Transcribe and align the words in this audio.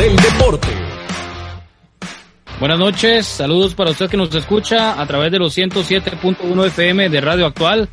Del 0.00 0.16
Deporte. 0.16 0.68
Buenas 2.58 2.78
noches, 2.78 3.26
saludos 3.26 3.74
para 3.74 3.90
usted 3.90 4.08
que 4.08 4.16
nos 4.16 4.34
escucha 4.34 4.98
a 4.98 5.06
través 5.06 5.30
de 5.30 5.38
los 5.38 5.56
107.1 5.58 6.66
FM 6.68 7.10
de 7.10 7.20
Radio 7.20 7.44
Actual. 7.44 7.90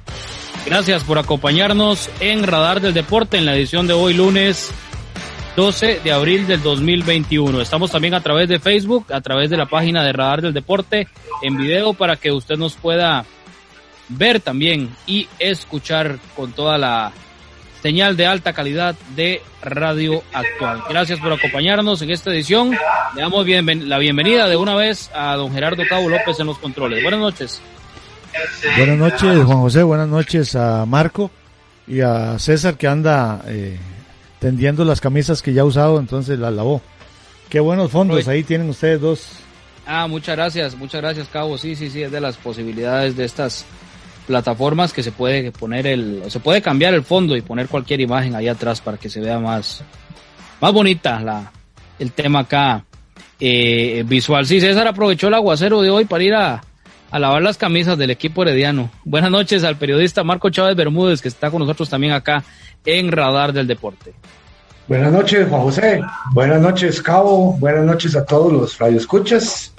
Gracias 0.65 1.03
por 1.03 1.17
acompañarnos 1.17 2.09
en 2.21 2.43
Radar 2.43 2.79
del 2.79 2.93
Deporte 2.93 3.37
en 3.37 3.45
la 3.45 3.57
edición 3.57 3.87
de 3.87 3.93
hoy 3.93 4.13
lunes 4.13 4.71
12 5.57 5.99
de 6.01 6.11
abril 6.13 6.47
del 6.47 6.63
2021. 6.63 7.59
Estamos 7.59 7.91
también 7.91 8.13
a 8.13 8.21
través 8.21 8.47
de 8.47 8.59
Facebook, 8.59 9.11
a 9.11 9.19
través 9.19 9.49
de 9.49 9.57
la 9.57 9.65
página 9.65 10.01
de 10.05 10.13
Radar 10.13 10.41
del 10.41 10.53
Deporte 10.53 11.09
en 11.41 11.57
video 11.57 11.93
para 11.93 12.15
que 12.15 12.31
usted 12.31 12.55
nos 12.55 12.75
pueda 12.75 13.25
ver 14.07 14.39
también 14.39 14.95
y 15.07 15.27
escuchar 15.39 16.19
con 16.37 16.53
toda 16.53 16.77
la 16.77 17.11
señal 17.81 18.17
de 18.17 18.25
alta 18.25 18.53
calidad 18.53 18.95
de 19.15 19.41
Radio 19.61 20.23
Actual. 20.33 20.83
Gracias 20.89 21.19
por 21.19 21.31
acompañarnos 21.31 22.01
en 22.01 22.11
esta 22.11 22.31
edición. 22.31 22.71
Le 23.15 23.21
damos 23.21 23.45
la 23.47 23.97
bienvenida 23.97 24.47
de 24.47 24.55
una 24.55 24.75
vez 24.75 25.09
a 25.13 25.35
don 25.35 25.51
Gerardo 25.53 25.83
Cabo 25.89 26.09
López 26.09 26.39
en 26.39 26.47
los 26.47 26.57
controles. 26.57 27.01
Buenas 27.03 27.19
noches. 27.19 27.61
Buenas 28.77 28.97
noches, 28.97 29.43
Juan 29.45 29.59
José. 29.59 29.83
Buenas 29.83 30.07
noches 30.07 30.55
a 30.55 30.85
Marco 30.85 31.31
y 31.87 32.01
a 32.01 32.37
César 32.39 32.77
que 32.77 32.87
anda 32.87 33.41
eh, 33.47 33.77
tendiendo 34.39 34.85
las 34.85 35.01
camisas 35.01 35.41
que 35.41 35.53
ya 35.53 35.61
ha 35.61 35.65
usado, 35.65 35.99
entonces 35.99 36.37
las 36.37 36.53
lavó. 36.53 36.81
Qué 37.49 37.59
buenos 37.59 37.91
fondos, 37.91 38.27
ahí 38.27 38.43
tienen 38.43 38.69
ustedes 38.69 38.99
dos. 38.99 39.29
Ah, 39.85 40.05
muchas 40.07 40.35
gracias, 40.35 40.75
muchas 40.75 41.01
gracias, 41.01 41.27
Cabo. 41.29 41.57
Sí, 41.57 41.75
sí, 41.75 41.89
sí, 41.89 42.03
es 42.03 42.11
de 42.11 42.19
las 42.19 42.35
posibilidades 42.35 43.15
de 43.15 43.23
estas 43.23 43.65
plataformas 44.27 44.93
que 44.93 45.01
se 45.01 45.11
puede 45.11 45.51
poner 45.51 45.87
el, 45.87 46.23
se 46.27 46.39
puede 46.39 46.61
cambiar 46.61 46.93
el 46.93 47.03
fondo 47.03 47.35
y 47.35 47.41
poner 47.41 47.67
cualquier 47.67 48.01
imagen 48.01 48.35
ahí 48.35 48.47
atrás 48.47 48.81
para 48.81 48.97
que 48.97 49.09
se 49.09 49.21
vea 49.21 49.39
más, 49.39 49.83
más 50.61 50.73
bonita 50.73 51.19
la, 51.21 51.51
el 51.97 52.11
tema 52.11 52.39
acá 52.39 52.83
eh, 53.39 54.03
visual. 54.05 54.45
Sí, 54.45 54.59
César 54.59 54.85
aprovechó 54.85 55.29
el 55.29 55.33
aguacero 55.33 55.81
de 55.81 55.89
hoy 55.89 56.05
para 56.05 56.23
ir 56.23 56.35
a, 56.35 56.61
a 57.09 57.19
lavar 57.19 57.41
las 57.41 57.57
camisas 57.57 57.97
del 57.97 58.11
equipo 58.11 58.43
herediano. 58.43 58.91
Buenas 59.05 59.31
noches 59.31 59.63
al 59.63 59.77
periodista 59.77 60.23
Marco 60.23 60.49
Chávez 60.49 60.75
Bermúdez 60.75 61.21
que 61.21 61.29
está 61.29 61.49
con 61.49 61.61
nosotros 61.61 61.89
también 61.89 62.13
acá 62.13 62.43
en 62.85 63.11
Radar 63.11 63.53
del 63.53 63.65
Deporte. 63.65 64.13
Buenas 64.87 65.11
noches, 65.11 65.47
Juan 65.49 65.61
José. 65.61 66.01
Buenas 66.31 66.61
noches, 66.61 67.01
Cabo. 67.01 67.53
Buenas 67.53 67.85
noches 67.85 68.15
a 68.15 68.25
todos 68.25 68.53
los 68.53 68.77
radioescuchas 68.77 69.73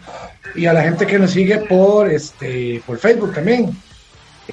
y 0.55 0.67
a 0.67 0.73
la 0.73 0.83
gente 0.83 1.07
que 1.07 1.19
nos 1.19 1.31
sigue 1.31 1.59
por 1.59 2.11
este 2.11 2.83
por 2.87 2.99
Facebook 2.99 3.35
también. 3.35 3.75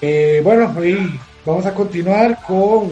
Eh, 0.02 0.42
bueno, 0.44 0.74
hoy 0.78 1.20
vamos 1.46 1.66
a 1.66 1.74
continuar 1.74 2.40
con, 2.46 2.90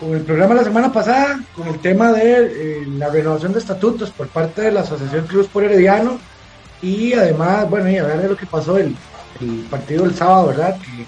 con 0.00 0.14
el 0.14 0.22
programa 0.22 0.54
de 0.54 0.60
la 0.60 0.66
semana 0.66 0.92
pasada, 0.92 1.40
con 1.54 1.68
el 1.68 1.78
tema 1.80 2.12
de 2.12 2.80
eh, 2.80 2.86
la 2.96 3.10
renovación 3.10 3.52
de 3.52 3.58
estatutos 3.58 4.10
por 4.10 4.28
parte 4.28 4.62
de 4.62 4.72
la 4.72 4.80
Asociación 4.80 5.26
Clubes 5.26 5.48
por 5.48 5.64
Herediano 5.64 6.18
y 6.80 7.12
además, 7.12 7.68
bueno, 7.68 7.90
y 7.90 8.00
ver 8.00 8.22
de 8.22 8.28
lo 8.30 8.36
que 8.36 8.46
pasó 8.46 8.78
el, 8.78 8.96
el 9.40 9.66
partido 9.70 10.04
del 10.04 10.14
sábado, 10.14 10.48
¿verdad? 10.48 10.78
Que 10.78 11.06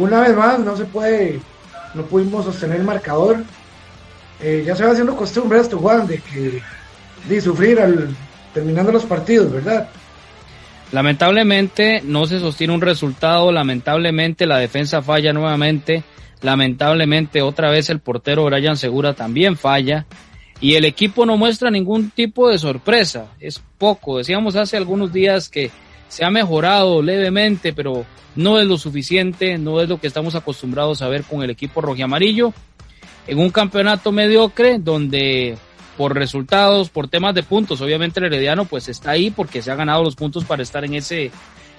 una 0.00 0.20
vez 0.20 0.36
más 0.36 0.60
no 0.60 0.76
se 0.76 0.84
puede, 0.84 1.40
no 1.94 2.02
pudimos 2.04 2.44
sostener 2.44 2.76
el 2.76 2.84
marcador. 2.84 3.38
Eh, 4.40 4.62
ya 4.64 4.76
se 4.76 4.84
va 4.84 4.92
haciendo 4.92 5.16
costumbre 5.16 5.58
esto, 5.58 5.76
Juan, 5.78 6.06
de 6.06 6.18
que 6.18 6.62
de 7.28 7.40
sufrir 7.40 7.80
al 7.80 8.14
terminando 8.54 8.92
los 8.92 9.04
partidos, 9.04 9.52
¿verdad? 9.52 9.88
Lamentablemente 10.90 12.00
no 12.02 12.26
se 12.26 12.40
sostiene 12.40 12.72
un 12.72 12.80
resultado, 12.80 13.52
lamentablemente 13.52 14.46
la 14.46 14.58
defensa 14.58 15.02
falla 15.02 15.32
nuevamente, 15.34 16.02
lamentablemente 16.40 17.42
otra 17.42 17.70
vez 17.70 17.90
el 17.90 18.00
portero 18.00 18.44
Brian 18.44 18.76
Segura 18.76 19.12
también 19.12 19.56
falla 19.56 20.06
y 20.60 20.74
el 20.74 20.86
equipo 20.86 21.26
no 21.26 21.36
muestra 21.36 21.70
ningún 21.70 22.10
tipo 22.10 22.48
de 22.48 22.58
sorpresa, 22.58 23.26
es 23.38 23.62
poco, 23.76 24.18
decíamos 24.18 24.56
hace 24.56 24.76
algunos 24.76 25.12
días 25.12 25.48
que 25.48 25.70
se 26.08 26.24
ha 26.24 26.30
mejorado 26.30 27.02
levemente, 27.02 27.72
pero 27.74 28.06
no 28.34 28.58
es 28.58 28.66
lo 28.66 28.78
suficiente, 28.78 29.58
no 29.58 29.80
es 29.80 29.88
lo 29.88 30.00
que 30.00 30.06
estamos 30.06 30.34
acostumbrados 30.34 31.02
a 31.02 31.08
ver 31.08 31.22
con 31.24 31.42
el 31.42 31.50
equipo 31.50 31.82
amarillo 32.02 32.54
en 33.26 33.38
un 33.38 33.50
campeonato 33.50 34.10
mediocre 34.10 34.78
donde 34.78 35.58
por 35.98 36.14
resultados, 36.14 36.90
por 36.90 37.08
temas 37.08 37.34
de 37.34 37.42
puntos. 37.42 37.80
Obviamente 37.80 38.20
el 38.20 38.26
Herediano 38.26 38.66
pues 38.66 38.88
está 38.88 39.10
ahí 39.10 39.32
porque 39.32 39.60
se 39.60 39.72
ha 39.72 39.74
ganado 39.74 40.04
los 40.04 40.14
puntos 40.14 40.44
para 40.44 40.62
estar 40.62 40.84
en 40.84 40.94
ese, 40.94 41.32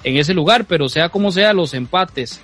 en 0.03 0.17
ese 0.17 0.33
lugar, 0.33 0.65
pero 0.65 0.89
sea 0.89 1.07
como 1.07 1.31
sea, 1.31 1.53
los 1.53 1.73
empates 1.73 2.41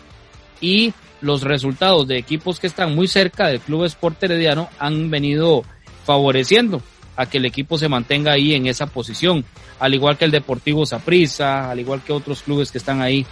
y 0.61 0.93
los 1.19 1.41
resultados 1.41 2.07
de 2.07 2.17
equipos 2.17 2.61
que 2.61 2.67
están 2.67 2.95
muy 2.95 3.09
cerca 3.09 3.47
del 3.47 3.59
Club 3.59 3.83
Sport 3.83 4.23
Herediano 4.23 4.69
han 4.79 5.09
venido 5.11 5.63
favoreciendo 6.05 6.81
a 7.17 7.25
que 7.25 7.39
el 7.39 7.45
equipo 7.45 7.77
se 7.77 7.89
mantenga 7.89 8.31
ahí 8.31 8.53
en 8.53 8.67
esa 8.67 8.87
posición, 8.87 9.43
al 9.77 9.93
igual 9.93 10.17
que 10.17 10.23
el 10.23 10.31
Deportivo 10.31 10.85
Saprissa, 10.85 11.69
al 11.69 11.81
igual 11.81 12.01
que 12.03 12.13
otros 12.13 12.41
clubes 12.41 12.71
que 12.71 12.77
están 12.77 13.01
ahí 13.01 13.25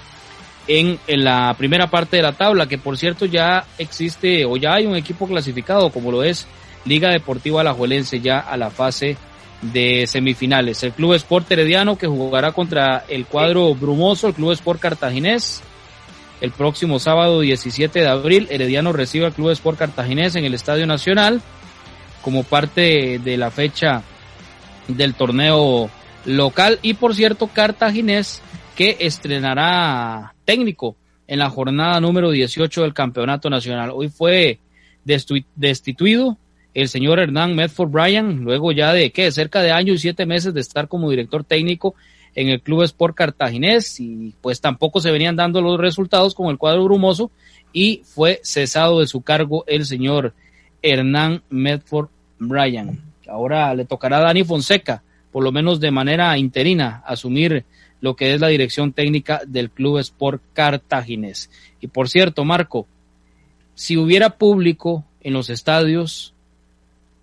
en, 0.67 0.99
en, 1.07 1.23
la 1.23 1.55
primera 1.57 1.89
parte 1.89 2.17
de 2.17 2.23
la 2.23 2.33
tabla, 2.33 2.67
que 2.67 2.77
por 2.77 2.97
cierto 2.97 3.25
ya 3.25 3.65
existe 3.77 4.43
o 4.43 4.57
ya 4.57 4.73
hay 4.73 4.85
un 4.85 4.97
equipo 4.97 5.27
clasificado 5.27 5.89
como 5.91 6.11
lo 6.11 6.23
es 6.23 6.45
Liga 6.85 7.09
Deportiva 7.09 7.61
Alajuelense 7.61 8.19
ya 8.19 8.39
a 8.39 8.57
la 8.57 8.69
fase 8.69 9.17
de 9.61 10.05
semifinales. 10.07 10.83
El 10.83 10.91
Club 10.91 11.13
Sport 11.13 11.51
Herediano 11.51 11.97
que 11.97 12.07
jugará 12.07 12.51
contra 12.51 13.05
el 13.07 13.25
cuadro 13.25 13.73
brumoso, 13.73 14.27
el 14.27 14.33
Club 14.33 14.51
Sport 14.51 14.79
Cartaginés. 14.79 15.61
El 16.41 16.51
próximo 16.51 16.99
sábado 16.99 17.39
17 17.39 17.99
de 17.99 18.07
abril, 18.07 18.47
Herediano 18.49 18.91
recibe 18.91 19.25
al 19.25 19.33
Club 19.33 19.51
Sport 19.51 19.79
Cartaginés 19.79 20.35
en 20.35 20.43
el 20.43 20.53
Estadio 20.53 20.85
Nacional 20.85 21.41
como 22.21 22.43
parte 22.43 23.19
de 23.19 23.37
la 23.37 23.49
fecha 23.49 24.03
del 24.87 25.13
torneo 25.13 25.89
local. 26.25 26.79
Y 26.81 26.95
por 26.95 27.15
cierto, 27.15 27.47
Cartaginés 27.47 28.41
que 28.75 28.97
estrenará 28.99 30.33
técnico 30.45 30.95
en 31.27 31.39
la 31.39 31.49
jornada 31.49 31.99
número 31.99 32.31
18 32.31 32.81
del 32.81 32.93
Campeonato 32.93 33.49
Nacional. 33.49 33.91
Hoy 33.93 34.09
fue 34.09 34.59
destituido 35.55 36.37
el 36.73 36.89
señor 36.89 37.19
Hernán 37.19 37.55
Medford 37.55 37.89
Bryan, 37.89 38.43
luego 38.43 38.71
ya 38.71 38.93
de 38.93 39.11
¿qué? 39.11 39.31
cerca 39.31 39.61
de 39.61 39.71
año 39.71 39.93
y 39.93 39.97
siete 39.97 40.25
meses 40.25 40.53
de 40.53 40.61
estar 40.61 40.87
como 40.87 41.09
director 41.09 41.43
técnico 41.43 41.95
en 42.35 42.49
el 42.49 42.61
Club 42.61 42.83
Sport 42.83 43.15
Cartaginés 43.15 43.99
y 43.99 44.33
pues 44.41 44.59
tampoco 44.59 44.99
se 44.99 45.11
venían 45.11 45.35
dando 45.35 45.61
los 45.61 45.79
resultados 45.79 46.33
con 46.33 46.49
el 46.49 46.57
cuadro 46.57 46.83
brumoso 46.83 47.31
y 47.71 48.01
fue 48.05 48.39
cesado 48.43 48.99
de 48.99 49.07
su 49.07 49.21
cargo 49.21 49.63
el 49.67 49.85
señor 49.85 50.33
Hernán 50.81 51.43
Medford 51.49 52.09
Bryan. 52.39 52.99
Ahora 53.27 53.73
le 53.75 53.85
tocará 53.85 54.17
a 54.17 54.21
Dani 54.21 54.43
Fonseca, 54.43 55.03
por 55.31 55.43
lo 55.43 55.51
menos 55.51 55.79
de 55.79 55.91
manera 55.91 56.37
interina, 56.37 57.03
asumir 57.05 57.65
lo 58.01 58.15
que 58.15 58.33
es 58.33 58.41
la 58.41 58.47
dirección 58.47 58.91
técnica 58.91 59.41
del 59.47 59.69
Club 59.69 59.99
Sport 59.99 60.41
Cartaginés. 60.53 61.49
Y 61.79 61.87
por 61.87 62.09
cierto, 62.09 62.43
Marco, 62.43 62.85
si 63.75 63.95
hubiera 63.95 64.37
público 64.37 65.05
en 65.21 65.33
los 65.33 65.49
estadios, 65.49 66.32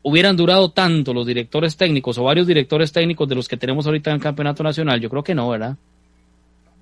hubieran 0.03 0.37
durado 0.37 0.71
tanto 0.71 1.13
los 1.13 1.27
directores 1.27 1.77
técnicos 1.77 2.19
o 2.19 2.25
varios 2.25 2.47
directores 2.47 2.93
técnicos 2.93 3.29
de 3.29 3.35
los 3.35 3.49
que 3.49 3.57
tenemos 3.57 3.87
ahorita 3.87 4.11
en 4.11 4.17
el 4.17 4.23
campeonato 4.23 4.63
nacional? 4.63 5.01
Yo 5.01 5.11
creo 5.11 5.23
que 5.23 5.35
no, 5.35 5.49
¿verdad? 5.49 5.77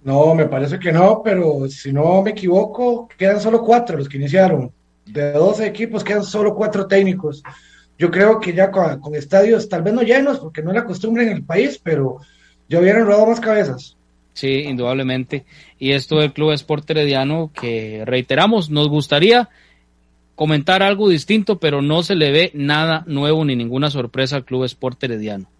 No, 0.04 0.34
me 0.34 0.46
parece 0.46 0.78
que 0.78 0.92
no, 0.92 1.22
pero 1.24 1.68
si 1.68 1.92
no 1.92 2.22
me 2.22 2.30
equivoco, 2.30 3.08
quedan 3.18 3.40
solo 3.40 3.62
cuatro 3.62 3.98
los 3.98 4.08
que 4.08 4.16
iniciaron. 4.16 4.70
De 5.04 5.32
12 5.32 5.66
equipos 5.66 6.04
quedan 6.04 6.22
solo 6.22 6.54
cuatro 6.54 6.86
técnicos. 6.86 7.42
Yo 7.98 8.10
creo 8.10 8.38
que 8.38 8.52
ya 8.52 8.70
con, 8.70 9.14
estadios 9.14 9.68
tal 9.68 9.82
vez 9.82 9.92
no 9.92 10.02
llenos, 10.02 10.38
porque 10.38 10.62
no 10.62 10.70
es 10.70 10.76
la 10.76 10.84
costumbre 10.84 11.24
en 11.24 11.30
el 11.30 11.42
país, 11.42 11.80
pero 11.82 12.18
ya 12.68 12.78
hubieran 12.78 13.06
rodado 13.06 13.26
más 13.26 13.40
cabezas. 13.40 13.96
Sí, 14.34 14.60
indudablemente. 14.60 15.44
Y 15.80 15.90
esto 15.90 16.18
del 16.18 16.32
Club 16.32 16.52
Sport 16.52 16.88
Herediano, 16.90 17.50
que 17.52 18.04
reiteramos, 18.06 18.70
nos 18.70 18.88
gustaría 18.88 19.48
comentar 20.38 20.84
algo 20.84 21.08
distinto, 21.08 21.58
pero 21.58 21.82
no 21.82 22.04
se 22.04 22.14
le 22.14 22.30
ve 22.30 22.52
nada 22.54 23.02
nuevo 23.08 23.44
ni 23.44 23.56
ninguna 23.56 23.90
sorpresa 23.90 24.36
al 24.36 24.44
Club 24.44 24.62
Sport 24.66 25.02
Herediano. 25.02 25.50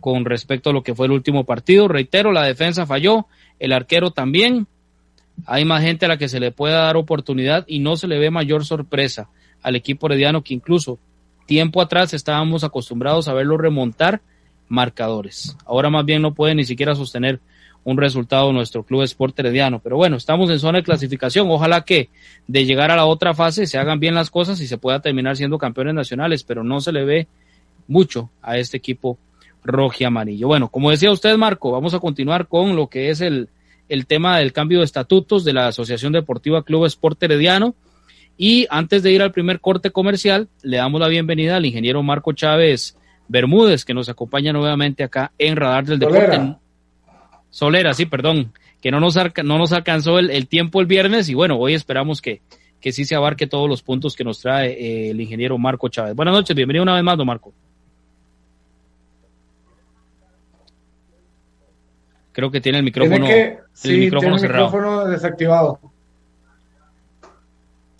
Con 0.00 0.24
respecto 0.24 0.70
a 0.70 0.72
lo 0.72 0.82
que 0.82 0.92
fue 0.92 1.06
el 1.06 1.12
último 1.12 1.44
partido, 1.44 1.86
reitero, 1.86 2.32
la 2.32 2.42
defensa 2.42 2.84
falló, 2.84 3.28
el 3.60 3.72
arquero 3.72 4.10
también. 4.10 4.66
Hay 5.46 5.64
más 5.64 5.84
gente 5.84 6.06
a 6.06 6.08
la 6.08 6.18
que 6.18 6.28
se 6.28 6.40
le 6.40 6.50
pueda 6.50 6.82
dar 6.82 6.96
oportunidad 6.96 7.64
y 7.68 7.78
no 7.78 7.94
se 7.94 8.08
le 8.08 8.18
ve 8.18 8.32
mayor 8.32 8.64
sorpresa 8.64 9.28
al 9.62 9.76
equipo 9.76 10.08
herediano 10.08 10.42
que 10.42 10.54
incluso 10.54 10.98
tiempo 11.46 11.80
atrás 11.80 12.12
estábamos 12.12 12.64
acostumbrados 12.64 13.28
a 13.28 13.34
verlo 13.34 13.56
remontar 13.56 14.20
marcadores. 14.66 15.56
Ahora 15.64 15.90
más 15.90 16.04
bien 16.04 16.22
no 16.22 16.34
puede 16.34 16.56
ni 16.56 16.64
siquiera 16.64 16.96
sostener 16.96 17.38
un 17.84 17.98
resultado 17.98 18.52
nuestro 18.52 18.82
club 18.82 19.02
Sport 19.02 19.38
Herediano. 19.38 19.78
Pero 19.78 19.96
bueno, 19.96 20.16
estamos 20.16 20.50
en 20.50 20.58
zona 20.58 20.78
de 20.78 20.84
clasificación. 20.84 21.50
Ojalá 21.50 21.82
que 21.82 22.08
de 22.48 22.64
llegar 22.64 22.90
a 22.90 22.96
la 22.96 23.04
otra 23.04 23.34
fase 23.34 23.66
se 23.66 23.78
hagan 23.78 24.00
bien 24.00 24.14
las 24.14 24.30
cosas 24.30 24.60
y 24.60 24.66
se 24.66 24.78
pueda 24.78 25.00
terminar 25.00 25.36
siendo 25.36 25.58
campeones 25.58 25.94
nacionales, 25.94 26.42
pero 26.42 26.64
no 26.64 26.80
se 26.80 26.92
le 26.92 27.04
ve 27.04 27.26
mucho 27.86 28.30
a 28.42 28.58
este 28.58 28.78
equipo 28.78 29.18
rojo 29.62 29.96
y 30.00 30.04
amarillo. 30.04 30.48
Bueno, 30.48 30.68
como 30.68 30.90
decía 30.90 31.12
usted, 31.12 31.36
Marco, 31.36 31.70
vamos 31.70 31.94
a 31.94 32.00
continuar 32.00 32.48
con 32.48 32.74
lo 32.74 32.88
que 32.88 33.10
es 33.10 33.20
el, 33.20 33.48
el 33.88 34.06
tema 34.06 34.38
del 34.38 34.52
cambio 34.52 34.78
de 34.78 34.84
estatutos 34.84 35.44
de 35.44 35.52
la 35.52 35.68
Asociación 35.68 36.12
Deportiva 36.12 36.64
Club 36.64 36.86
Sport 36.86 37.22
Herediano. 37.22 37.74
Y 38.36 38.66
antes 38.68 39.02
de 39.02 39.12
ir 39.12 39.22
al 39.22 39.30
primer 39.30 39.60
corte 39.60 39.90
comercial, 39.90 40.48
le 40.62 40.78
damos 40.78 41.00
la 41.00 41.08
bienvenida 41.08 41.56
al 41.56 41.66
ingeniero 41.66 42.02
Marco 42.02 42.32
Chávez 42.32 42.96
Bermúdez, 43.28 43.84
que 43.84 43.94
nos 43.94 44.08
acompaña 44.08 44.52
nuevamente 44.52 45.04
acá 45.04 45.32
en 45.38 45.56
Radar 45.56 45.84
del 45.84 45.98
Deporte. 45.98 46.56
Solera, 47.54 47.94
sí, 47.94 48.06
perdón, 48.06 48.52
que 48.80 48.90
no 48.90 48.98
nos, 48.98 49.14
no 49.44 49.58
nos 49.58 49.72
alcanzó 49.72 50.18
el, 50.18 50.48
tiempo 50.48 50.80
el 50.80 50.86
viernes 50.86 51.28
y 51.28 51.34
bueno, 51.34 51.56
hoy 51.56 51.74
esperamos 51.74 52.20
que, 52.20 52.42
que 52.80 52.90
sí 52.90 53.04
se 53.04 53.14
abarque 53.14 53.46
todos 53.46 53.68
los 53.68 53.80
puntos 53.80 54.16
que 54.16 54.24
nos 54.24 54.40
trae 54.40 54.72
eh, 54.72 55.10
el 55.10 55.20
ingeniero 55.20 55.56
Marco 55.56 55.88
Chávez. 55.88 56.16
Buenas 56.16 56.34
noches, 56.34 56.56
bienvenido 56.56 56.82
una 56.82 56.96
vez 56.96 57.04
más, 57.04 57.16
don 57.16 57.28
Marco. 57.28 57.52
Creo 62.32 62.50
que 62.50 62.60
tiene 62.60 62.78
el 62.78 62.84
micrófono, 62.84 63.24
el 63.24 63.98
micrófono 64.00 64.36
cerrado. 64.36 64.64
El 64.64 64.72
micrófono 64.72 65.06
desactivado. 65.06 65.78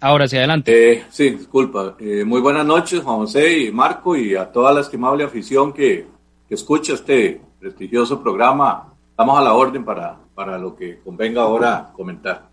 Ahora 0.00 0.26
sí, 0.26 0.36
adelante. 0.36 0.94
Eh, 0.94 1.04
sí, 1.10 1.30
disculpa. 1.30 1.94
Eh, 2.00 2.24
muy 2.24 2.40
buenas 2.40 2.66
noches, 2.66 3.02
Juan 3.02 3.18
José 3.18 3.56
y 3.56 3.70
Marco, 3.70 4.16
y 4.16 4.34
a 4.34 4.50
toda 4.50 4.74
la 4.74 4.80
estimable 4.80 5.22
afición 5.22 5.72
que, 5.72 6.08
que 6.48 6.54
escucha 6.56 6.94
este 6.94 7.40
prestigioso 7.60 8.20
programa. 8.20 8.94
Estamos 9.14 9.38
a 9.38 9.43
la 9.43 9.55
orden 9.55 9.84
para, 9.84 10.19
para 10.34 10.58
lo 10.58 10.75
que 10.75 10.99
convenga 10.99 11.43
ahora 11.43 11.93
comentar. 11.94 12.49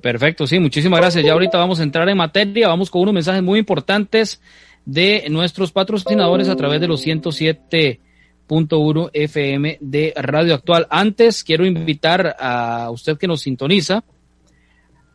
Perfecto, 0.00 0.46
sí, 0.46 0.58
muchísimas 0.58 0.98
gracias. 0.98 1.22
Ya 1.22 1.34
ahorita 1.34 1.58
vamos 1.58 1.78
a 1.78 1.82
entrar 1.82 2.08
en 2.08 2.16
materia, 2.16 2.68
vamos 2.68 2.88
con 2.88 3.02
unos 3.02 3.12
mensajes 3.12 3.42
muy 3.42 3.58
importantes 3.58 4.40
de 4.86 5.26
nuestros 5.28 5.72
patrocinadores 5.72 6.48
a 6.48 6.56
través 6.56 6.80
de 6.80 6.88
los 6.88 7.02
107 7.02 8.00
1.1 8.48 9.10
FM 9.12 9.76
de 9.78 10.14
Radio 10.16 10.54
Actual. 10.54 10.86
Antes 10.88 11.44
quiero 11.44 11.66
invitar 11.66 12.34
a 12.40 12.88
usted 12.90 13.18
que 13.18 13.26
nos 13.26 13.42
sintoniza, 13.42 14.04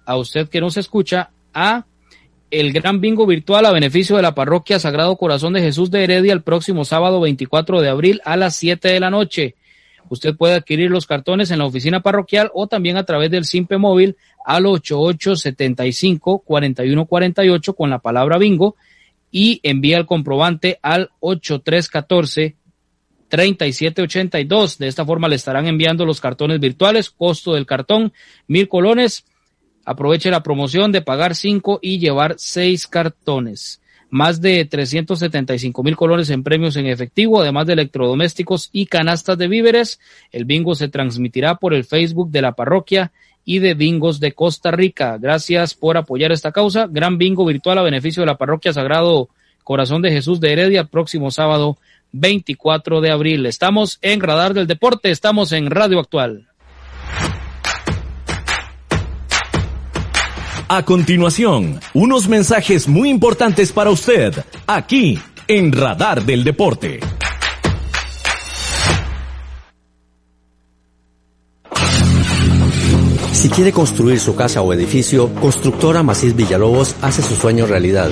a 0.05 0.17
usted 0.17 0.49
que 0.49 0.61
nos 0.61 0.77
escucha, 0.77 1.31
a 1.51 1.85
el 2.51 2.73
gran 2.73 3.01
bingo 3.01 3.25
virtual 3.25 3.65
a 3.65 3.71
beneficio 3.71 4.17
de 4.17 4.21
la 4.21 4.35
parroquia 4.35 4.77
Sagrado 4.77 5.15
Corazón 5.17 5.53
de 5.53 5.61
Jesús 5.61 5.89
de 5.89 6.03
Heredia 6.03 6.31
el 6.31 6.43
próximo 6.43 6.85
sábado 6.85 7.21
24 7.21 7.81
de 7.81 7.89
abril 7.89 8.21
a 8.23 8.37
las 8.37 8.55
7 8.55 8.87
de 8.87 8.99
la 8.99 9.09
noche. 9.09 9.55
Usted 10.09 10.35
puede 10.35 10.55
adquirir 10.55 10.91
los 10.91 11.05
cartones 11.05 11.51
en 11.51 11.59
la 11.59 11.65
oficina 11.65 12.01
parroquial 12.01 12.51
o 12.53 12.67
también 12.67 12.97
a 12.97 13.05
través 13.05 13.31
del 13.31 13.45
Simpe 13.45 13.77
móvil 13.77 14.17
al 14.45 14.65
8875 14.65 16.39
4148 16.39 17.73
con 17.73 17.89
la 17.89 17.99
palabra 17.99 18.37
bingo 18.37 18.75
y 19.31 19.59
envía 19.63 19.97
el 19.97 20.05
comprobante 20.05 20.79
al 20.81 21.11
8314 21.19 22.55
3782. 23.29 24.77
De 24.79 24.87
esta 24.87 25.05
forma 25.05 25.27
le 25.27 25.35
estarán 25.35 25.67
enviando 25.67 26.05
los 26.05 26.19
cartones 26.19 26.59
virtuales. 26.59 27.09
Costo 27.09 27.53
del 27.53 27.65
cartón, 27.65 28.11
mil 28.47 28.67
colones. 28.67 29.25
Aproveche 29.85 30.29
la 30.29 30.43
promoción 30.43 30.91
de 30.91 31.01
pagar 31.01 31.35
cinco 31.35 31.79
y 31.81 31.99
llevar 31.99 32.35
seis 32.37 32.87
cartones. 32.87 33.81
Más 34.09 34.41
de 34.41 34.65
375 34.65 35.83
mil 35.83 35.95
colones 35.95 36.29
en 36.31 36.43
premios 36.43 36.75
en 36.75 36.87
efectivo, 36.87 37.41
además 37.41 37.67
de 37.67 37.73
electrodomésticos 37.73 38.69
y 38.71 38.87
canastas 38.87 39.37
de 39.37 39.47
víveres. 39.47 39.99
El 40.31 40.45
bingo 40.45 40.73
se 40.75 40.87
transmitirá 40.87 41.55
por 41.55 41.73
el 41.73 41.83
Facebook 41.83 42.31
de 42.31 42.41
la 42.41 42.53
parroquia 42.53 43.11
y 43.45 43.59
de 43.59 43.73
Bingos 43.75 44.19
de 44.19 44.31
Costa 44.31 44.71
Rica. 44.71 45.17
Gracias 45.19 45.73
por 45.73 45.97
apoyar 45.97 46.31
esta 46.31 46.51
causa. 46.51 46.87
Gran 46.89 47.17
bingo 47.17 47.45
virtual 47.45 47.77
a 47.77 47.83
beneficio 47.83 48.21
de 48.21 48.27
la 48.27 48.37
parroquia 48.37 48.73
Sagrado 48.73 49.29
Corazón 49.63 50.01
de 50.01 50.11
Jesús 50.11 50.39
de 50.39 50.53
Heredia, 50.53 50.85
próximo 50.85 51.29
sábado 51.29 51.77
24 52.11 53.01
de 53.01 53.11
abril. 53.11 53.45
Estamos 53.45 53.99
en 54.01 54.21
Radar 54.21 54.53
del 54.53 54.67
Deporte, 54.67 55.11
estamos 55.11 55.51
en 55.51 55.69
Radio 55.69 55.99
Actual. 55.99 56.48
A 60.71 60.85
continuación, 60.85 61.79
unos 61.95 62.27
mensajes 62.27 62.87
muy 62.87 63.09
importantes 63.09 63.71
para 63.71 63.89
usted, 63.89 64.35
aquí 64.67 65.17
en 65.47 65.71
Radar 65.71 66.23
del 66.23 66.43
Deporte. 66.43 66.99
Si 73.31 73.49
quiere 73.49 73.71
construir 73.71 74.19
su 74.19 74.35
casa 74.35 74.61
o 74.61 74.71
edificio, 74.71 75.33
Constructora 75.41 76.03
Macís 76.03 76.35
Villalobos 76.35 76.95
hace 77.01 77.23
su 77.23 77.33
sueño 77.35 77.65
realidad. 77.65 78.11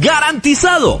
¡Garantizado! 0.00 1.00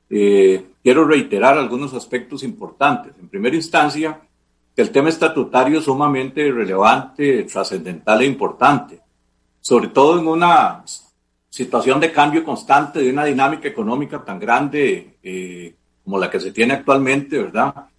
eh, 0.10 0.68
quiero 0.82 1.04
reiterar 1.04 1.58
algunos 1.58 1.94
aspectos 1.94 2.44
importantes. 2.44 3.12
En 3.20 3.28
primera 3.28 3.58
instancia, 3.58 4.22
el 4.78 4.90
tema 4.90 5.10
estatutario 5.10 5.80
es 5.80 5.84
sumamente 5.84 6.50
relevante, 6.50 7.44
trascendental 7.44 8.22
e 8.22 8.26
importante, 8.26 9.02
sobre 9.60 9.90
todo 9.90 10.18
en 10.18 10.28
una 10.28 10.86
situación 11.50 12.00
de 12.00 12.14
cambio 12.14 12.46
constante, 12.46 13.02
de 13.02 13.10
una 13.10 13.26
dinámica 13.26 13.68
económica 13.68 14.24
tan 14.24 14.40
grande 14.40 15.18
eh, 15.22 15.76
como 16.06 16.18
la 16.18 16.30
que 16.30 16.40
se 16.40 16.54
tiene 16.54 16.74
actualmente, 16.74 17.38
¿verdad? 17.38 17.91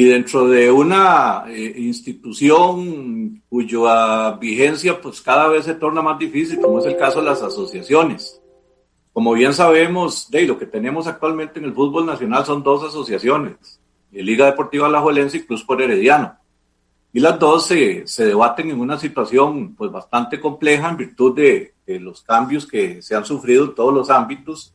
Y 0.00 0.04
dentro 0.04 0.48
de 0.48 0.70
una 0.70 1.44
eh, 1.46 1.74
institución 1.76 3.42
cuya 3.50 4.30
vigencia 4.40 4.98
pues 4.98 5.20
cada 5.20 5.46
vez 5.48 5.66
se 5.66 5.74
torna 5.74 6.00
más 6.00 6.18
difícil, 6.18 6.58
como 6.58 6.78
es 6.78 6.86
el 6.86 6.96
caso 6.96 7.18
de 7.18 7.26
las 7.26 7.42
asociaciones. 7.42 8.40
Como 9.12 9.34
bien 9.34 9.52
sabemos, 9.52 10.30
de 10.30 10.46
lo 10.46 10.58
que 10.58 10.64
tenemos 10.64 11.06
actualmente 11.06 11.58
en 11.58 11.66
el 11.66 11.74
fútbol 11.74 12.06
nacional 12.06 12.46
son 12.46 12.62
dos 12.62 12.82
asociaciones, 12.82 13.78
Liga 14.10 14.46
Deportiva 14.46 14.86
Alajuelense 14.86 15.36
y 15.36 15.42
Cruz 15.42 15.64
por 15.64 15.82
Herediano. 15.82 16.34
Y 17.12 17.20
las 17.20 17.38
dos 17.38 17.66
se, 17.66 18.06
se, 18.06 18.24
debaten 18.24 18.70
en 18.70 18.80
una 18.80 18.98
situación 18.98 19.74
pues 19.74 19.92
bastante 19.92 20.40
compleja 20.40 20.88
en 20.88 20.96
virtud 20.96 21.36
de, 21.36 21.74
de 21.84 22.00
los 22.00 22.22
cambios 22.22 22.66
que 22.66 23.02
se 23.02 23.14
han 23.14 23.26
sufrido 23.26 23.66
en 23.66 23.74
todos 23.74 23.92
los 23.92 24.08
ámbitos. 24.08 24.72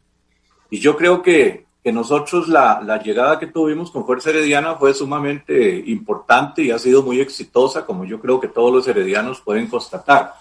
Y 0.70 0.78
yo 0.78 0.96
creo 0.96 1.24
que 1.24 1.65
que 1.86 1.92
nosotros 1.92 2.48
la, 2.48 3.00
llegada 3.04 3.38
que 3.38 3.46
tuvimos 3.46 3.92
con 3.92 4.08
Fuerza 4.08 4.32
Herediana 4.32 4.74
fue 4.74 4.92
sumamente 4.96 5.84
importante 5.86 6.64
y 6.64 6.72
ha 6.72 6.80
sido 6.80 7.04
muy 7.04 7.20
exitosa, 7.20 7.86
como 7.86 8.06
yo 8.06 8.20
creo 8.20 8.40
que 8.40 8.48
todos 8.48 8.74
los 8.74 8.88
heredianos 8.88 9.40
pueden 9.42 9.68
constatar. 9.68 10.34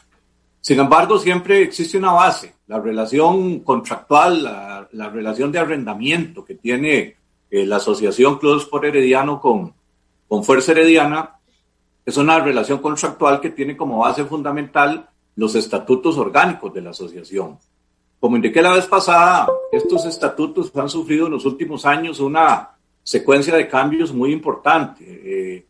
Sin 0.62 0.80
embargo, 0.80 1.18
siempre 1.18 1.60
existe 1.60 1.98
una 1.98 2.12
base, 2.12 2.54
la 2.66 2.80
relación 2.80 3.60
contractual, 3.60 4.42
la, 4.42 4.88
la 4.92 5.10
relación 5.10 5.52
de 5.52 5.58
arrendamiento 5.58 6.46
que 6.46 6.54
tiene 6.54 7.16
eh, 7.50 7.66
la 7.66 7.76
Asociación 7.76 8.38
Clubes 8.38 8.64
por 8.64 8.86
Herediano 8.86 9.38
con, 9.38 9.74
con 10.26 10.44
Fuerza 10.44 10.72
Herediana, 10.72 11.40
es 12.06 12.16
una 12.16 12.40
relación 12.40 12.78
contractual 12.78 13.42
que 13.42 13.50
tiene 13.50 13.76
como 13.76 13.98
base 13.98 14.24
fundamental 14.24 15.10
los 15.36 15.54
estatutos 15.56 16.16
orgánicos 16.16 16.72
de 16.72 16.80
la 16.80 16.90
asociación. 16.92 17.58
Como 18.24 18.36
indiqué 18.36 18.62
la 18.62 18.72
vez 18.72 18.86
pasada, 18.86 19.46
estos 19.70 20.06
estatutos 20.06 20.74
han 20.76 20.88
sufrido 20.88 21.26
en 21.26 21.32
los 21.32 21.44
últimos 21.44 21.84
años 21.84 22.20
una 22.20 22.70
secuencia 23.02 23.54
de 23.54 23.68
cambios 23.68 24.14
muy 24.14 24.32
importante. 24.32 25.04
Eh, 25.06 25.66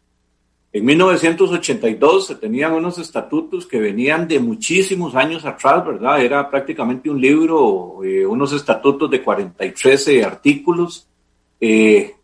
en 0.73 0.85
1982 0.85 2.29
se 2.29 2.37
tenían 2.37 2.73
unos 2.75 2.97
estatutos 2.99 3.67
que 3.67 3.81
venían 3.81 4.29
de 4.29 4.39
muchísimos 4.39 5.17
años 5.17 5.45
atrás, 5.45 5.85
¿verdad? 5.85 6.23
Era 6.23 6.49
prácticamente 6.49 7.11
un 7.11 7.21
libro, 7.21 7.99
eh, 8.05 8.25
unos 8.25 8.53
estatutos 8.53 9.11
de 9.11 9.21
43 9.21 10.25
artículos. 10.25 11.09
Eh, 11.59 12.15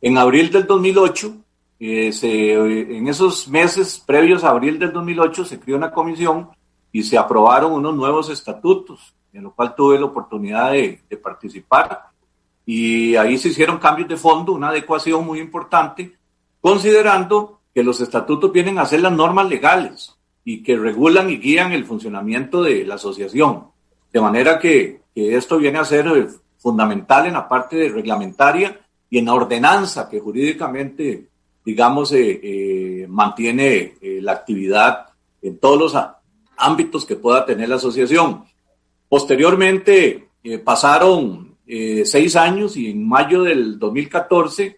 en 0.00 0.16
abril 0.16 0.50
del 0.50 0.66
2008, 0.66 1.34
en 1.78 3.06
esos 3.06 3.48
meses 3.48 4.02
previos 4.06 4.44
a 4.44 4.48
abril 4.48 4.78
del 4.78 4.94
2008, 4.94 5.44
se 5.44 5.60
creó 5.60 5.76
una 5.76 5.90
comisión 5.90 6.48
y 6.94 7.02
se 7.02 7.18
aprobaron 7.18 7.72
unos 7.72 7.92
nuevos 7.96 8.30
estatutos 8.30 9.14
en 9.32 9.42
lo 9.42 9.52
cual 9.52 9.74
tuve 9.74 9.98
la 9.98 10.06
oportunidad 10.06 10.70
de, 10.70 11.00
participar. 11.20 12.04
Y 12.64 13.16
ahí 13.16 13.36
se 13.36 13.48
hicieron 13.48 13.78
cambios 13.78 14.08
de 14.08 14.16
fondo, 14.16 14.52
una 14.52 14.68
adecuación 14.68 15.26
muy 15.26 15.40
importante, 15.40 16.16
considerando 16.60 17.58
que 17.74 17.82
los 17.82 18.00
estatutos 18.00 18.52
vienen 18.52 18.78
a 18.78 18.86
ser 18.86 19.00
las 19.00 19.10
normas 19.10 19.48
legales 19.48 20.14
y 20.44 20.62
que 20.62 20.76
regulan 20.76 21.30
y 21.30 21.38
guían 21.38 21.72
el 21.72 21.84
funcionamiento 21.84 22.62
de 22.62 22.84
la 22.84 22.94
asociación. 22.94 23.64
De 24.12 24.20
manera 24.20 24.60
que, 24.60 25.02
esto 25.16 25.58
viene 25.58 25.80
a 25.80 25.84
ser 25.84 26.06
eh, 26.06 26.28
fundamental 26.58 27.26
en 27.26 27.32
la 27.32 27.48
parte 27.48 27.88
reglamentaria 27.88 28.80
y 29.10 29.18
en 29.18 29.24
la 29.24 29.34
ordenanza 29.34 30.08
que 30.08 30.20
jurídicamente, 30.20 31.26
digamos, 31.64 32.12
eh, 32.12 32.40
eh, 32.40 33.06
mantiene 33.08 33.94
la 34.00 34.32
actividad 34.32 35.06
en 35.42 35.58
todos 35.58 35.78
los 35.78 35.94
ámbitos 36.56 37.04
que 37.04 37.16
pueda 37.16 37.44
tener 37.44 37.68
la 37.68 37.76
asociación. 37.76 38.44
Posteriormente 39.08 40.28
eh, 40.42 40.58
pasaron 40.58 41.56
eh, 41.66 42.02
seis 42.04 42.36
años 42.36 42.76
y 42.76 42.90
en 42.90 43.06
mayo 43.06 43.42
del 43.42 43.78
2014 43.78 44.76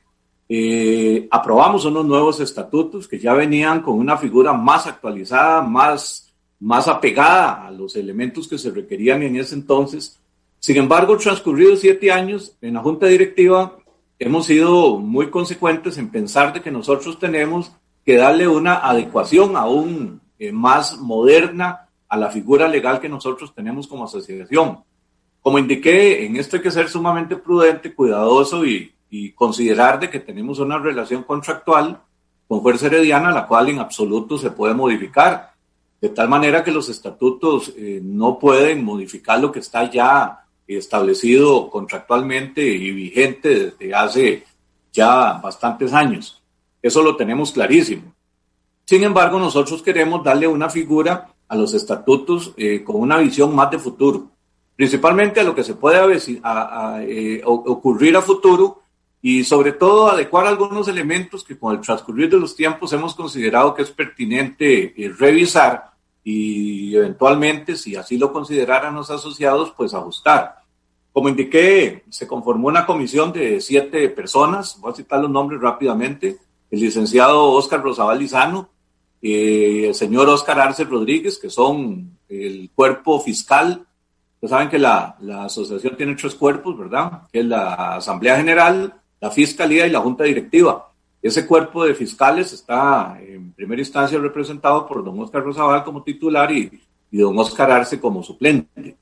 eh, 0.49 1.27
aprobamos 1.31 1.85
unos 1.85 2.07
nuevos 2.07 2.39
estatutos 2.41 3.09
que 3.09 3.19
ya 3.19 3.35
venían 3.35 3.83
con 3.83 3.99
una 3.99 4.17
figura 4.17 4.53
más 4.53 4.87
actualizada, 4.87 5.63
más, 5.63 6.33
más 6.61 6.87
apegada 6.87 7.67
a 7.67 7.71
los 7.71 7.97
elementos 7.97 8.47
que 8.47 8.59
se 8.59 8.71
requerían 8.71 9.23
en 9.23 9.37
ese 9.37 9.55
entonces. 9.55 10.21
Sin 10.61 10.77
embargo, 10.77 11.17
transcurridos 11.17 11.81
siete 11.81 12.13
años 12.13 12.57
en 12.61 12.75
la 12.75 12.81
Junta 12.81 13.07
Directiva, 13.07 13.77
hemos 14.19 14.47
sido 14.47 14.99
muy 14.99 15.31
consecuentes 15.31 15.99
en 15.99 16.11
pensar 16.11 16.53
de 16.53 16.63
que 16.63 16.71
nosotros 16.71 17.19
tenemos 17.19 17.73
que 18.05 18.17
darle 18.17 18.47
una 18.47 18.77
adecuación 18.77 19.57
aún 20.41 20.55
más 20.55 20.99
moderna 20.99 21.89
a 22.09 22.17
la 22.17 22.31
figura 22.31 22.69
legal 22.69 23.01
que 23.01 23.09
nosotros 23.09 23.55
tenemos 23.55 23.87
como 23.87 24.05
asociación. 24.05 24.81
Como 25.41 25.59
indiqué, 25.59 26.25
en 26.27 26.37
esto 26.37 26.57
hay 26.57 26.63
que 26.63 26.71
ser 26.71 26.89
sumamente 26.89 27.37
prudente, 27.37 27.95
cuidadoso 27.95 28.65
y, 28.65 28.93
considerar 29.35 29.99
de 29.99 30.11
que 30.11 30.21
tenemos 30.21 30.59
una 30.59 30.79
relación 30.79 31.23
contractual 31.23 32.03
con 32.47 32.61
Fuerza 32.61 32.89
Herediana, 32.89 33.31
la 33.31 33.47
cual 33.47 33.71
en 33.71 33.79
absoluto 33.79 34.37
se 34.37 34.51
puede 34.51 34.75
modificar, 34.75 35.55
de 35.99 36.11
tal 36.11 36.29
manera 36.29 36.63
que 36.63 36.71
los 36.71 36.91
estatutos 36.91 37.73
eh, 37.79 37.99
no 38.03 38.39
pueden 38.39 38.85
modificar 38.85 39.41
lo 39.41 39.51
que 39.51 39.61
está 39.61 39.91
ya 39.91 40.45
establecido 40.67 41.71
contractualmente 41.71 42.61
y 42.63 42.91
vigente 42.91 43.71
desde 43.71 43.95
hace 43.95 44.45
ya 44.93 45.41
bastantes 45.43 45.95
años. 45.95 46.43
Eso 46.83 47.03
lo 47.03 47.17
tenemos 47.17 47.53
clarísimo. 47.53 48.16
Sin 48.87 49.03
embargo, 49.03 49.41
nosotros 49.41 49.83
queremos 49.83 50.23
darle 50.23 50.47
una 50.47 50.71
figura 50.71 51.35
a 51.49 51.57
los 51.57 51.75
estatutos 51.75 52.53
eh, 52.57 52.85
con 52.85 52.97
una 52.97 53.19
visión 53.19 53.53
más 53.53 53.69
de 53.69 53.81
futuro, 53.81 54.31
principalmente 54.77 55.41
a 55.41 55.43
lo 55.43 55.57
que 55.57 55.65
se 55.65 55.75
puede 55.75 56.17
eh, 56.17 57.43
ocurrir 57.45 58.17
a 58.17 58.23
futuro 58.23 58.83
y 59.21 59.43
sobre 59.43 59.73
todo 59.73 60.09
adecuar 60.09 60.47
algunos 60.47 60.87
elementos 60.87 61.43
que 61.43 61.59
con 61.59 61.75
el 61.75 61.81
transcurrir 61.81 62.31
de 62.31 62.39
los 62.39 62.55
tiempos 62.55 62.93
hemos 62.93 63.17
considerado 63.17 63.75
que 63.75 63.83
es 63.83 63.91
pertinente 63.91 64.95
eh, 64.97 65.13
revisar 65.19 65.91
y 66.23 66.95
eventualmente, 66.95 67.75
si 67.75 67.97
así 67.97 68.19
lo 68.19 68.33
consideraran 68.33 68.95
los 68.95 69.11
asociados, 69.11 69.73
pues 69.77 69.95
ajustar. 69.95 70.59
Como 71.13 71.29
indiqué, 71.29 72.05
se 72.09 72.29
conformó 72.29 72.69
una 72.69 72.87
comisión 72.87 73.33
de 73.33 73.61
siete 73.61 74.09
personas, 74.11 74.79
voy 74.81 74.93
a 74.93 74.95
citar 74.95 75.21
los 75.21 75.31
nombres 75.31 75.61
rápidamente, 75.61 76.39
el 76.71 76.81
licenciado 76.81 77.51
Oscar 77.51 77.83
Rosabal 77.83 78.21
Lizano, 78.21 78.76
eh, 79.29 79.89
el 79.89 79.95
señor 79.95 80.29
Oscar 80.29 80.61
Arce 80.61 80.85
Rodríguez, 80.85 81.39
que 81.39 81.51
son 81.51 82.19
el 82.29 82.71
cuerpo 82.75 83.21
fiscal. 83.21 83.85
Ustedes 84.35 84.51
saben 84.51 84.69
que 84.69 84.79
la, 84.79 85.17
la, 85.21 85.47
asociación 85.47 85.97
tiene 85.97 86.15
tres 86.15 86.37
cuerpos, 86.37 86.79
¿verdad? 86.79 87.23
Que 87.33 87.41
es 87.41 87.47
la 87.47 87.97
Asamblea 87.97 88.37
General, 88.37 88.95
la 89.21 89.31
Fiscalía 89.31 89.87
y 89.87 89.91
la 89.91 90.01
Junta 90.01 90.23
Directiva. 90.25 90.93
Ese 91.21 91.45
cuerpo 91.45 91.85
de 91.85 91.95
fiscales 91.95 92.53
está 92.53 93.19
en 93.21 93.53
primera 93.53 93.83
instancia 93.83 94.17
representado 94.19 94.87
por 94.87 95.03
don 95.03 95.19
Oscar 95.19 95.43
Rosabal 95.43 95.83
como 95.83 96.05
titular 96.05 96.53
y, 96.53 96.71
y 97.11 97.19
don 97.19 97.37
Oscar 97.37 97.71
Arce 97.73 97.99
como 97.99 98.23
suplente. 98.23 98.97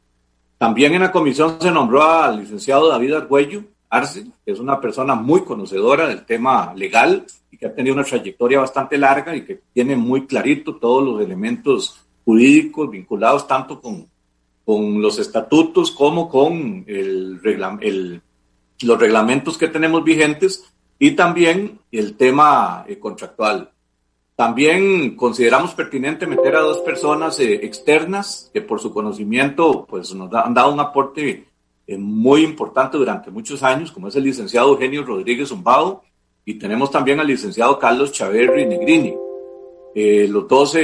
También 0.56 0.94
en 0.94 1.02
la 1.02 1.12
comisión 1.12 1.56
se 1.60 1.70
nombró 1.70 2.02
al 2.02 2.38
licenciado 2.38 2.88
David 2.88 3.12
Argüello 3.12 3.64
Arce, 3.90 4.24
que 4.44 4.52
es 4.52 4.58
una 4.58 4.80
persona 4.80 5.14
muy 5.14 5.44
conocedora 5.44 6.06
del 6.06 6.24
tema 6.24 6.72
legal 6.74 7.26
y 7.54 7.56
que 7.56 7.66
ha 7.66 7.74
tenido 7.74 7.94
una 7.94 8.04
trayectoria 8.04 8.58
bastante 8.58 8.98
larga 8.98 9.34
y 9.36 9.44
que 9.44 9.60
tiene 9.72 9.94
muy 9.94 10.26
clarito 10.26 10.74
todos 10.74 11.04
los 11.04 11.22
elementos 11.22 12.04
jurídicos 12.24 12.90
vinculados 12.90 13.46
tanto 13.46 13.80
con, 13.80 14.08
con 14.64 15.00
los 15.00 15.20
estatutos 15.20 15.92
como 15.92 16.28
con 16.28 16.84
el, 16.88 17.40
el, 17.80 18.22
los 18.82 18.98
reglamentos 18.98 19.56
que 19.56 19.68
tenemos 19.68 20.02
vigentes 20.02 20.64
y 20.98 21.12
también 21.12 21.78
el 21.92 22.16
tema 22.16 22.84
eh, 22.88 22.98
contractual. 22.98 23.70
También 24.34 25.14
consideramos 25.14 25.74
pertinente 25.74 26.26
meter 26.26 26.56
a 26.56 26.60
dos 26.60 26.78
personas 26.78 27.38
eh, 27.38 27.60
externas 27.64 28.50
que 28.52 28.62
por 28.62 28.80
su 28.80 28.92
conocimiento 28.92 29.86
pues 29.88 30.12
nos 30.12 30.32
han 30.34 30.54
dado 30.54 30.72
un 30.72 30.80
aporte 30.80 31.46
eh, 31.86 31.98
muy 31.98 32.42
importante 32.42 32.98
durante 32.98 33.30
muchos 33.30 33.62
años, 33.62 33.92
como 33.92 34.08
es 34.08 34.16
el 34.16 34.24
licenciado 34.24 34.70
Eugenio 34.70 35.04
Rodríguez 35.04 35.50
Zumbado 35.50 36.02
y 36.44 36.54
tenemos 36.54 36.90
también 36.90 37.20
al 37.20 37.26
licenciado 37.26 37.78
Carlos 37.78 38.12
Chaverri 38.12 38.66
Negrini. 38.66 39.14
Eh, 39.94 40.26
los 40.28 40.48
dos, 40.48 40.76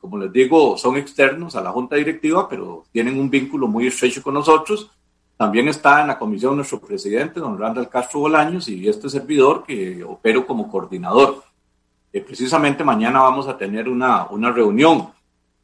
como 0.00 0.18
les 0.18 0.32
digo, 0.32 0.76
son 0.76 0.96
externos 0.96 1.54
a 1.56 1.62
la 1.62 1.70
junta 1.70 1.96
directiva, 1.96 2.48
pero 2.48 2.84
tienen 2.92 3.18
un 3.18 3.30
vínculo 3.30 3.66
muy 3.66 3.86
estrecho 3.86 4.22
con 4.22 4.34
nosotros. 4.34 4.90
También 5.36 5.68
está 5.68 6.00
en 6.00 6.08
la 6.08 6.18
comisión 6.18 6.56
nuestro 6.56 6.80
presidente, 6.80 7.40
don 7.40 7.58
Randall 7.58 7.88
Castro 7.88 8.20
Bolaños, 8.20 8.68
y 8.68 8.88
este 8.88 9.08
servidor 9.08 9.64
que 9.64 10.02
opero 10.02 10.46
como 10.46 10.70
coordinador 10.70 11.46
precisamente 12.20 12.84
mañana 12.84 13.20
vamos 13.20 13.48
a 13.48 13.56
tener 13.56 13.88
una, 13.88 14.26
una 14.30 14.50
reunión. 14.50 15.08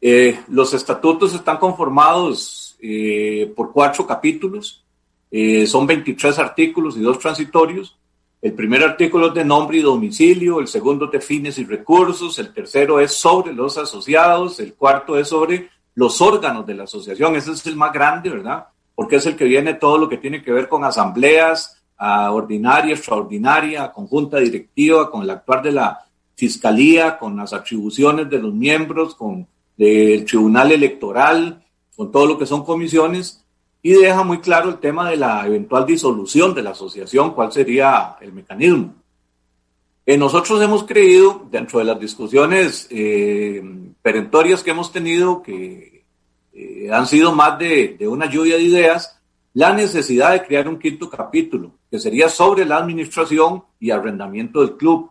Eh, 0.00 0.40
los 0.49 0.75
estatutos 0.75 1.35
están 1.35 1.59
conformados 1.59 2.76
eh, 2.80 3.52
por 3.54 3.73
cuatro 3.73 4.06
capítulos, 4.06 4.85
eh, 5.30 5.66
son 5.66 5.87
23 5.87 6.38
artículos 6.38 6.97
y 6.97 7.00
dos 7.00 7.18
transitorios. 7.18 7.97
El 8.43 8.55
primer 8.55 8.83
artículo 8.83 9.29
es 9.29 9.35
de 9.35 9.45
nombre 9.45 9.79
y 9.79 9.83
domicilio, 9.83 10.59
el 10.59 10.67
segundo 10.67 11.07
de 11.07 11.21
fines 11.21 11.59
y 11.59 11.65
recursos, 11.65 12.41
el 12.41 12.52
tercero 12.52 12.99
es 12.99 13.15
sobre 13.15 13.52
los 13.52 13.78
asociados, 13.78 14.59
el 14.59 14.75
cuarto 14.75 15.17
es 15.17 15.28
sobre 15.28 15.71
los 15.95 16.21
órganos 16.21 16.67
de 16.67 16.75
la 16.75 16.83
asociación, 16.83 17.37
ese 17.37 17.52
es 17.52 17.65
el 17.69 17.76
más 17.76 17.93
grande, 17.93 18.31
¿verdad? 18.31 18.67
Porque 18.97 19.17
es 19.17 19.26
el 19.26 19.37
que 19.37 19.45
viene 19.45 19.75
todo 19.75 19.97
lo 19.97 20.09
que 20.09 20.17
tiene 20.17 20.43
que 20.43 20.50
ver 20.50 20.69
con 20.69 20.83
asambleas, 20.83 21.81
a 21.97 22.33
ordinaria, 22.33 22.97
extraordinaria, 22.97 23.93
conjunta 23.93 24.39
directiva, 24.39 25.09
con 25.09 25.23
el 25.23 25.31
actuar 25.31 25.63
de 25.63 25.71
la 25.71 26.05
fiscalía, 26.35 27.19
con 27.19 27.37
las 27.37 27.52
atribuciones 27.52 28.28
de 28.28 28.41
los 28.41 28.52
miembros, 28.52 29.15
con 29.15 29.47
el 29.78 30.25
tribunal 30.25 30.73
electoral, 30.73 31.63
con 31.95 32.11
todo 32.11 32.26
lo 32.26 32.39
que 32.39 32.47
son 32.47 32.65
comisiones, 32.65 33.42
y 33.82 33.92
deja 33.95 34.23
muy 34.23 34.38
claro 34.38 34.71
el 34.71 34.78
tema 34.78 35.10
de 35.10 35.16
la 35.16 35.45
eventual 35.47 35.84
disolución 35.84 36.54
de 36.54 36.62
la 36.62 36.71
asociación, 36.71 37.34
cuál 37.34 37.52
sería 37.52 38.16
el 38.21 38.32
mecanismo. 38.32 38.95
Eh, 40.06 40.16
nosotros 40.16 40.62
hemos 40.62 40.84
creído, 40.84 41.47
dentro 41.50 41.80
de 41.80 41.84
las 41.84 41.99
discusiones 41.99 42.86
eh, 42.90 43.62
perentorias 44.00 44.62
que 44.62 44.71
hemos 44.71 44.92
tenido, 44.92 45.42
que 45.42 46.04
eh, 46.52 46.90
han 46.92 47.06
sido 47.06 47.32
más 47.32 47.58
de, 47.58 47.97
de 47.99 48.06
una 48.06 48.26
lluvia 48.26 48.56
de 48.56 48.62
ideas, 48.62 49.21
la 49.54 49.73
necesidad 49.73 50.32
de 50.32 50.45
crear 50.45 50.68
un 50.68 50.78
quinto 50.78 51.10
capítulo, 51.10 51.73
que 51.90 51.99
sería 51.99 52.28
sobre 52.28 52.64
la 52.64 52.78
administración 52.78 53.64
y 53.80 53.90
arrendamiento 53.90 54.60
del 54.60 54.76
club. 54.76 55.10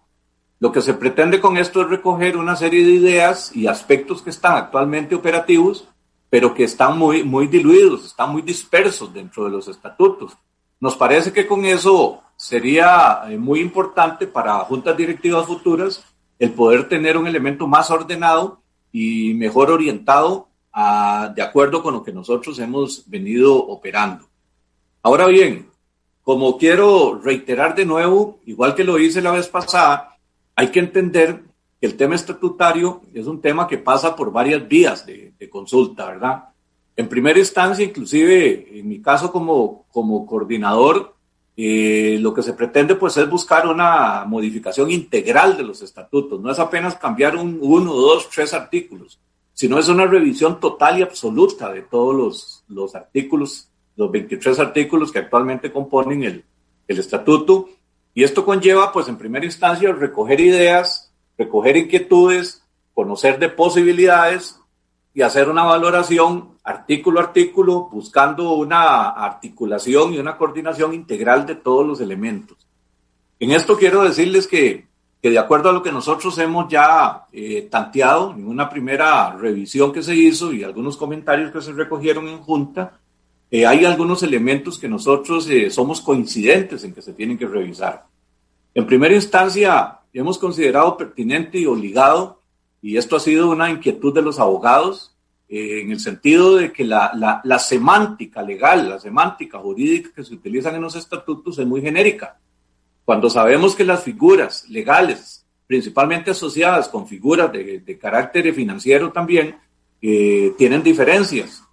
Lo 0.59 0.71
que 0.71 0.81
se 0.81 0.93
pretende 0.93 1.39
con 1.39 1.57
esto 1.57 1.81
es 1.81 1.89
recoger 1.89 2.37
una 2.37 2.55
serie 2.55 2.85
de 2.85 2.91
ideas 2.91 3.55
y 3.55 3.67
aspectos 3.67 4.21
que 4.21 4.29
están 4.29 4.55
actualmente 4.55 5.15
operativos, 5.15 5.87
pero 6.31 6.53
que 6.53 6.63
están 6.63 6.97
muy, 6.97 7.25
muy 7.25 7.47
diluidos, 7.47 8.05
están 8.05 8.31
muy 8.31 8.41
dispersos 8.41 9.13
dentro 9.13 9.43
de 9.43 9.49
los 9.49 9.67
estatutos. 9.67 10.31
Nos 10.79 10.95
parece 10.95 11.33
que 11.33 11.45
con 11.45 11.65
eso 11.65 12.21
sería 12.37 13.23
eh, 13.27 13.37
muy 13.37 13.59
importante 13.59 14.27
para 14.27 14.59
juntas 14.59 14.95
directivas 14.95 15.45
futuras 15.45 16.01
el 16.39 16.53
poder 16.53 16.87
tener 16.87 17.17
un 17.17 17.27
elemento 17.27 17.67
más 17.67 17.91
ordenado 17.91 18.61
y 18.93 19.33
mejor 19.33 19.71
orientado 19.71 20.47
a, 20.71 21.33
de 21.35 21.41
acuerdo 21.41 21.83
con 21.83 21.95
lo 21.95 22.01
que 22.01 22.13
nosotros 22.13 22.57
hemos 22.59 23.03
venido 23.09 23.53
operando. 23.57 24.25
Ahora 25.03 25.27
bien, 25.27 25.67
como 26.23 26.57
quiero 26.57 27.19
reiterar 27.21 27.75
de 27.75 27.85
nuevo, 27.85 28.39
igual 28.45 28.73
que 28.73 28.85
lo 28.85 28.97
hice 28.97 29.21
la 29.21 29.31
vez 29.31 29.49
pasada, 29.49 30.17
hay 30.55 30.69
que 30.69 30.79
entender 30.79 31.43
el 31.81 31.97
tema 31.97 32.15
estatutario 32.15 33.01
es 33.13 33.25
un 33.25 33.41
tema 33.41 33.67
que 33.67 33.79
pasa 33.79 34.15
por 34.15 34.31
varias 34.31 34.67
vías 34.67 35.05
de, 35.05 35.33
consulta, 35.49 36.05
¿verdad? 36.05 36.49
En 36.95 37.09
primera 37.09 37.39
instancia, 37.39 37.83
inclusive 37.83 38.79
en 38.79 38.87
mi 38.87 39.01
caso 39.01 39.31
como, 39.31 39.85
como 39.91 40.25
coordinador, 40.27 41.15
eh, 41.57 42.17
lo 42.21 42.33
que 42.33 42.43
se 42.43 42.53
pretende 42.53 42.95
pues 42.95 43.17
es 43.17 43.27
buscar 43.29 43.67
una 43.67 44.23
modificación 44.25 44.91
integral 44.91 45.57
de 45.57 45.63
los 45.63 45.81
estatutos. 45.81 46.39
No 46.39 46.51
es 46.51 46.59
apenas 46.59 46.95
cambiar 46.95 47.35
un, 47.35 47.57
uno, 47.59 47.93
dos, 47.93 48.29
tres 48.29 48.53
artículos, 48.53 49.19
sino 49.53 49.79
es 49.79 49.89
una 49.89 50.05
revisión 50.05 50.59
total 50.59 50.99
y 50.99 51.01
absoluta 51.01 51.71
de 51.71 51.81
todos 51.81 52.15
los, 52.15 52.63
los 52.67 52.93
artículos, 52.93 53.69
los 53.95 54.11
23 54.11 54.59
artículos 54.59 55.11
que 55.11 55.19
actualmente 55.19 55.71
componen 55.71 56.23
el, 56.23 56.45
el 56.87 56.99
estatuto 56.99 57.69
y 58.13 58.23
esto 58.23 58.45
conlleva, 58.45 58.91
pues, 58.91 59.07
en 59.07 59.17
primera 59.17 59.45
instancia, 59.45 59.91
recoger 59.93 60.39
ideas, 60.41 61.10
recoger 61.41 61.77
inquietudes, 61.77 62.63
conocer 62.93 63.39
de 63.39 63.49
posibilidades 63.49 64.59
y 65.13 65.21
hacer 65.21 65.49
una 65.49 65.63
valoración 65.63 66.51
artículo 66.63 67.19
a 67.19 67.23
artículo, 67.23 67.89
buscando 67.91 68.53
una 68.53 69.09
articulación 69.09 70.13
y 70.13 70.19
una 70.19 70.37
coordinación 70.37 70.93
integral 70.93 71.45
de 71.45 71.55
todos 71.55 71.85
los 71.85 71.99
elementos. 71.99 72.57
En 73.39 73.51
esto 73.51 73.77
quiero 73.77 74.03
decirles 74.03 74.45
que, 74.47 74.85
que 75.21 75.31
de 75.31 75.39
acuerdo 75.39 75.69
a 75.69 75.73
lo 75.73 75.81
que 75.81 75.91
nosotros 75.91 76.37
hemos 76.37 76.69
ya 76.69 77.25
eh, 77.31 77.67
tanteado 77.71 78.33
en 78.37 78.47
una 78.47 78.69
primera 78.69 79.35
revisión 79.35 79.91
que 79.91 80.03
se 80.03 80.15
hizo 80.15 80.53
y 80.53 80.63
algunos 80.63 80.95
comentarios 80.95 81.51
que 81.51 81.61
se 81.61 81.73
recogieron 81.73 82.27
en 82.27 82.37
junta, 82.37 82.99
eh, 83.49 83.65
hay 83.65 83.83
algunos 83.83 84.23
elementos 84.23 84.77
que 84.77 84.87
nosotros 84.87 85.49
eh, 85.49 85.69
somos 85.71 85.99
coincidentes 86.01 86.83
en 86.83 86.93
que 86.93 87.01
se 87.01 87.13
tienen 87.13 87.37
que 87.37 87.47
revisar. 87.47 88.05
En 88.73 88.85
primera 88.85 89.13
instancia, 89.13 90.00
hemos 90.19 90.37
considerado 90.37 90.97
pertinente 90.97 91.59
y 91.59 91.65
obligado, 91.65 92.41
y 92.81 92.97
esto 92.97 93.15
ha 93.15 93.19
sido 93.19 93.49
una 93.49 93.69
inquietud 93.69 94.13
de 94.13 94.21
los 94.21 94.39
abogados, 94.39 95.15
eh, 95.47 95.81
en 95.81 95.91
el 95.91 95.99
sentido 95.99 96.55
de 96.55 96.71
que 96.71 96.83
la, 96.83 97.11
la, 97.13 97.41
la, 97.43 97.59
semántica 97.59 98.41
legal, 98.41 98.89
la 98.89 98.99
semántica 98.99 99.59
jurídica 99.59 100.11
que 100.15 100.23
se 100.23 100.33
utilizan 100.33 100.75
en 100.75 100.81
los 100.81 100.95
estatutos 100.95 101.59
es 101.59 101.67
muy 101.67 101.81
genérica. 101.81 102.39
Cuando 103.03 103.29
sabemos 103.29 103.75
que 103.75 103.83
las 103.83 104.03
figuras 104.03 104.67
legales, 104.69 105.45
principalmente 105.67 106.31
asociadas 106.31 106.87
con 106.87 107.07
figuras 107.07 107.51
de, 107.51 107.79
de 107.79 107.97
carácter 107.97 108.53
financiero 108.53 109.11
también, 109.11 109.57
eh, 110.01 110.53
tienen 110.57 110.81
diferencias. 110.81 111.63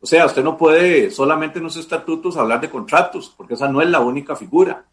O 0.00 0.06
sea, 0.06 0.26
usted 0.26 0.44
no 0.44 0.56
puede 0.56 1.10
solamente 1.10 1.58
en 1.58 1.64
los 1.64 1.76
estatutos 1.76 2.36
hablar 2.36 2.60
de 2.60 2.70
contratos, 2.70 3.32
porque 3.36 3.54
esa 3.54 3.68
no 3.68 3.80
es 3.80 3.88
la 3.88 4.00
única 4.00 4.36
figura. 4.36 4.84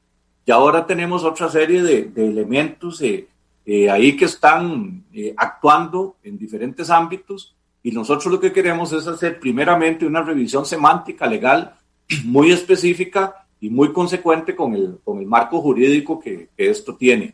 Y 0.45 0.51
ahora 0.51 0.85
tenemos 0.85 1.23
otra 1.23 1.49
serie 1.49 1.81
de, 1.81 2.11
elementos 2.15 3.01
eh, 3.01 3.27
eh, 3.65 3.89
ahí 3.89 4.15
que 4.15 4.25
están 4.25 5.03
actuando 5.37 6.17
en 6.23 6.37
diferentes 6.37 6.89
ámbitos 6.89 7.55
y 7.81 7.91
nosotros 7.91 8.31
lo 8.31 8.39
que 8.39 8.53
queremos 8.53 8.93
es 8.93 9.07
hacer 9.07 9.39
primeramente 9.39 10.05
una 10.05 10.21
revisión 10.21 10.65
semántica 10.65 11.25
legal 11.25 11.75
muy 12.25 12.51
específica 12.51 13.47
y 13.59 13.69
muy 13.69 13.91
consecuente 13.91 14.55
con 14.55 14.73
el, 14.75 14.99
con 15.03 15.19
el 15.19 15.25
marco 15.25 15.61
jurídico 15.61 16.19
que, 16.19 16.49
esto 16.57 16.95
tiene. 16.95 17.33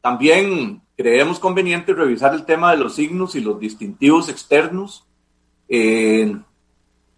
también 0.00 0.80
creemos 0.96 1.38
conveniente 1.38 1.92
revisar 1.92 2.34
el 2.34 2.44
tema 2.44 2.70
de 2.70 2.78
los 2.78 2.94
signos 2.94 3.34
y 3.34 3.40
los 3.40 3.60
distintivos 3.60 4.28
externos. 4.28 5.04
Eh, 5.68 6.34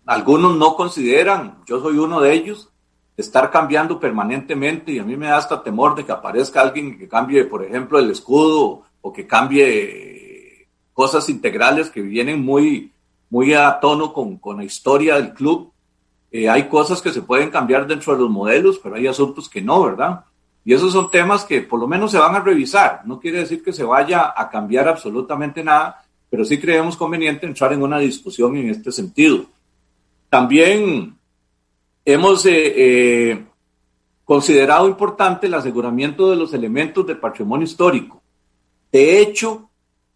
algunos 0.05 0.57
no 0.57 0.75
consideran, 0.75 1.59
yo 1.67 1.81
soy 1.81 1.99
uno 1.99 2.21
de 2.21 2.33
ellos, 2.33 2.71
estar 3.19 3.51
cambiando 3.51 3.99
permanentemente 3.99 4.93
y 4.93 5.01
a 5.01 5.05
mí 5.05 5.17
me 5.17 5.27
da 5.27 5.39
hasta 5.39 5.61
temor 5.61 5.97
de 5.97 6.05
que 6.05 6.13
aparezca 6.13 6.61
alguien 6.61 6.97
que 6.97 7.09
cambie, 7.09 7.45
por 7.45 7.65
ejemplo, 7.65 7.99
el 7.99 8.11
escudo 8.13 8.85
o 9.01 9.13
que 9.13 9.27
cambie 9.27 10.69
cosas 10.95 11.29
integrales 11.29 11.91
que 11.91 12.01
vienen 12.01 12.45
muy, 12.45 12.93
muy 13.29 13.55
a 13.55 13.81
tono 13.81 14.13
con, 14.13 14.37
con 14.39 14.59
la 14.59 14.65
historia 14.65 15.17
del 15.17 15.35
club. 15.35 15.73
Eh, 16.31 16.49
hay 16.49 16.69
cosas 16.69 17.03
que 17.03 17.11
se 17.11 17.23
pueden 17.23 17.51
cambiar 17.51 17.89
dentro 17.89 18.13
de 18.15 18.21
los 18.21 18.31
modelos, 18.31 18.79
pero 18.81 18.95
hay 18.95 19.09
asuntos 19.09 19.49
que 19.49 19.63
no, 19.63 19.83
¿verdad? 19.83 20.25
Y 20.65 20.73
esos 20.73 20.93
son 20.93 21.11
temas 21.11 21.45
que 21.45 21.63
por 21.63 21.81
lo 21.81 21.89
menos 21.89 22.13
se 22.13 22.19
van 22.19 22.37
a 22.37 22.41
revisar. 22.41 23.03
No 23.05 23.19
quiere 23.19 23.39
decir 23.39 23.65
que 23.65 23.73
se 23.73 23.83
vaya 23.83 24.33
a 24.37 24.49
cambiar 24.49 24.87
absolutamente 24.87 25.65
nada, 25.65 26.05
pero 26.31 26.45
sí 26.45 26.59
creemos 26.61 26.97
conveniente 26.97 27.47
entrar 27.47 27.73
en 27.73 27.83
una 27.83 27.99
discusión 27.99 28.57
en 28.57 28.71
este 28.71 28.93
sentido. 28.93 29.47
También 30.31 31.18
hemos 32.13 32.47
eh, 32.47 32.73
eh, 32.75 33.47
considerado 34.25 34.89
importante 34.89 35.47
el 35.47 35.53
aseguramiento 35.53 36.31
de 36.31 36.37
los 36.37 36.55
elementos 36.55 37.07
del 37.07 37.19
patrimonio 37.19 37.67
histórico. 37.67 38.23
De 38.91 39.21
hecho, 39.21 39.69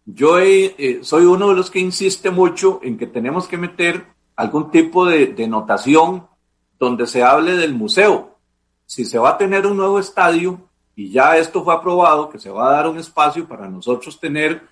yo 0.03 0.39
eh, 0.39 1.01
soy 1.03 1.25
uno 1.25 1.49
de 1.49 1.55
los 1.55 1.69
que 1.69 1.79
insiste 1.79 2.31
mucho 2.31 2.79
en 2.81 2.97
que 2.97 3.05
tenemos 3.05 3.47
que 3.47 3.57
meter 3.59 4.07
algún 4.35 4.71
tipo 4.71 5.05
de, 5.05 5.47
notación 5.47 6.25
donde 6.79 7.05
se 7.05 7.21
hable 7.21 7.55
del 7.57 7.75
museo, 7.75 8.39
si 8.87 9.05
se 9.05 9.19
va 9.19 9.29
a 9.29 9.37
tener 9.37 9.67
un 9.67 9.77
nuevo 9.77 9.99
estadio, 9.99 10.61
y 10.95 11.11
ya 11.11 11.37
esto 11.37 11.63
fue 11.63 11.75
aprobado, 11.75 12.27
que 12.27 12.39
se 12.39 12.49
va 12.49 12.69
a 12.69 12.73
dar 12.73 12.87
un 12.87 12.97
espacio 12.97 13.47
para 13.47 13.69
nosotros 13.69 14.19
tener 14.19 14.63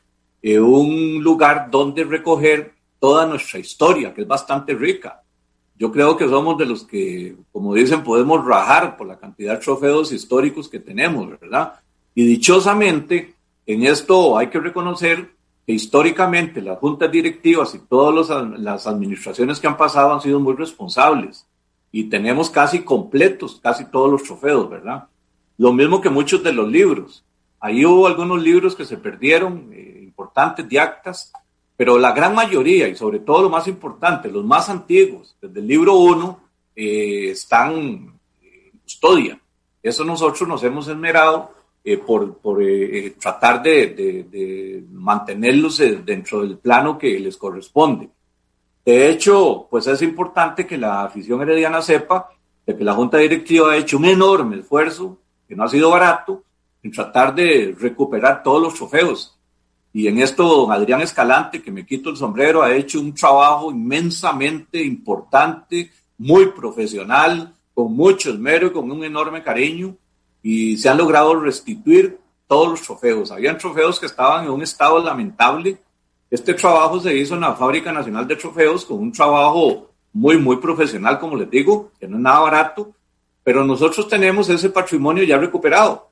un 0.43 1.21
lugar 1.21 1.69
donde 1.69 2.03
recoger 2.03 2.73
toda 2.99 3.27
nuestra 3.27 3.59
historia, 3.59 4.11
que 4.11 4.21
es 4.21 4.27
bastante 4.27 4.73
rica. 4.73 5.20
Yo 5.81 5.91
creo 5.91 6.15
que 6.15 6.29
somos 6.29 6.59
de 6.59 6.67
los 6.67 6.83
que, 6.83 7.35
como 7.51 7.73
dicen, 7.73 8.03
podemos 8.03 8.45
rajar 8.45 8.97
por 8.97 9.07
la 9.07 9.17
cantidad 9.17 9.55
de 9.55 9.63
trofeos 9.63 10.11
históricos 10.11 10.69
que 10.69 10.79
tenemos, 10.79 11.27
¿verdad? 11.27 11.73
Y 12.13 12.23
dichosamente, 12.23 13.33
en 13.65 13.87
esto 13.87 14.37
hay 14.37 14.51
que 14.51 14.59
reconocer 14.59 15.31
que 15.65 15.73
históricamente 15.73 16.61
las 16.61 16.77
juntas 16.77 17.11
directivas 17.11 17.73
y 17.73 17.79
todas 17.79 18.29
las 18.59 18.85
administraciones 18.85 19.59
que 19.59 19.65
han 19.65 19.75
pasado 19.75 20.13
han 20.13 20.21
sido 20.21 20.39
muy 20.39 20.53
responsables 20.53 21.47
y 21.91 22.03
tenemos 22.03 22.51
casi 22.51 22.83
completos 22.83 23.59
casi 23.59 23.85
todos 23.85 24.11
los 24.11 24.21
trofeos, 24.21 24.69
¿verdad? 24.69 25.07
Lo 25.57 25.73
mismo 25.73 25.99
que 25.99 26.11
muchos 26.11 26.43
de 26.43 26.53
los 26.53 26.69
libros. 26.69 27.25
Ahí 27.59 27.87
hubo 27.87 28.05
algunos 28.05 28.39
libros 28.39 28.75
que 28.75 28.85
se 28.85 28.97
perdieron, 28.97 29.71
eh, 29.73 30.01
importantes 30.03 30.69
de 30.69 30.79
actas, 30.79 31.33
pero 31.81 31.97
la 31.97 32.11
gran 32.11 32.35
mayoría, 32.35 32.87
y 32.87 32.95
sobre 32.95 33.21
todo 33.21 33.41
lo 33.41 33.49
más 33.49 33.67
importante, 33.67 34.29
los 34.29 34.45
más 34.45 34.69
antiguos, 34.69 35.35
desde 35.41 35.61
el 35.61 35.65
libro 35.65 35.95
1, 35.95 36.39
eh, 36.75 37.29
están 37.31 37.73
en 37.73 38.13
custodia. 38.83 39.41
Eso 39.81 40.05
nosotros 40.05 40.47
nos 40.47 40.63
hemos 40.63 40.87
esmerado 40.87 41.51
eh, 41.83 41.97
por, 41.97 42.37
por 42.37 42.63
tratar 43.19 43.63
de, 43.63 43.87
de, 43.87 44.23
de 44.25 44.83
mantenerlos 44.91 45.79
dentro 46.05 46.41
del 46.41 46.59
plano 46.59 46.99
que 46.99 47.19
les 47.19 47.35
corresponde. 47.35 48.09
De 48.85 49.09
hecho, 49.09 49.65
pues 49.67 49.87
es 49.87 50.03
importante 50.03 50.67
que 50.67 50.77
la 50.77 51.01
afición 51.01 51.41
herediana 51.41 51.81
sepa 51.81 52.29
de 52.63 52.77
que 52.77 52.83
la 52.83 52.93
Junta 52.93 53.17
Directiva 53.17 53.71
ha 53.71 53.77
hecho 53.77 53.97
un 53.97 54.05
enorme 54.05 54.59
esfuerzo, 54.59 55.17
que 55.47 55.55
no 55.55 55.63
ha 55.63 55.67
sido 55.67 55.89
barato, 55.89 56.43
en 56.83 56.91
tratar 56.91 57.33
de 57.33 57.75
recuperar 57.75 58.43
todos 58.43 58.61
los 58.61 58.75
trofeos. 58.75 59.40
Y 59.93 60.07
en 60.07 60.19
esto, 60.19 60.43
don 60.43 60.71
Adrián 60.71 61.01
Escalante, 61.01 61.61
que 61.61 61.71
me 61.71 61.85
quito 61.85 62.09
el 62.09 62.17
sombrero, 62.17 62.61
ha 62.61 62.73
hecho 62.73 62.99
un 62.99 63.13
trabajo 63.13 63.71
inmensamente 63.71 64.81
importante, 64.81 65.91
muy 66.17 66.47
profesional, 66.47 67.53
con 67.73 67.93
mucho 67.93 68.29
esmero 68.31 68.67
y 68.67 68.71
con 68.71 68.89
un 68.89 69.03
enorme 69.03 69.43
cariño, 69.43 69.95
y 70.41 70.77
se 70.77 70.89
han 70.89 70.97
logrado 70.97 71.35
restituir 71.35 72.19
todos 72.47 72.69
los 72.69 72.81
trofeos. 72.81 73.31
Habían 73.31 73.57
trofeos 73.57 73.99
que 73.99 74.05
estaban 74.05 74.45
en 74.45 74.51
un 74.51 74.61
estado 74.61 75.03
lamentable, 75.03 75.79
este 76.31 76.53
trabajo 76.53 76.97
se 77.01 77.13
hizo 77.13 77.35
en 77.35 77.41
la 77.41 77.53
Fábrica 77.55 77.91
Nacional 77.91 78.25
de 78.25 78.37
Trofeos 78.37 78.85
con 78.85 78.99
un 78.99 79.11
trabajo 79.11 79.91
muy, 80.13 80.37
muy 80.37 80.55
profesional, 80.57 81.19
como 81.19 81.35
les 81.35 81.49
digo, 81.49 81.91
que 81.99 82.07
no 82.07 82.15
es 82.15 82.23
nada 82.23 82.39
barato, 82.39 82.93
pero 83.43 83.65
nosotros 83.65 84.07
tenemos 84.07 84.47
ese 84.47 84.69
patrimonio 84.69 85.25
ya 85.25 85.37
recuperado. 85.37 86.09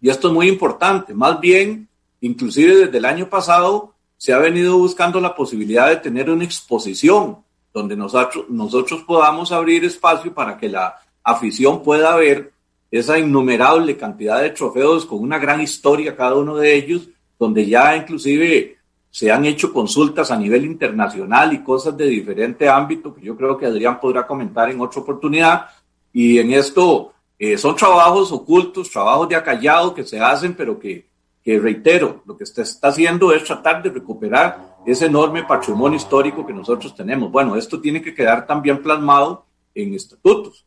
Y 0.00 0.10
esto 0.10 0.28
es 0.28 0.34
muy 0.34 0.48
importante. 0.48 1.14
Más 1.14 1.38
bien, 1.38 1.88
inclusive 2.22 2.86
desde 2.86 2.98
el 2.98 3.04
año 3.04 3.28
pasado, 3.28 3.94
se 4.16 4.32
ha 4.32 4.38
venido 4.38 4.78
buscando 4.78 5.20
la 5.20 5.34
posibilidad 5.34 5.88
de 5.88 5.96
tener 5.96 6.30
una 6.30 6.44
exposición 6.44 7.38
donde 7.74 7.96
nosotros, 7.96 8.46
nosotros 8.48 9.02
podamos 9.02 9.52
abrir 9.52 9.84
espacio 9.84 10.32
para 10.32 10.56
que 10.56 10.68
la 10.68 10.94
afición 11.22 11.82
pueda 11.82 12.16
ver 12.16 12.52
esa 12.90 13.18
innumerable 13.18 13.96
cantidad 13.96 14.40
de 14.40 14.50
trofeos 14.50 15.06
con 15.06 15.20
una 15.20 15.38
gran 15.38 15.60
historia 15.60 16.16
cada 16.16 16.36
uno 16.36 16.56
de 16.56 16.74
ellos, 16.74 17.08
donde 17.38 17.66
ya 17.66 17.96
inclusive 17.96 18.76
se 19.10 19.30
han 19.30 19.44
hecho 19.44 19.72
consultas 19.72 20.30
a 20.30 20.36
nivel 20.36 20.64
internacional 20.64 21.52
y 21.52 21.62
cosas 21.62 21.96
de 21.96 22.06
diferente 22.06 22.68
ámbito 22.68 23.14
que 23.14 23.22
yo 23.22 23.36
creo 23.36 23.58
que 23.58 23.66
Adrián 23.66 23.98
podrá 24.00 24.26
comentar 24.26 24.70
en 24.70 24.80
otra 24.80 25.02
oportunidad. 25.02 25.66
Y 26.12 26.38
en 26.38 26.52
esto 26.52 27.12
eh, 27.38 27.58
son 27.58 27.74
trabajos 27.74 28.30
ocultos, 28.30 28.90
trabajos 28.90 29.28
de 29.28 29.36
acallado 29.36 29.94
que 29.94 30.04
se 30.04 30.20
hacen, 30.20 30.54
pero 30.54 30.78
que, 30.78 31.06
que 31.44 31.58
reitero, 31.58 32.22
lo 32.26 32.36
que 32.36 32.44
está 32.44 32.62
haciendo 32.88 33.32
es 33.32 33.44
tratar 33.44 33.82
de 33.82 33.90
recuperar 33.90 34.76
ese 34.86 35.06
enorme 35.06 35.44
patrimonio 35.44 35.96
histórico 35.96 36.46
que 36.46 36.52
nosotros 36.52 36.94
tenemos. 36.94 37.30
Bueno, 37.30 37.56
esto 37.56 37.80
tiene 37.80 38.00
que 38.00 38.14
quedar 38.14 38.46
también 38.46 38.82
plasmado 38.82 39.44
en 39.74 39.94
estatutos. 39.94 40.64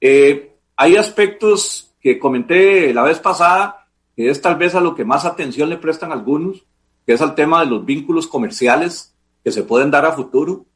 Eh, 0.00 0.54
hay 0.76 0.96
aspectos 0.96 1.94
que 2.00 2.18
comenté 2.18 2.92
la 2.94 3.02
vez 3.02 3.18
pasada, 3.18 3.88
que 4.14 4.30
es 4.30 4.40
tal 4.40 4.56
vez 4.56 4.74
a 4.74 4.80
lo 4.80 4.94
que 4.94 5.04
más 5.04 5.24
atención 5.24 5.68
le 5.68 5.76
prestan 5.76 6.12
algunos, 6.12 6.64
que 7.04 7.14
es 7.14 7.20
el 7.20 7.34
tema 7.34 7.60
de 7.60 7.66
los 7.66 7.84
vínculos 7.84 8.26
comerciales 8.26 9.14
que 9.42 9.52
se 9.52 9.62
pueden 9.62 9.90
dar 9.90 10.04
a 10.04 10.12
futuro. 10.12 10.66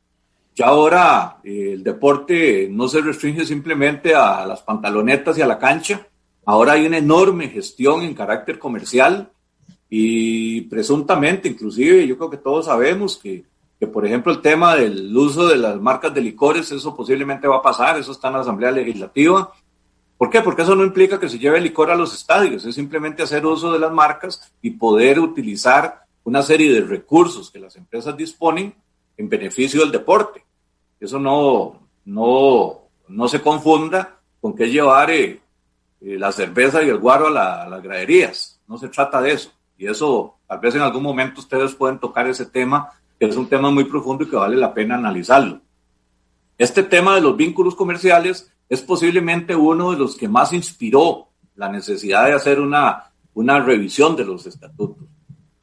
Ya 0.54 0.66
ahora 0.66 1.38
eh, 1.44 1.72
el 1.74 1.84
deporte 1.84 2.68
no 2.70 2.88
se 2.88 3.00
restringe 3.00 3.44
simplemente 3.44 4.14
a 4.14 4.44
las 4.46 4.62
pantalonetas 4.62 5.38
y 5.38 5.42
a 5.42 5.46
la 5.46 5.58
cancha. 5.58 6.06
Ahora 6.44 6.72
hay 6.72 6.86
una 6.86 6.98
enorme 6.98 7.48
gestión 7.48 8.02
en 8.02 8.14
carácter 8.14 8.58
comercial 8.58 9.30
y 9.88 10.62
presuntamente, 10.62 11.48
inclusive, 11.48 12.06
yo 12.06 12.16
creo 12.16 12.30
que 12.30 12.36
todos 12.36 12.66
sabemos 12.66 13.18
que, 13.18 13.44
que, 13.78 13.86
por 13.86 14.06
ejemplo, 14.06 14.32
el 14.32 14.40
tema 14.40 14.76
del 14.76 15.16
uso 15.16 15.48
de 15.48 15.56
las 15.56 15.80
marcas 15.80 16.14
de 16.14 16.20
licores, 16.20 16.70
eso 16.70 16.94
posiblemente 16.94 17.48
va 17.48 17.56
a 17.56 17.62
pasar, 17.62 17.98
eso 17.98 18.12
está 18.12 18.28
en 18.28 18.34
la 18.34 18.40
Asamblea 18.40 18.70
Legislativa. 18.70 19.52
¿Por 20.16 20.28
qué? 20.28 20.42
Porque 20.42 20.62
eso 20.62 20.76
no 20.76 20.84
implica 20.84 21.18
que 21.18 21.28
se 21.28 21.38
lleve 21.38 21.60
licor 21.60 21.90
a 21.90 21.96
los 21.96 22.14
estadios, 22.14 22.64
es 22.64 22.74
simplemente 22.74 23.22
hacer 23.22 23.44
uso 23.46 23.72
de 23.72 23.78
las 23.78 23.90
marcas 23.90 24.52
y 24.60 24.70
poder 24.70 25.18
utilizar 25.18 26.02
una 26.24 26.42
serie 26.42 26.72
de 26.72 26.82
recursos 26.82 27.50
que 27.50 27.58
las 27.58 27.74
empresas 27.76 28.16
disponen 28.16 28.74
en 29.16 29.28
beneficio 29.28 29.80
del 29.80 29.90
deporte. 29.90 30.44
Eso 31.00 31.18
no, 31.18 31.88
no, 32.04 32.82
no 33.08 33.28
se 33.28 33.40
confunda 33.40 34.20
con 34.40 34.54
que 34.54 34.70
llevar 34.70 35.10
eh, 35.10 35.40
eh, 36.00 36.18
la 36.18 36.32
cerveza 36.32 36.82
y 36.82 36.88
el 36.88 36.98
guaro 36.98 37.28
a, 37.28 37.68
las 37.68 37.82
graderías. 37.82 38.60
No 38.66 38.78
se 38.78 38.88
trata 38.88 39.20
de 39.20 39.32
eso. 39.32 39.50
Y 39.76 39.86
eso, 39.86 40.38
tal 40.46 40.58
vez 40.60 40.74
en 40.74 40.82
algún 40.82 41.02
momento 41.02 41.40
ustedes 41.40 41.74
pueden 41.74 41.98
tocar 41.98 42.26
ese 42.28 42.46
tema, 42.46 42.90
que 43.18 43.26
es 43.26 43.36
un 43.36 43.48
tema 43.48 43.70
muy 43.70 43.84
profundo 43.84 44.24
y 44.24 44.28
que 44.28 44.36
vale 44.36 44.56
la 44.56 44.74
pena 44.74 44.96
analizarlo. 44.96 45.60
Este 46.58 46.82
tema 46.82 47.14
de 47.14 47.22
los 47.22 47.36
vínculos 47.36 47.74
comerciales 47.74 48.52
es 48.68 48.82
posiblemente 48.82 49.56
uno 49.56 49.92
de 49.92 49.98
los 49.98 50.16
que 50.16 50.28
más 50.28 50.52
inspiró 50.52 51.28
la 51.56 51.68
necesidad 51.68 52.26
de 52.26 52.34
hacer 52.34 52.60
una, 52.60 53.12
una 53.34 53.58
revisión 53.60 54.16
de 54.16 54.24
los 54.24 54.46
estatutos 54.46 55.10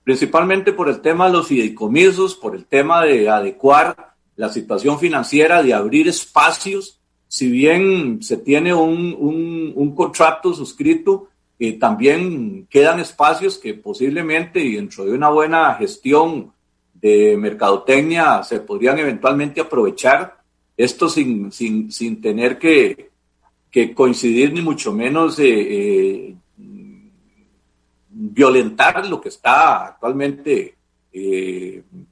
principalmente 0.08 0.72
por 0.72 0.88
el 0.88 1.02
tema 1.02 1.26
de 1.26 1.34
los 1.34 1.48
fideicomisos, 1.50 2.34
por 2.34 2.56
el 2.56 2.64
tema 2.66 3.04
de 3.04 3.30
adecuar 3.30 4.16
la 4.38 4.48
situación 4.48 4.98
financiera, 5.00 5.62
de 5.62 5.74
abrir 5.74 6.08
espacios. 6.08 6.97
Si 7.28 7.50
bien 7.50 8.24
se 8.24 8.38
tiene 8.38 8.74
un, 8.74 9.74
un, 9.76 9.96
contrato 9.96 10.54
suscrito, 10.54 11.28
eh, 11.60 11.74
también 11.78 12.68
quedan 12.70 13.00
espacios 13.00 13.58
que 13.58 13.74
posiblemente, 13.74 14.64
y 14.64 14.76
dentro 14.76 15.06
de 15.06 15.12
una 15.12 15.30
buena 15.30 15.74
gestión 15.76 16.54
de, 16.94 17.36
mercadotecnia 17.38 18.44
se 18.44 18.62
podrían 18.62 19.00
eventualmente 19.00 19.60
aprovechar, 19.60 20.38
esto 20.78 21.10
sin, 21.10 21.52
sin, 21.52 21.92
sin 21.92 22.22
tener 22.22 22.58
que, 22.58 23.10
que, 23.70 23.94
coincidir 23.94 24.54
ni 24.54 24.62
mucho 24.62 24.94
menos 24.94 25.38
eh, 25.40 25.46
eh, 25.50 26.36
violentar 28.10 29.06
lo 29.08 29.20
que 29.20 29.30
está 29.30 29.88
actualmente 29.88 30.76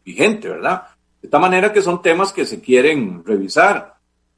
vigente, 0.03 0.49
¿verdad? 0.49 0.87
De 1.21 1.27
esta 1.27 1.37
manera 1.37 1.71
que 1.71 1.81
son 1.81 2.01
temas 2.01 2.33
que 2.33 2.45
se 2.45 2.59
quieren 2.59 3.23
revisar. 3.23 3.94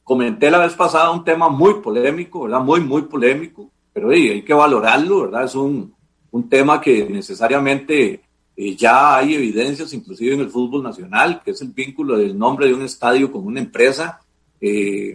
Comenté 0.07 0.49
la 0.49 0.59
vez 0.59 0.73
pasada 0.73 1.11
un 1.11 1.25
tema 1.25 1.49
muy 1.49 1.81
polémico, 1.81 2.43
¿verdad? 2.43 2.61
Muy, 2.61 2.79
muy 2.79 3.01
polémico, 3.01 3.69
pero 3.91 4.11
hay 4.11 4.41
que 4.41 4.53
valorarlo, 4.53 5.23
¿verdad? 5.23 5.43
Es 5.43 5.53
un, 5.53 5.93
un 6.31 6.47
tema 6.47 6.79
que 6.79 7.09
necesariamente 7.09 8.21
eh, 8.55 8.73
ya 8.73 9.17
hay 9.17 9.35
evidencias, 9.35 9.91
inclusive 9.91 10.35
en 10.35 10.39
el 10.39 10.49
fútbol 10.49 10.81
nacional, 10.81 11.41
que 11.43 11.51
es 11.51 11.61
el 11.61 11.73
vínculo 11.73 12.17
del 12.17 12.39
nombre 12.39 12.67
de 12.67 12.73
un 12.73 12.83
estadio 12.83 13.29
con 13.29 13.45
una 13.45 13.59
empresa. 13.59 14.21
Eh, 14.61 15.13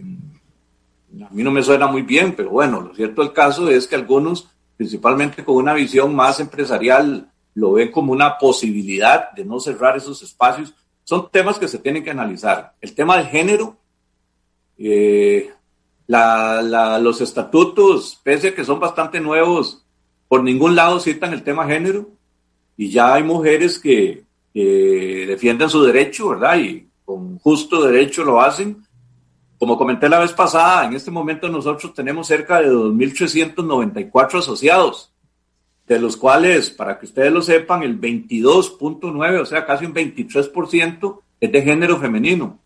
a 1.25 1.29
mí 1.31 1.41
no 1.41 1.49
me 1.49 1.63
suena 1.63 1.87
muy 1.87 2.03
bien, 2.03 2.35
pero 2.37 2.51
bueno, 2.51 2.79
lo 2.79 2.93
cierto 2.93 3.23
del 3.23 3.33
caso 3.33 3.67
es 3.69 3.87
que 3.87 3.95
algunos, 3.95 4.47
principalmente 4.77 5.43
con 5.43 5.55
una 5.55 5.73
visión 5.73 6.13
más 6.13 6.39
empresarial, 6.39 7.31
lo 7.55 7.71
ven 7.71 7.91
como 7.91 8.13
una 8.13 8.37
posibilidad 8.37 9.31
de 9.31 9.43
no 9.43 9.59
cerrar 9.59 9.97
esos 9.97 10.21
espacios. 10.21 10.75
Son 11.03 11.31
temas 11.31 11.57
que 11.57 11.67
se 11.67 11.79
tienen 11.79 12.03
que 12.03 12.11
analizar. 12.11 12.75
El 12.79 12.93
tema 12.93 13.17
del 13.17 13.25
género, 13.25 13.77
eh, 14.77 15.51
los 16.07 17.21
estatutos, 17.21 18.19
pese 18.23 18.49
a 18.49 18.55
que 18.55 18.65
son 18.65 18.79
bastante 18.79 19.19
nuevos, 19.19 19.85
por 20.27 20.43
ningún 20.43 20.75
lado 20.75 20.99
citan 20.99 21.33
el 21.33 21.43
tema 21.43 21.67
género 21.67 22.09
y 22.75 22.89
ya 22.89 23.13
hay 23.13 23.23
mujeres 23.23 23.79
que, 23.79 24.23
defienden 24.53 25.69
su 25.69 25.83
derecho, 25.83 26.29
¿verdad? 26.29 26.57
Y 26.59 26.87
con 27.03 27.39
justo 27.39 27.83
derecho 27.83 28.23
lo 28.23 28.39
hacen. 28.39 28.83
Como 29.57 29.77
comenté 29.77 30.07
la 30.07 30.19
vez 30.19 30.31
pasada, 30.31 30.85
en 30.85 30.93
este 30.93 31.09
momento 31.09 31.49
nosotros 31.49 31.93
tenemos 31.93 32.27
cerca 32.27 32.61
de 32.61 32.69
2.394 32.69 34.39
asociados, 34.39 35.11
de 35.87 35.99
los 35.99 36.17
cuales, 36.17 36.69
para 36.69 36.99
que 36.99 37.05
ustedes 37.05 37.31
lo 37.31 37.41
sepan, 37.41 37.81
el 37.81 37.99
22.9, 37.99 39.41
o 39.41 39.45
sea, 39.45 39.65
casi 39.65 39.85
un 39.85 39.93
23% 39.93 41.19
es 41.39 41.51
de 41.51 41.61
género 41.61 41.97
femenino. 41.97 42.59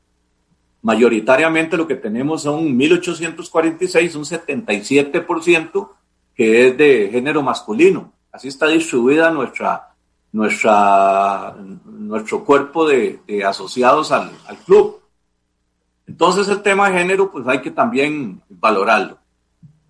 Mayoritariamente 0.82 1.76
lo 1.76 1.88
que 1.88 1.96
tenemos 1.96 2.44
son 2.44 2.78
1.846, 2.78 4.16
un 4.16 4.26
77% 4.26 5.90
que 6.36 6.68
es 6.68 6.78
de 6.78 7.10
género 7.12 7.42
masculino. 7.42 8.14
Así 8.32 8.48
está 8.48 8.68
distribuida 8.68 9.32
nuestra, 9.32 9.96
nuestra, 10.32 11.56
nuestro 11.86 12.46
cuerpo 12.46 12.88
de, 12.88 13.20
asociados 13.44 14.12
al, 14.12 14.32
club. 14.66 15.02
Entonces 16.06 16.48
el 16.48 16.62
tema 16.62 16.90
de 16.90 17.00
género, 17.00 17.32
pues 17.32 17.48
hay 17.48 17.62
que 17.62 17.72
también 17.72 18.42
valorarlo. 18.48 19.18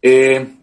Eh, 0.02 0.56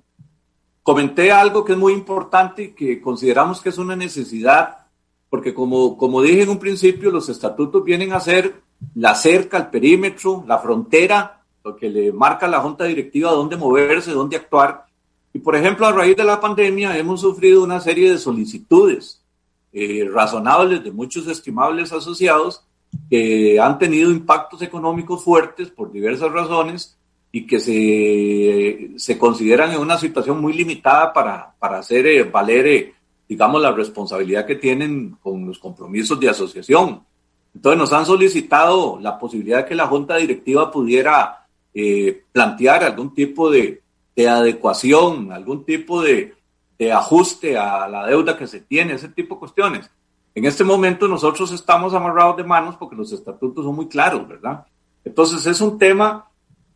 comenté 0.83 1.31
algo 1.31 1.65
que 1.65 1.73
es 1.73 1.79
muy 1.79 1.93
importante 1.93 2.63
y 2.63 2.69
que 2.71 3.01
consideramos 3.03 3.61
que 3.61 3.69
es 3.69 3.79
una 3.79 3.95
necesidad, 3.95 4.87
porque 5.29 5.53
como, 5.53 5.99
como 5.99 6.23
dije 6.23 6.43
en 6.43 6.49
un 6.49 6.59
principio, 6.59 7.11
los 7.11 7.29
estatutos 7.29 7.85
vienen 7.85 8.15
a 8.15 8.21
ser 8.21 8.64
la 8.95 9.15
cerca, 9.15 9.57
el 9.59 9.67
perímetro, 9.69 10.45
la 10.47 10.59
frontera, 10.59 11.43
lo 11.65 11.77
que 11.77 11.89
le 11.89 12.13
marca 12.13 12.47
a 12.47 12.51
la 12.51 12.61
junta 12.61 12.85
directiva 12.85 13.31
dónde 13.31 13.57
moverse, 13.57 14.11
dónde 14.13 14.37
actuar, 14.37 14.85
y 15.35 15.41
por 15.41 15.57
ejemplo, 15.57 15.87
a 15.87 15.93
raíz 15.93 16.17
de 16.17 16.23
la 16.23 16.41
pandemia 16.41 16.97
hemos 16.97 17.21
sufrido 17.21 17.65
una 17.65 17.81
serie 17.81 18.13
de 18.13 18.19
solicitudes 18.19 19.21
eh, 19.73 20.09
razonables 20.11 20.85
de 20.85 20.93
muchos 20.93 21.27
estimables 21.27 21.93
asociados 21.93 22.63
que 23.11 23.59
han 23.59 23.77
tenido 23.77 24.13
impactos 24.13 24.63
económicos 24.63 25.25
fuertes 25.25 25.71
por 25.71 25.91
diversas 25.91 26.31
razones 26.31 26.97
y 27.33 27.49
que 27.49 27.59
se, 27.59 28.93
se 28.97 29.19
consideran 29.19 29.73
en 29.73 29.81
una 29.81 29.99
situación 29.99 30.41
muy 30.41 30.53
limitada 30.53 31.13
para, 31.13 31.53
para 31.59 31.79
hacer 31.79 32.07
eh, 32.07 32.23
valer, 32.23 32.67
eh, 32.69 32.95
digamos, 33.29 33.61
la 33.61 33.73
responsabilidad 33.73 34.47
que 34.47 34.55
tienen 34.55 35.17
con 35.21 35.45
los 35.45 35.59
compromisos 35.59 36.21
de 36.21 36.29
asociación. 36.29 37.03
Entonces 37.55 37.79
nos 37.79 37.93
han 37.93 38.07
solicitado 38.07 38.99
la 39.01 39.19
posibilidad 39.19 39.59
de 39.59 39.67
que 39.67 39.75
la 39.75 39.87
junta 39.87 40.17
directiva 40.17 40.71
pudiera 40.71 41.47
plantear 42.33 42.85
algún 42.85 43.15
tipo 43.15 43.51
de, 43.51 43.83
de 44.17 44.29
adecuación, 44.29 45.33
algún 45.33 45.65
tipo 45.65 46.03
de, 46.03 46.35
ajuste 46.93 47.57
a 47.57 47.89
la 47.89 48.07
deuda 48.07 48.37
que 48.37 48.47
se 48.47 48.61
tiene, 48.61 48.95
ese 48.95 49.09
tipo 49.09 49.37
de 49.37 49.39
cuestiones. 49.41 49.91
En 50.35 50.45
este 50.45 50.65
momento 50.65 51.09
nosotros 51.09 51.51
estamos 51.53 51.95
amarrados 51.95 52.37
de 52.37 52.45
manos 52.45 52.77
porque 52.77 52.97
los 52.97 53.11
estatutos 53.13 53.65
son 53.65 53.75
muy 53.75 53.89
claros, 53.89 54.29
¿verdad? 54.29 54.67
Entonces 55.05 55.47
es 55.47 55.61
un 55.61 55.79
tema 55.79 56.29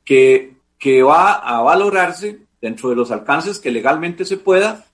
que, 0.05 0.57
que 0.79 1.03
va 1.03 1.33
a 1.35 1.61
valorarse 1.61 2.47
dentro 2.61 2.89
de 2.89 2.97
los 2.97 3.11
alcances 3.11 3.59
que 3.59 3.71
legalmente 3.71 4.25
se 4.25 4.39
pueda 4.39 4.87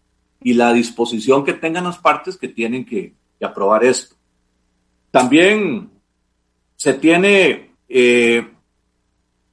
y 0.42 0.54
la 0.54 0.72
disposición 0.72 1.44
que 1.44 1.52
tengan 1.52 1.84
las 1.84 1.98
partes 1.98 2.36
que 2.36 2.48
tienen 2.48 2.84
que, 2.84 3.14
aprobar 3.42 3.84
esto. 3.84 4.16
También 5.14 5.92
se 6.74 6.92
tiene 6.94 7.70
eh, 7.88 8.48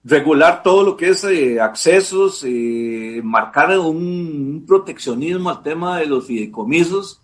regular 0.03 0.63
todo 0.63 0.81
lo 0.81 0.97
que 0.97 1.09
es 1.09 1.23
eh, 1.23 1.61
accesos, 1.61 2.43
eh, 2.47 3.21
marcar 3.23 3.77
un, 3.77 4.63
proteccionismo 4.67 5.51
al 5.51 5.61
tema 5.61 5.99
de 5.99 6.07
los 6.07 6.25
fideicomisos. 6.25 7.21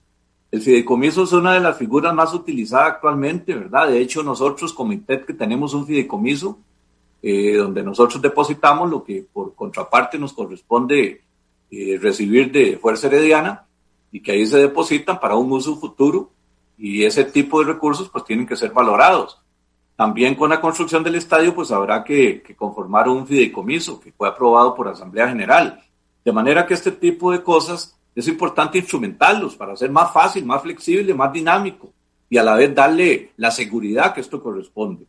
El 0.51 0.61
fideicomiso 0.61 1.23
es 1.23 1.31
una 1.31 1.55
de 1.55 1.61
las 1.61 1.79
figuras 1.79 2.13
más 2.13 2.31
utilizadas 2.31 2.89
actualmente, 2.89 3.55
¿verdad? 3.55 3.87
De 3.87 3.99
hecho, 3.99 4.21
nosotros, 4.21 4.71
Comité, 4.71 5.25
que 5.25 5.33
tenemos 5.33 5.73
un 5.73 5.87
fideicomiso, 5.87 6.59
eh, 7.23 7.55
donde 7.55 7.81
nosotros 7.81 8.21
depositamos 8.21 8.87
lo 8.87 9.03
que 9.03 9.25
por 9.33 9.55
contraparte 9.55 10.19
nos 10.19 10.33
corresponde 10.33 11.23
recibir 11.99 12.51
de 12.51 12.77
Fuerza 12.77 13.07
Herediana 13.07 13.65
y 14.11 14.19
que 14.19 14.33
ahí 14.33 14.45
se 14.45 14.59
depositan 14.59 15.19
para 15.19 15.35
un 15.35 15.51
uso 15.51 15.75
futuro 15.77 16.36
y 16.77 17.03
ese 17.03 17.23
tipo 17.23 17.59
de 17.59 17.73
recursos 17.73 18.09
pues 18.09 18.23
tienen 18.23 18.45
que 18.45 18.55
ser 18.55 18.71
valorados. 18.71 19.39
También 19.95 20.35
con 20.35 20.51
la 20.51 20.61
construcción 20.61 21.03
del 21.03 21.15
estadio, 21.15 21.55
pues 21.55 21.71
habrá 21.71 22.03
que, 22.03 22.43
conformar 22.55 23.09
un 23.09 23.25
fideicomiso 23.25 23.99
que 23.99 24.11
fue 24.11 24.27
aprobado 24.27 24.75
por 24.75 24.87
Asamblea 24.87 25.27
General. 25.27 25.81
De 26.23 26.31
manera 26.31 26.67
que 26.67 26.75
este 26.75 26.91
tipo 26.91 27.31
de 27.31 27.41
cosas 27.41 27.97
es 28.13 28.27
importante 28.27 28.77
instrumentarlos 28.77 29.55
para 29.55 29.73
hacer 29.73 29.89
más 29.89 30.13
fácil, 30.13 30.45
más 30.45 30.61
flexible, 30.61 31.13
más 31.13 31.33
dinámico 31.33 31.91
y 32.29 32.37
a 32.37 32.43
la 32.43 32.55
vez 32.55 32.75
darle 32.75 33.31
la 33.37 33.49
seguridad 33.51 34.13
que 34.13 34.21
esto 34.21 34.41
corresponde. 34.41 35.05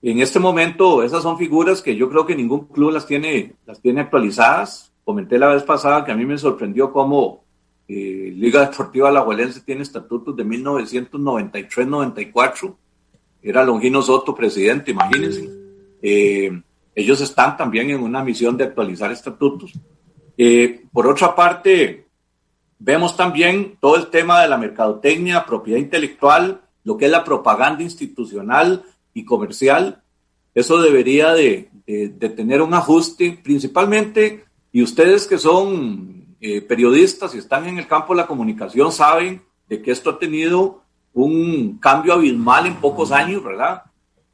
En 0.00 0.20
este 0.20 0.38
momento, 0.38 1.02
esas 1.02 1.22
son 1.22 1.36
figuras 1.36 1.82
que 1.82 1.96
yo 1.96 2.08
creo 2.08 2.24
que 2.24 2.36
ningún 2.36 2.66
club 2.66 2.92
las 2.92 3.06
tiene, 3.06 3.54
las 3.66 3.80
tiene 3.80 4.02
actualizadas. 4.02 4.92
Comenté 5.04 5.38
la 5.38 5.48
vez 5.48 5.64
pasada 5.64 6.04
que 6.04 6.12
a 6.12 6.16
mí 6.16 6.24
me 6.24 6.38
sorprendió 6.38 6.92
cómo 6.92 7.42
eh, 7.88 8.32
Liga 8.36 8.68
Deportiva 8.68 9.08
Alajuelense 9.08 9.62
tiene 9.62 9.82
estatutos 9.82 10.36
de 10.36 10.44
1993-94 10.44 12.76
era 13.42 13.64
Longino 13.64 14.02
Soto 14.02 14.34
presidente, 14.34 14.90
imagínense. 14.90 15.48
Eh, 16.02 16.60
ellos 16.94 17.20
están 17.20 17.56
también 17.56 17.90
en 17.90 18.00
una 18.00 18.24
misión 18.24 18.56
de 18.56 18.64
actualizar 18.64 19.12
estatutos. 19.12 19.72
Eh, 20.36 20.84
por 20.92 21.06
otra 21.06 21.34
parte, 21.34 22.06
vemos 22.78 23.16
también 23.16 23.76
todo 23.80 23.96
el 23.96 24.08
tema 24.08 24.42
de 24.42 24.48
la 24.48 24.58
mercadotecnia, 24.58 25.46
propiedad 25.46 25.78
intelectual, 25.78 26.62
lo 26.84 26.96
que 26.96 27.06
es 27.06 27.10
la 27.10 27.24
propaganda 27.24 27.82
institucional 27.82 28.84
y 29.14 29.24
comercial. 29.24 30.02
Eso 30.54 30.80
debería 30.80 31.32
de, 31.32 31.70
tener 32.36 32.60
un 32.60 32.74
ajuste, 32.74 33.38
principalmente, 33.42 34.44
y 34.72 34.82
ustedes 34.82 35.26
que 35.26 35.38
son 35.38 36.17
eh, 36.40 36.60
periodistas 36.62 37.34
y 37.34 37.38
están 37.38 37.66
en 37.66 37.78
el 37.78 37.86
campo 37.86 38.14
de 38.14 38.22
la 38.22 38.26
comunicación 38.26 38.92
saben 38.92 39.42
de 39.68 39.82
que 39.82 39.90
esto 39.90 40.10
ha 40.10 40.18
tenido 40.18 40.82
un 41.14 41.78
cambio 41.78 42.12
abismal 42.12 42.66
en 42.66 42.76
pocos 42.76 43.10
años, 43.10 43.42
¿verdad? 43.42 43.82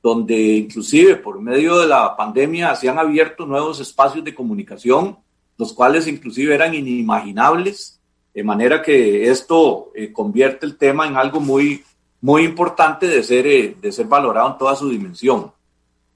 Donde 0.02 0.34
inclusive 0.34 1.16
por 1.16 1.40
medio 1.40 1.78
de 1.78 1.86
la 1.86 2.16
pandemia 2.16 2.74
se 2.76 2.88
han 2.88 2.98
abierto 2.98 3.46
nuevos 3.46 3.80
espacios 3.80 4.24
de 4.24 4.34
comunicación, 4.34 5.18
los 5.56 5.72
cuales 5.72 6.06
inclusive 6.06 6.54
eran 6.54 6.74
inimaginables, 6.74 8.00
de 8.34 8.42
manera 8.42 8.82
que 8.82 9.30
esto 9.30 9.92
eh, 9.94 10.12
convierte 10.12 10.66
el 10.66 10.76
tema 10.76 11.06
en 11.06 11.16
algo 11.16 11.40
muy, 11.40 11.84
muy 12.20 12.42
importante 12.42 13.06
de 13.06 13.22
ser, 13.22 13.46
eh, 13.46 13.76
de 13.80 13.92
ser 13.92 14.06
valorado 14.06 14.50
en 14.50 14.58
toda 14.58 14.74
su 14.76 14.88
dimensión. 14.88 15.52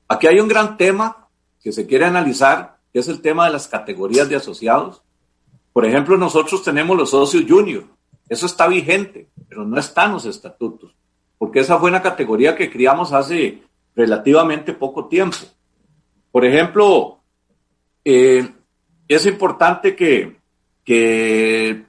Aquí 0.08 0.26
hay 0.26 0.40
un 0.40 0.48
gran 0.48 0.76
tema 0.76 1.28
que 1.62 1.72
se 1.72 1.86
quiere 1.86 2.04
analizar, 2.04 2.78
que 2.92 2.98
es 2.98 3.08
el 3.08 3.20
tema 3.20 3.46
de 3.46 3.52
las 3.52 3.68
categorías 3.68 4.28
de 4.28 4.36
asociados. 4.36 5.02
Por 5.78 5.86
ejemplo, 5.86 6.16
nosotros 6.16 6.64
tenemos 6.64 6.96
los 6.96 7.10
socios 7.10 7.44
junior, 7.48 7.84
eso 8.28 8.46
está 8.46 8.66
vigente, 8.66 9.28
pero 9.48 9.64
no 9.64 9.78
están 9.78 10.10
los 10.10 10.24
estatutos, 10.26 10.92
porque 11.38 11.60
esa 11.60 11.78
fue 11.78 11.88
una 11.88 12.02
categoría 12.02 12.56
que 12.56 12.68
criamos 12.68 13.12
hace 13.12 13.62
relativamente 13.94 14.72
poco 14.72 15.06
tiempo. 15.06 15.36
Por 16.32 16.44
ejemplo, 16.44 17.20
eh, 18.04 18.50
es 19.06 19.26
importante 19.26 19.94
que, 19.94 20.40
que, 20.84 21.84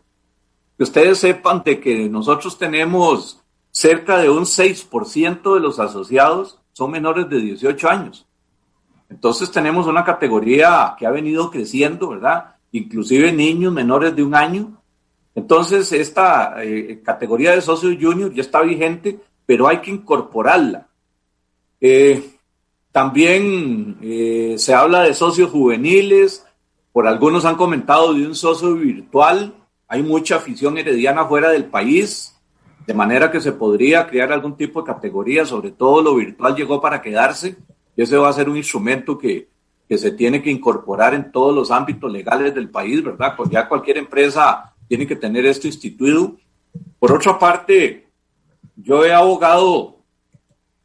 ustedes 0.78 1.18
sepan 1.18 1.64
de 1.66 1.80
que 1.80 2.08
nosotros 2.10 2.60
tenemos 2.60 3.42
cerca 3.72 4.20
de 4.20 4.30
un 4.30 4.44
6% 4.44 5.56
de 5.56 5.60
los 5.60 5.80
asociados 5.80 6.60
son 6.74 6.92
menores 6.92 7.28
de 7.28 7.40
18 7.40 7.90
años. 7.90 8.28
Entonces 9.10 9.50
tenemos 9.50 9.88
una 9.88 10.06
categoría 10.06 10.94
que 10.96 11.08
ha 11.08 11.10
venido 11.10 11.50
creciendo, 11.50 12.10
¿verdad? 12.10 12.59
Inclusive 12.72 13.32
niños 13.32 13.74
menores 13.74 14.16
de 14.16 14.24
un 14.24 14.36
año. 14.36 14.82
Entonces 15.36 15.92
esta 15.92 16.64
eh, 16.64 17.02
categoría 17.04 17.52
de 17.52 17.62
socio 17.62 17.90
junior 18.00 18.34
ya 18.34 18.42
está 18.42 18.62
vigente, 18.62 19.20
pero 19.46 19.68
hay 19.68 19.80
que 19.80 19.92
incorporarla. 19.92 20.88
Eh, 21.82 22.30
también 22.92 23.98
eh, 24.02 24.56
se 24.58 24.74
habla 24.74 25.04
de 25.04 25.14
socios 25.14 25.52
juveniles, 25.52 26.46
por 26.92 27.08
algunos 27.08 27.46
han 27.46 27.56
comentado 27.56 28.14
de 28.14 28.26
un 28.26 28.36
socio 28.36 28.76
virtual, 28.76 29.54
hay 29.88 30.04
mucha 30.04 30.38
afición 30.38 30.78
herediana 30.78 31.26
fuera 31.26 31.50
del 31.50 31.66
país, 31.66 32.36
de 32.86 32.94
manera 32.94 33.32
que 33.32 33.40
se 33.40 33.52
podría 33.52 34.08
crear 34.08 34.32
algún 34.32 34.58
tipo 34.58 34.82
de 34.82 34.88
categoría, 34.88 35.46
sobre 35.46 35.72
todo 35.72 36.02
lo 36.02 36.16
virtual 36.16 36.56
llegó 36.56 36.82
para 36.82 37.02
quedarse, 37.02 37.56
y 37.96 38.02
ese 38.02 38.18
va 38.18 38.30
a 38.30 38.34
ser 38.34 38.50
un 38.50 38.58
instrumento 38.58 39.18
que, 39.18 39.48
que 39.90 39.98
se 39.98 40.12
tiene 40.12 40.44
que 40.44 40.52
incorporar 40.52 41.16
en 41.16 41.32
todos 41.32 41.54
los 41.54 41.72
ámbitos 41.72 42.12
legales 42.12 42.54
del 42.54 42.70
país, 42.70 43.04
¿verdad? 43.04 43.34
Pues 43.36 43.50
ya 43.50 43.68
cualquier 43.68 43.98
empresa 43.98 44.76
tiene 44.88 45.08
que 45.08 45.16
tener 45.16 45.48
esto 45.48 45.66
instituido. 45.66 46.36
Por 47.00 47.12
otra 47.12 47.40
parte, 47.40 48.08
yo 48.76 49.04
he 49.04 49.12
abogado 49.12 49.98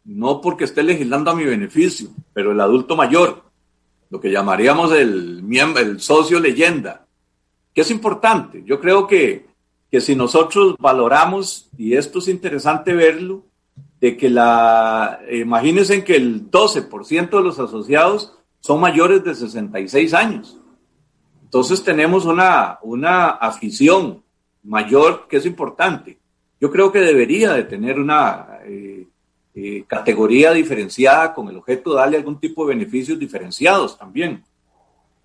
no 0.07 0.41
porque 0.41 0.65
esté 0.65 0.83
legislando 0.83 1.31
a 1.31 1.37
mi 1.37 1.45
beneficio, 1.45 2.09
pero 2.33 2.53
el 2.53 2.61
adulto 2.63 2.97
mayor, 2.97 3.43
lo 4.09 4.21
que 4.21 4.31
llamaríamos 4.31 4.91
el, 4.93 5.43
miembro, 5.43 5.83
el 5.83 6.01
socio 6.01 6.41
leyenda, 6.41 7.07
que 7.75 7.83
es 7.83 7.91
importante. 7.91 8.63
Yo 8.65 8.81
creo 8.81 9.07
que, 9.07 9.47
que 9.91 10.01
si 10.01 10.17
nosotros 10.17 10.77
valoramos, 10.79 11.69
y 11.77 11.95
esto 11.95 12.21
es 12.21 12.29
interesante 12.29 12.95
verlo, 12.95 13.45
de 14.01 14.17
que 14.17 14.31
la, 14.31 15.21
imagínense 15.31 16.05
que 16.05 16.17
el 16.17 16.51
12% 16.51 17.31
de 17.31 17.43
los 17.43 17.59
asociados 17.59 18.35
son 18.65 18.81
mayores 18.81 19.23
de 19.23 19.35
66 19.35 20.15
años. 20.15 20.59
Entonces 21.43 21.85
tenemos 21.85 22.25
una, 22.25 22.79
una 22.81 23.29
afición 23.29 24.23
mayor 24.63 25.29
que 25.29 25.37
es 25.37 25.45
importante. 25.45 26.17
Yo 26.59 26.71
creo 26.71 26.91
que 26.91 27.01
debería 27.01 27.53
de 27.53 27.65
tener 27.65 28.01
una 28.01 28.61
eh, 28.65 29.07
eh, 29.55 29.85
categoría 29.87 30.53
diferenciada 30.53 31.35
con 31.35 31.51
el 31.51 31.59
objeto 31.59 31.91
de 31.91 31.97
darle 31.97 32.17
algún 32.17 32.41
tipo 32.41 32.65
de 32.65 32.75
beneficios 32.75 33.19
diferenciados 33.19 33.99
también. 33.99 34.43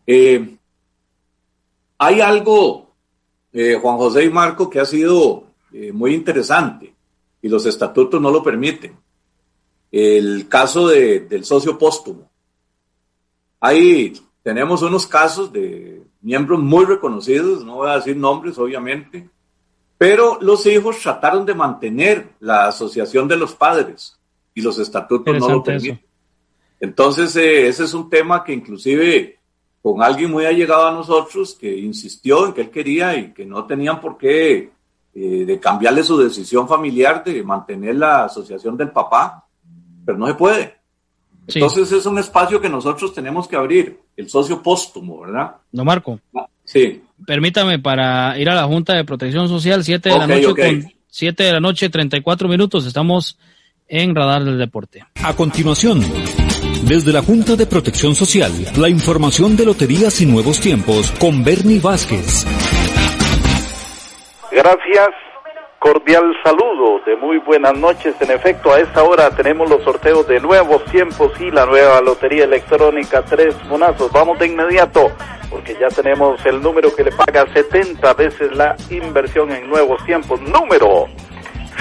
Eh, 0.05 0.57
hay 1.97 2.19
algo, 2.19 2.91
Juan 3.53 3.97
José 3.97 4.25
y 4.25 4.29
Marco, 4.29 4.69
que 4.69 4.81
ha 4.81 4.85
sido 4.85 5.45
muy 5.93 6.13
interesante 6.13 6.93
y 7.41 7.47
los 7.47 7.65
estatutos 7.65 8.21
no 8.21 8.31
lo 8.31 8.43
permiten. 8.43 8.97
El 9.89 10.49
caso 10.49 10.89
del 10.89 11.45
socio 11.45 11.77
póstumo. 11.77 12.29
Ahí 13.59 14.13
tenemos 14.43 14.81
unos 14.81 15.05
casos 15.05 15.51
de 15.51 16.03
miembros 16.21 16.59
muy 16.59 16.85
reconocidos, 16.85 17.63
no 17.65 17.75
voy 17.75 17.89
a 17.89 17.95
decir 17.95 18.15
nombres, 18.15 18.57
obviamente, 18.57 19.29
pero 19.97 20.37
los 20.41 20.65
hijos 20.65 20.99
trataron 20.99 21.45
de 21.45 21.53
mantener 21.53 22.29
la 22.39 22.67
asociación 22.67 23.27
de 23.27 23.37
los 23.37 23.53
padres 23.53 24.17
y 24.53 24.61
los 24.61 24.79
estatutos 24.79 25.37
no 25.37 25.49
lo 25.49 25.63
permiten. 25.63 26.01
Entonces, 26.79 27.35
eh, 27.35 27.67
ese 27.67 27.83
es 27.83 27.93
un 27.93 28.09
tema 28.09 28.43
que 28.43 28.53
inclusive 28.53 29.39
con 29.81 30.01
alguien 30.01 30.31
muy 30.31 30.45
allegado 30.45 30.87
a 30.87 30.91
nosotros 30.91 31.55
que 31.59 31.77
insistió 31.77 32.45
en 32.45 32.53
que 32.53 32.61
él 32.61 32.69
quería 32.69 33.15
y 33.15 33.33
que 33.33 33.45
no 33.45 33.65
tenían 33.65 33.99
por 33.99 34.17
qué 34.17 34.71
eh, 35.13 35.45
de 35.45 35.59
cambiarle 35.59 36.03
su 36.03 36.17
decisión 36.17 36.67
familiar 36.67 37.23
de 37.23 37.43
mantener 37.43 37.95
la 37.95 38.25
asociación 38.25 38.77
del 38.77 38.91
papá, 38.91 39.45
pero 40.05 40.17
no 40.17 40.27
se 40.27 40.35
puede. 40.35 40.78
Entonces 41.53 41.91
es 41.91 42.05
un 42.05 42.19
espacio 42.19 42.61
que 42.61 42.69
nosotros 42.69 43.13
tenemos 43.13 43.47
que 43.47 43.55
abrir, 43.55 43.99
el 44.15 44.29
socio 44.29 44.61
póstumo, 44.61 45.21
¿verdad? 45.21 45.55
No, 45.71 45.83
Marco. 45.83 46.19
Sí. 46.63 47.01
Permítame 47.25 47.79
para 47.79 48.37
ir 48.37 48.49
a 48.49 48.55
la 48.55 48.65
Junta 48.65 48.93
de 48.93 49.03
Protección 49.03 49.47
Social, 49.47 49.83
7 49.83 50.09
de 50.09 50.17
la 50.17 50.27
noche 50.27 50.45
con 50.45 50.93
7 51.07 51.43
de 51.43 51.51
la 51.51 51.59
noche, 51.59 51.89
34 51.89 52.47
minutos. 52.47 52.85
Estamos 52.85 53.37
en 53.87 54.15
Radar 54.15 54.43
del 54.43 54.57
Deporte. 54.57 55.05
A 55.23 55.35
continuación, 55.35 56.01
desde 56.83 57.11
la 57.11 57.23
Junta 57.23 57.55
de 57.55 57.65
Protección 57.65 58.15
Social, 58.15 58.51
la 58.77 58.89
información 58.89 59.57
de 59.57 59.65
Loterías 59.65 60.21
y 60.21 60.25
Nuevos 60.25 60.59
Tiempos 60.61 61.11
con 61.19 61.43
Bernie 61.43 61.79
Vázquez. 61.79 62.45
Gracias. 64.51 65.28
Cordial 65.79 66.35
saludo 66.43 66.99
de 67.05 67.15
muy 67.15 67.37
buenas 67.37 67.73
noches. 67.73 68.13
En 68.19 68.31
efecto, 68.31 68.73
a 68.73 68.81
esta 68.81 69.01
hora 69.01 69.29
tenemos 69.29 69.69
los 69.69 69.81
sorteos 69.81 70.27
de 70.27 70.41
nuevos 70.41 70.83
tiempos 70.85 71.31
y 71.39 71.49
la 71.51 71.65
nueva 71.65 72.01
lotería 72.01 72.43
electrónica 72.43 73.23
Tres 73.23 73.55
Monazos. 73.69 74.11
Vamos 74.11 74.37
de 74.39 74.47
inmediato 74.47 75.09
porque 75.49 75.77
ya 75.79 75.87
tenemos 75.87 76.45
el 76.45 76.61
número 76.61 76.93
que 76.93 77.05
le 77.05 77.13
paga 77.13 77.45
70 77.53 78.13
veces 78.15 78.53
la 78.57 78.75
inversión 78.89 79.51
en 79.53 79.69
nuevos 79.69 80.03
tiempos. 80.05 80.41
Número 80.41 81.07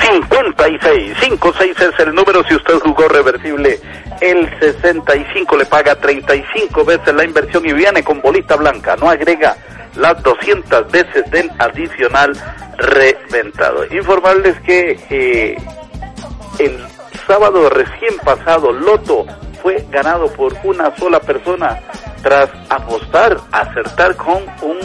56. 0.00 1.16
56 1.18 1.80
es 1.80 1.98
el 1.98 2.14
número 2.14 2.44
si 2.44 2.54
usted 2.54 2.74
jugó 2.78 3.08
reversible. 3.08 3.80
El 4.20 4.48
65 4.60 5.56
le 5.56 5.66
paga 5.66 5.96
35 5.96 6.84
veces 6.84 7.12
la 7.12 7.24
inversión 7.24 7.66
y 7.66 7.72
viene 7.72 8.04
con 8.04 8.20
bolita 8.20 8.54
blanca. 8.54 8.94
No 8.94 9.10
agrega 9.10 9.56
las 9.98 10.22
200 10.22 10.90
veces 10.90 11.30
del 11.30 11.50
adicional 11.58 12.32
reventado. 12.76 13.84
Informarles 13.92 14.58
que 14.60 14.98
eh, 15.10 15.56
el 16.58 16.78
sábado 17.26 17.68
recién 17.68 18.16
pasado 18.24 18.72
Loto 18.72 19.26
fue 19.62 19.84
ganado 19.90 20.32
por 20.32 20.54
una 20.64 20.94
sola 20.96 21.20
persona 21.20 21.80
tras 22.22 22.48
apostar, 22.68 23.36
acertar 23.52 24.16
con 24.16 24.42
un 24.62 24.78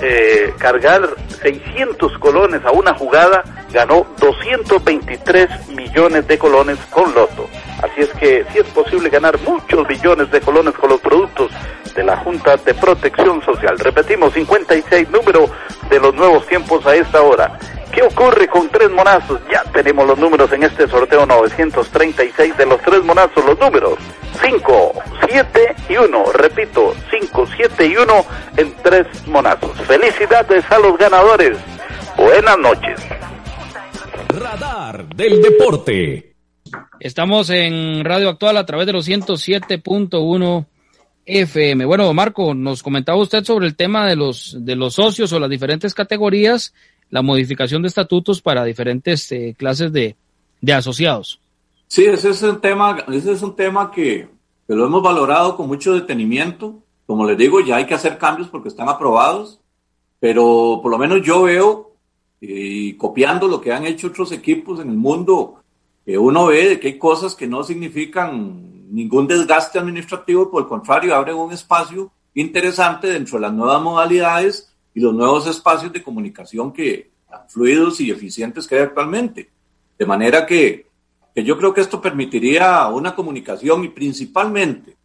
eh, 0.00 0.52
cargar 0.58 1.08
600 1.42 2.18
colones 2.18 2.64
a 2.64 2.70
una 2.70 2.94
jugada, 2.94 3.42
ganó 3.72 4.06
223 4.18 5.68
millones 5.68 6.26
de 6.26 6.38
colones 6.38 6.78
con 6.90 7.12
Loto. 7.14 7.48
Así 7.82 8.02
es 8.02 8.10
que 8.14 8.44
sí 8.52 8.58
es 8.60 8.66
posible 8.66 9.08
ganar 9.10 9.38
muchos 9.40 9.86
millones 9.88 10.30
de 10.30 10.40
colones 10.40 10.74
con 10.74 10.90
los 10.90 11.00
productos 11.00 11.50
de 11.94 12.04
la 12.04 12.16
Junta 12.18 12.56
de 12.56 12.74
Protección 12.74 13.42
Social. 13.44 13.78
Repetimos, 13.78 14.32
56 14.32 15.10
número 15.10 15.48
de 15.88 16.00
los 16.00 16.14
nuevos 16.14 16.46
tiempos 16.46 16.84
a 16.86 16.94
esta 16.94 17.22
hora. 17.22 17.58
¿Qué 17.92 18.02
ocurre 18.02 18.48
con 18.48 18.68
tres 18.68 18.90
monazos? 18.90 19.40
Ya 19.52 19.62
tenemos 19.72 20.06
los 20.06 20.18
números 20.18 20.52
en 20.52 20.64
este 20.64 20.88
sorteo 20.88 21.24
936 21.26 22.56
de 22.56 22.66
los 22.66 22.80
tres 22.82 23.04
monazos, 23.04 23.44
los 23.44 23.58
números 23.58 23.98
5, 24.42 24.92
7 25.28 25.74
y 25.88 25.96
1. 25.96 26.24
Repito, 26.32 26.94
5, 27.10 27.46
7 27.56 27.86
y 27.86 27.96
1 27.96 28.26
en 28.56 28.74
tres 28.82 29.06
monazos. 29.26 29.70
Felicidades 29.82 30.64
a 30.70 30.78
los 30.78 30.98
ganadores. 30.98 31.56
Buenas 32.16 32.58
noches. 32.58 33.00
Radar 34.28 35.06
del 35.14 35.40
Deporte. 35.40 36.34
Estamos 36.98 37.50
en 37.50 38.04
Radio 38.04 38.28
Actual 38.28 38.56
a 38.56 38.66
través 38.66 38.86
de 38.86 38.92
los 38.92 39.08
107.1 39.08 40.66
FM. 41.26 41.84
Bueno, 41.84 42.12
Marco, 42.12 42.54
nos 42.54 42.82
comentaba 42.82 43.18
usted 43.18 43.44
sobre 43.44 43.66
el 43.66 43.76
tema 43.76 44.06
de 44.06 44.16
los, 44.16 44.56
de 44.60 44.76
los 44.76 44.94
socios 44.94 45.32
o 45.32 45.38
las 45.38 45.50
diferentes 45.50 45.94
categorías 45.94 46.72
la 47.14 47.22
modificación 47.22 47.80
de 47.82 47.86
estatutos 47.86 48.42
para 48.42 48.64
diferentes 48.64 49.30
eh, 49.30 49.54
clases 49.56 49.92
de, 49.92 50.16
asociados. 50.72 51.40
Sí, 51.86 52.04
ese 52.06 52.30
es 52.30 52.42
un 52.42 52.60
tema, 52.60 53.04
ese 53.12 53.30
es 53.30 53.42
un 53.42 53.54
tema 53.54 53.92
que, 53.92 54.28
lo 54.66 54.86
hemos 54.86 55.00
valorado 55.00 55.56
con 55.56 55.68
mucho 55.68 55.92
detenimiento. 55.92 56.82
Como 57.06 57.24
les 57.24 57.38
digo, 57.38 57.60
ya 57.60 57.76
hay 57.76 57.86
que 57.86 57.94
hacer 57.94 58.18
cambios 58.18 58.48
porque 58.48 58.68
están 58.68 58.88
aprobados, 58.88 59.60
pero 60.18 60.80
por 60.82 60.90
lo 60.90 60.98
menos 60.98 61.22
yo 61.22 61.42
veo, 61.42 61.92
y 62.40 62.94
copiando 62.94 63.46
lo 63.46 63.60
que 63.60 63.72
han 63.72 63.86
hecho 63.86 64.08
otros 64.08 64.32
equipos 64.32 64.80
en 64.80 64.88
el 64.88 64.96
mundo, 64.96 65.62
uno 66.06 66.46
ve 66.46 66.80
que 66.80 66.88
hay 66.88 66.98
cosas 66.98 67.36
que 67.36 67.46
no 67.46 67.62
significan 67.62 68.73
ningún 68.90 69.26
desgaste 69.26 69.78
administrativo, 69.78 70.50
por 70.50 70.62
el 70.62 70.68
contrario, 70.68 71.14
abren 71.14 71.36
un 71.36 71.52
espacio 71.52 72.12
interesante 72.34 73.08
dentro 73.08 73.38
de 73.38 73.42
las 73.42 73.52
nuevas 73.52 73.80
modalidades 73.80 74.72
y 74.94 75.00
los 75.00 75.14
nuevos 75.14 75.46
espacios 75.46 75.92
de 75.92 76.02
comunicación 76.02 76.72
que 76.72 77.12
fluidos 77.48 78.00
y 78.00 78.10
eficientes 78.10 78.66
que 78.66 78.76
hay 78.76 78.82
actualmente. 78.82 79.50
De 79.98 80.06
manera 80.06 80.46
que, 80.46 80.86
que 81.34 81.44
yo 81.44 81.56
creo 81.58 81.72
que 81.74 81.80
esto 81.80 82.00
permitiría 82.00 82.86
una 82.88 83.14
comunicación 83.14 83.84
y 83.84 83.88
principalmente 83.88 84.96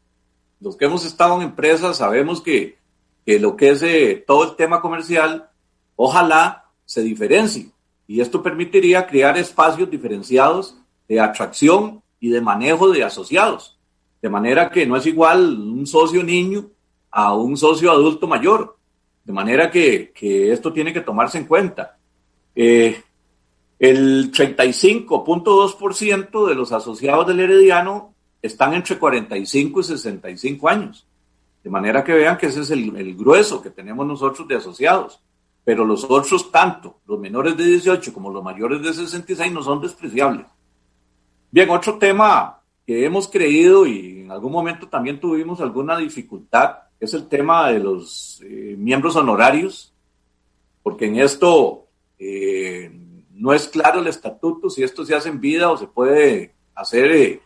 los 0.60 0.76
que 0.76 0.86
hemos 0.86 1.06
estado 1.06 1.38
en 1.38 1.44
empresas 1.44 1.98
sabemos 1.98 2.42
que, 2.42 2.78
que 3.26 3.40
lo 3.40 3.56
que 3.56 3.70
es 3.70 3.84
eh, 3.84 4.24
todo 4.26 4.44
el 4.44 4.56
tema 4.56 4.82
comercial, 4.82 5.50
ojalá 5.96 6.66
se 6.86 7.02
diferencie. 7.02 7.70
Y 8.08 8.22
esto 8.22 8.42
permitiría 8.42 9.08
crear 9.08 9.38
espacios 9.38 9.90
diferenciados 9.90 10.76
de 11.08 11.20
atracción 11.20 12.02
y 12.20 12.30
de 12.30 12.42
manejo 12.42 12.90
de 12.90 13.04
asociados. 13.04 13.78
De 14.22 14.30
manera 14.30 14.70
que 14.70 14.86
no 14.86 14.98
es 14.98 15.06
igual 15.06 15.60
un 15.60 15.88
socio 15.88 16.22
niño 16.24 16.70
a 17.12 17.34
un 17.34 17.56
socio 17.58 17.92
adulto 17.92 18.28
mayor. 18.28 18.78
De 19.24 19.34
manera 19.34 19.72
que, 19.72 20.12
esto 20.52 20.74
tiene 20.74 20.92
que 20.94 21.02
tomarse 21.02 21.38
en 21.38 21.46
cuenta. 21.46 21.98
Eh, 22.56 23.02
El 23.78 24.32
35.2% 24.32 26.48
de 26.48 26.56
los 26.56 26.72
asociados 26.74 27.28
del 27.28 27.40
Herediano 27.40 28.16
están 28.42 28.74
entre 28.74 28.98
45 28.98 29.80
y 29.80 29.84
65 29.84 30.68
años. 30.68 31.06
De 31.64 31.70
manera 31.70 32.04
que 32.04 32.14
vean 32.14 32.38
que 32.38 32.48
ese 32.48 32.62
es 32.62 32.72
el, 32.72 32.96
el 32.98 33.16
grueso 33.16 33.62
que 33.62 33.70
tenemos 33.70 34.06
nosotros 34.06 34.48
de 34.48 34.56
asociados. 34.56 35.22
Pero 35.64 35.86
los 35.86 36.04
otros, 36.04 36.52
tanto 36.52 37.00
los 37.06 37.20
menores 37.20 37.56
de 37.56 37.66
18 37.66 38.14
como 38.14 38.32
los 38.32 38.44
mayores 38.44 38.82
de 38.82 38.94
66, 38.94 39.52
no 39.52 39.62
son 39.62 39.82
despreciables. 39.82 40.48
Bien, 41.52 41.68
otro 41.72 41.98
tema 41.98 42.62
que 42.86 43.06
hemos 43.06 43.28
creído 43.28 43.88
y 43.88 44.22
en 44.22 44.32
algún 44.32 44.52
momento 44.52 44.88
también 44.88 45.20
tuvimos 45.20 45.60
alguna 45.60 45.98
dificultad 45.98 46.78
es 47.00 47.16
el 47.16 47.28
tema 47.28 47.72
de 47.72 47.80
los 47.80 48.40
eh, 48.46 48.76
miembros 48.78 49.16
honorarios, 49.16 49.92
porque 50.84 51.08
en 51.08 51.16
esto 51.16 51.88
eh, 52.20 52.92
no 53.32 53.52
es 53.52 53.68
claro 53.68 54.00
el 54.00 54.08
estatuto 54.08 54.70
si 54.70 54.84
esto 54.84 55.04
se 55.04 55.16
hace 55.16 55.30
en 55.30 55.40
vida 55.40 55.72
o 55.72 55.78
se 55.78 55.88
puede 55.88 56.54
hacer 56.76 57.12
eh, 57.12 57.42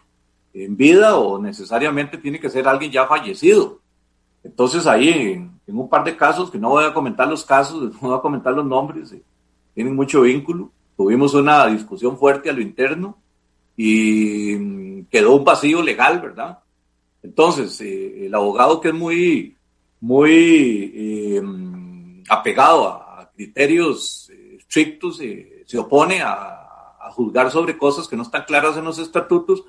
en 0.54 0.76
vida 0.76 1.16
o 1.16 1.42
necesariamente 1.42 2.18
tiene 2.18 2.42
que 2.42 2.50
ser 2.50 2.68
alguien 2.68 2.92
ya 2.92 3.08
fallecido. 3.08 3.80
Entonces 4.44 4.86
ahí 4.86 5.32
en, 5.32 5.60
un 5.66 5.88
par 5.88 6.04
de 6.04 6.18
casos, 6.18 6.52
que 6.52 6.60
no 6.60 6.72
voy 6.72 6.84
a 6.84 6.94
comentar 6.94 7.30
los 7.30 7.46
casos, 7.46 7.94
no 8.02 8.10
voy 8.10 8.18
a 8.18 8.22
comentar 8.22 8.54
los 8.54 8.66
nombres, 8.66 9.16
tienen 9.74 9.96
mucho 9.96 10.24
vínculo. 10.24 10.72
Tuvimos 10.98 11.34
una 11.36 11.68
discusión 11.68 12.18
fuerte 12.18 12.50
a 12.50 12.54
lo 12.54 12.62
interno 12.62 13.23
y 13.76 14.56
mm, 14.56 15.06
quedó 15.06 15.36
un 15.36 15.44
vacío 15.44 15.82
legal, 15.82 16.22
¿verdad? 16.22 16.60
Entonces, 17.24 17.80
eh, 17.82 18.26
el 18.26 18.36
abogado 18.36 18.82
que 18.82 18.90
es 18.90 18.94
muy, 18.94 19.56
muy 20.02 20.92
eh, 20.94 21.42
apegado 22.30 22.88
a 22.88 23.32
criterios 23.36 24.30
eh, 24.30 24.58
estrictos 24.60 25.18
se 25.18 25.78
opone 25.78 26.22
a, 26.22 26.60
juzgar 27.12 27.52
sobre 27.52 27.78
cosas 27.78 28.08
que 28.08 28.16
no 28.16 28.24
están 28.24 28.46
claras 28.46 28.76
en 28.76 28.86
los 28.86 28.98
estatutos 28.98 29.64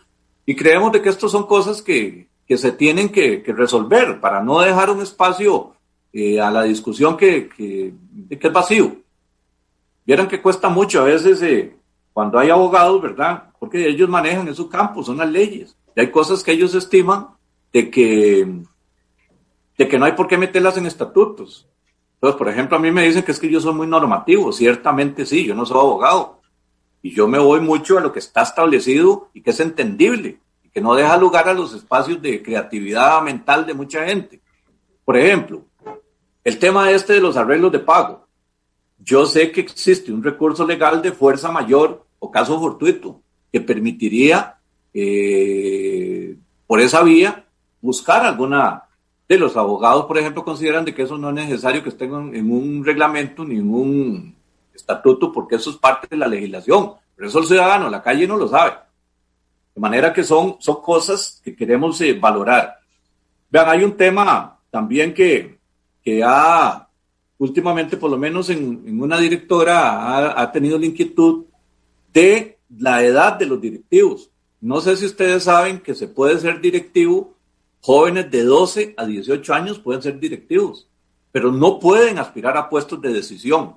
y 0.47 0.57
creemos 0.57 0.93
de 0.93 1.03
que 1.03 1.11
estas 1.11 1.31
son 1.31 1.47
cosas 1.47 1.83
que, 1.83 2.29
que 2.47 2.57
se 2.57 2.73
tienen 2.73 3.11
que, 3.11 3.43
resolver 3.49 4.19
para 4.19 4.43
no 4.43 4.61
dejar 4.61 4.89
un 4.89 5.03
espacio 5.03 5.75
a 6.41 6.51
la 6.51 6.63
discusión 6.63 7.19
que, 7.19 7.51
que, 7.51 7.93
que, 8.31 8.47
es 8.47 8.53
vacío. 8.53 8.97
Vieron 10.07 10.27
que 10.27 10.41
cuesta 10.41 10.71
mucho 10.71 11.03
a 11.03 11.05
veces 11.05 11.43
cuando 12.15 12.39
hay 12.39 12.49
abogados, 12.49 13.03
¿verdad? 13.03 13.51
Porque 13.59 13.89
ellos 13.89 14.09
manejan 14.09 14.47
en 14.47 14.55
su 14.55 14.69
campo, 14.69 15.03
son 15.03 15.19
las 15.19 15.29
leyes. 15.29 15.77
Y 15.97 16.01
hay 16.01 16.11
cosas 16.13 16.45
que 16.45 16.53
ellos 16.53 16.73
estiman 16.75 17.31
de 17.73 17.91
que, 17.91 18.63
de 19.77 19.89
que 19.89 19.99
no 19.99 20.05
hay 20.05 20.13
por 20.13 20.29
qué 20.29 20.39
meterlas 20.39 20.77
en 20.79 20.87
estatutos. 20.87 21.69
Entonces, 22.15 22.39
por 22.39 22.49
ejemplo, 22.49 22.77
a 22.77 22.81
mí 22.81 22.93
me 22.93 23.03
dicen 23.03 23.25
que 23.25 23.33
es 23.33 23.41
que 23.41 23.51
yo 23.51 23.61
soy 23.61 23.75
muy 23.75 23.89
normativo. 23.89 24.53
Ciertamente 24.53 25.27
sí, 25.27 25.45
yo 25.45 25.57
no 25.57 25.67
soy 25.67 25.77
abogado. 25.77 26.41
Y 27.03 27.13
yo 27.13 27.27
me 27.27 27.39
voy 27.39 27.61
mucho 27.61 27.99
a 27.99 28.01
lo 28.01 28.13
que 28.13 28.21
está 28.21 28.43
establecido 28.43 29.29
y 29.35 29.43
que 29.43 29.51
es 29.51 29.59
entendible 29.59 30.39
y 30.63 30.69
que 30.71 30.81
no 30.81 30.95
deja 30.95 31.17
lugar 31.17 31.49
a 31.49 31.53
los 31.53 31.75
espacios 31.75 32.23
de 32.23 32.43
creatividad 32.45 33.21
mental 33.23 33.67
de 33.67 33.75
mucha 33.75 34.07
gente. 34.07 34.41
Por 35.05 35.17
ejemplo, 35.17 35.63
el 36.45 36.59
tema 36.61 36.93
este 36.93 37.15
de 37.15 37.21
los 37.21 37.37
arreglos 37.37 37.73
de 37.73 37.81
pago. 37.81 38.24
Yo 39.05 39.27
sé 39.27 39.53
que 39.53 39.61
existe 39.61 40.11
un 40.13 40.23
recurso 40.23 40.67
legal 40.67 41.03
de 41.03 41.13
fuerza 41.13 41.53
mayor 41.53 42.07
o 42.19 42.31
caso 42.31 42.59
fortuito 42.59 43.21
que 43.53 43.61
permitiría 43.61 44.57
eh, 44.95 46.37
por 46.67 46.81
esa 46.81 47.03
vía 47.03 47.45
buscar 47.83 48.25
alguna 48.25 48.85
de 49.29 49.39
los 49.39 49.57
abogados, 49.57 50.07
por 50.07 50.17
ejemplo, 50.19 50.45
consideran 50.45 50.85
de 50.85 50.95
que 50.95 51.03
eso 51.03 51.19
no 51.19 51.29
es 51.29 51.35
necesario 51.35 51.83
que 51.83 51.91
estén 51.91 52.35
en 52.35 52.51
un 52.51 52.85
reglamento 52.85 53.45
ni 53.45 53.57
en 53.57 53.73
un 53.73 54.37
estatuto, 54.75 55.33
porque 55.33 55.57
eso 55.57 55.71
es 55.71 55.77
parte 55.77 56.07
de 56.11 56.17
la 56.17 56.27
legislación. 56.27 56.93
Pero 57.15 57.29
eso 57.29 57.41
el 57.41 57.47
ciudadano, 57.47 57.91
la 57.91 58.03
calle 58.03 58.27
no 58.27 58.37
lo 58.37 58.49
sabe. 58.49 58.73
De 59.75 59.81
manera 59.81 60.13
que 60.13 60.25
son, 60.25 60.57
son 60.61 60.81
cosas 60.83 61.41
que 61.45 61.55
queremos 61.55 62.01
eh, 62.01 62.15
valorar. 62.15 62.79
Vean, 63.51 63.69
hay 63.69 63.85
un 63.85 63.97
tema 63.97 64.59
también 64.71 65.13
que, 65.15 65.59
que 66.03 66.23
ha, 66.25 66.89
últimamente, 67.39 67.97
por 67.97 68.11
lo 68.11 68.19
menos 68.19 68.51
en, 68.51 69.01
una 69.01 69.19
directora, 69.19 70.03
ha, 70.03 70.43
ha 70.43 70.53
tenido 70.53 70.79
la 70.79 70.87
inquietud 70.87 71.45
de 72.13 72.59
la 72.79 73.03
edad 73.03 73.35
de 73.39 73.47
los 73.47 73.61
directivos. 73.61 74.31
No 74.61 74.81
sé 74.81 74.97
si 74.97 75.07
ustedes 75.07 75.45
saben 75.45 75.81
que 75.81 75.95
se 75.95 76.09
puede 76.09 76.39
ser 76.39 76.61
directivo 76.61 77.35
Jóvenes 77.87 78.31
de 78.31 78.45
12 78.45 78.95
a 78.97 79.05
18 79.05 79.53
años 79.53 79.79
pueden 79.79 80.01
ser 80.01 80.19
directivos, 80.19 80.89
pero 81.31 81.53
no 81.53 81.79
pueden 81.79 82.19
aspirar 82.19 82.57
a 82.57 82.71
puestos 82.71 82.99
de 83.03 83.13
decisión. 83.13 83.75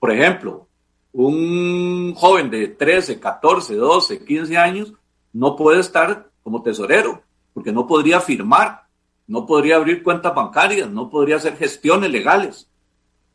Por 0.00 0.10
ejemplo, 0.10 0.66
un 1.12 2.14
joven 2.16 2.48
de 2.48 2.68
13, 2.68 3.20
14, 3.20 3.74
12, 3.74 4.24
15 4.24 4.56
años 4.56 4.94
no 5.34 5.56
puede 5.56 5.80
estar 5.80 6.30
como 6.42 6.62
tesorero, 6.62 7.22
porque 7.52 7.70
no 7.70 7.86
podría 7.86 8.18
firmar, 8.18 8.84
no 9.26 9.44
podría 9.44 9.76
abrir 9.76 10.02
cuentas 10.02 10.34
bancarias, 10.34 10.88
no 10.88 11.10
podría 11.10 11.36
hacer 11.36 11.58
gestiones 11.58 12.10
legales. 12.10 12.66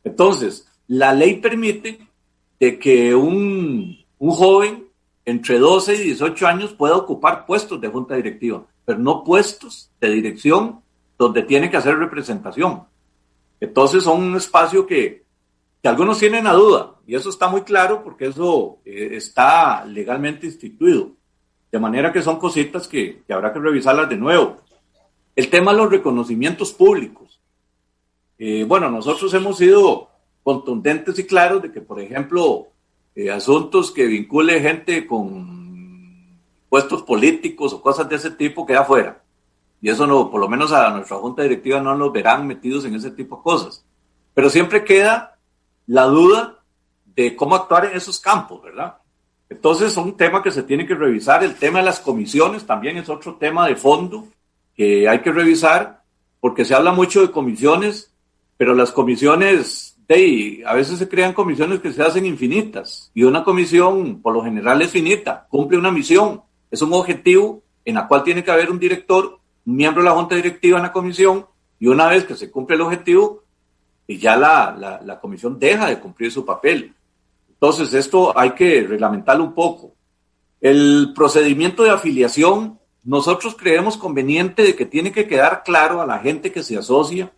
Entonces, 0.04 0.66
la 0.86 1.12
ley 1.12 1.36
permite 1.40 2.06
de 2.58 2.78
que 2.78 3.14
un, 3.14 3.98
un 4.18 4.30
joven 4.30 4.86
entre 5.24 5.58
12 5.58 5.94
y 5.94 5.98
18 5.98 6.46
años 6.46 6.72
pueda 6.72 6.96
ocupar 6.96 7.46
puestos 7.46 7.80
de 7.80 7.88
junta 7.88 8.14
directiva 8.16 8.66
pero 8.90 8.98
no 8.98 9.22
puestos 9.22 9.88
de 10.00 10.10
dirección 10.10 10.80
donde 11.16 11.44
tiene 11.44 11.70
que 11.70 11.76
hacer 11.76 11.96
representación. 11.96 12.82
Entonces 13.60 14.02
son 14.02 14.20
un 14.20 14.36
espacio 14.36 14.84
que, 14.84 15.24
algunos 15.84 16.18
tienen 16.18 16.48
a 16.48 16.54
duda, 16.54 16.96
y 17.06 17.14
eso 17.14 17.30
está 17.30 17.48
muy 17.48 17.62
claro 17.62 18.02
porque 18.02 18.26
eso 18.26 18.78
eh, 18.84 19.10
está 19.12 19.84
legalmente 19.84 20.46
instituido. 20.46 21.12
De 21.70 21.78
manera 21.78 22.12
que 22.12 22.20
son 22.20 22.40
cositas 22.40 22.88
que, 22.88 23.22
que, 23.24 23.32
habrá 23.32 23.52
que 23.52 23.60
revisarlas 23.60 24.08
de 24.08 24.16
nuevo. 24.16 24.56
El 25.36 25.48
tema 25.48 25.70
de 25.70 25.78
los 25.78 25.90
reconocimientos 25.90 26.72
públicos. 26.72 27.39
Eh, 28.42 28.64
bueno, 28.64 28.90
nosotros 28.90 29.34
hemos 29.34 29.58
sido 29.58 30.08
contundentes 30.42 31.18
y 31.18 31.26
claros 31.26 31.60
de 31.60 31.70
que, 31.70 31.82
por 31.82 32.00
ejemplo, 32.00 32.68
eh, 33.14 33.30
asuntos 33.30 33.92
que 33.92 34.06
vincule 34.06 34.60
gente 34.60 35.06
con 35.06 36.40
puestos 36.70 37.02
políticos 37.02 37.74
o 37.74 37.82
cosas 37.82 38.08
de 38.08 38.16
ese 38.16 38.30
tipo 38.30 38.64
queda 38.64 38.84
fuera. 38.84 39.22
Y 39.82 39.90
eso 39.90 40.06
no, 40.06 40.30
por 40.30 40.40
lo 40.40 40.48
menos 40.48 40.72
a 40.72 40.88
nuestra 40.88 41.18
junta 41.18 41.42
directiva 41.42 41.82
no 41.82 41.94
nos 41.94 42.10
verán 42.14 42.46
metidos 42.46 42.86
en 42.86 42.94
ese 42.94 43.10
tipo 43.10 43.36
de 43.36 43.42
cosas. 43.42 43.84
Pero 44.32 44.48
siempre 44.48 44.84
queda 44.84 45.36
la 45.86 46.04
duda 46.04 46.60
de 47.14 47.36
cómo 47.36 47.54
actuar 47.54 47.84
en 47.84 47.96
esos 47.98 48.18
campos, 48.20 48.62
¿verdad? 48.62 48.96
Entonces, 49.50 49.92
es 49.92 49.96
un 49.98 50.16
tema 50.16 50.42
que 50.42 50.50
se 50.50 50.62
tiene 50.62 50.86
que 50.86 50.94
revisar. 50.94 51.44
El 51.44 51.56
tema 51.56 51.80
de 51.80 51.84
las 51.84 52.00
comisiones 52.00 52.64
también 52.64 52.96
es 52.96 53.10
otro 53.10 53.34
tema 53.34 53.66
de 53.66 53.76
fondo 53.76 54.28
que 54.74 55.06
hay 55.06 55.18
que 55.18 55.30
revisar, 55.30 56.04
porque 56.40 56.64
se 56.64 56.74
habla 56.74 56.92
mucho 56.92 57.20
de 57.20 57.30
comisiones, 57.30 58.09
pero 58.60 58.74
las 58.74 58.92
comisiones, 58.92 59.96
de, 60.06 60.62
a 60.66 60.74
veces 60.74 60.98
se 60.98 61.08
crean 61.08 61.32
comisiones 61.32 61.80
que 61.80 61.94
se 61.94 62.02
hacen 62.02 62.26
infinitas, 62.26 63.10
y 63.14 63.22
una 63.22 63.42
comisión, 63.42 64.20
por 64.20 64.34
lo 64.34 64.44
general, 64.44 64.82
es 64.82 64.90
finita, 64.90 65.46
cumple 65.48 65.78
una 65.78 65.90
misión, 65.90 66.42
es 66.70 66.82
un 66.82 66.92
objetivo 66.92 67.62
en 67.86 67.94
la 67.94 68.06
cual 68.06 68.22
tiene 68.22 68.44
que 68.44 68.50
haber 68.50 68.70
un 68.70 68.78
director, 68.78 69.38
un 69.64 69.76
miembro 69.76 70.02
de 70.02 70.10
la 70.10 70.14
junta 70.14 70.34
directiva 70.34 70.76
en 70.76 70.82
la 70.82 70.92
comisión, 70.92 71.46
y 71.78 71.86
una 71.86 72.06
vez 72.08 72.26
que 72.26 72.36
se 72.36 72.50
cumple 72.50 72.76
el 72.76 72.82
objetivo, 72.82 73.44
y 74.06 74.18
ya 74.18 74.36
la, 74.36 75.00
la, 75.02 75.20
comisión 75.20 75.58
deja 75.58 75.86
de 75.86 75.98
cumplir 75.98 76.30
su 76.30 76.44
papel. 76.44 76.94
Entonces, 77.48 77.94
esto 77.94 78.38
hay 78.38 78.50
que 78.50 78.82
reglamentarlo 78.86 79.42
un 79.42 79.54
poco. 79.54 79.94
El 80.60 81.14
procedimiento 81.14 81.82
de 81.82 81.92
afiliación, 81.92 82.78
nosotros 83.04 83.56
creemos 83.58 83.96
conveniente 83.96 84.62
de 84.62 84.76
que 84.76 84.84
tiene 84.84 85.12
que 85.12 85.26
quedar 85.26 85.62
claro 85.64 86.02
a 86.02 86.06
la 86.06 86.18
gente 86.18 86.52
que 86.52 86.62
se 86.62 86.76
asocia, 86.76 87.32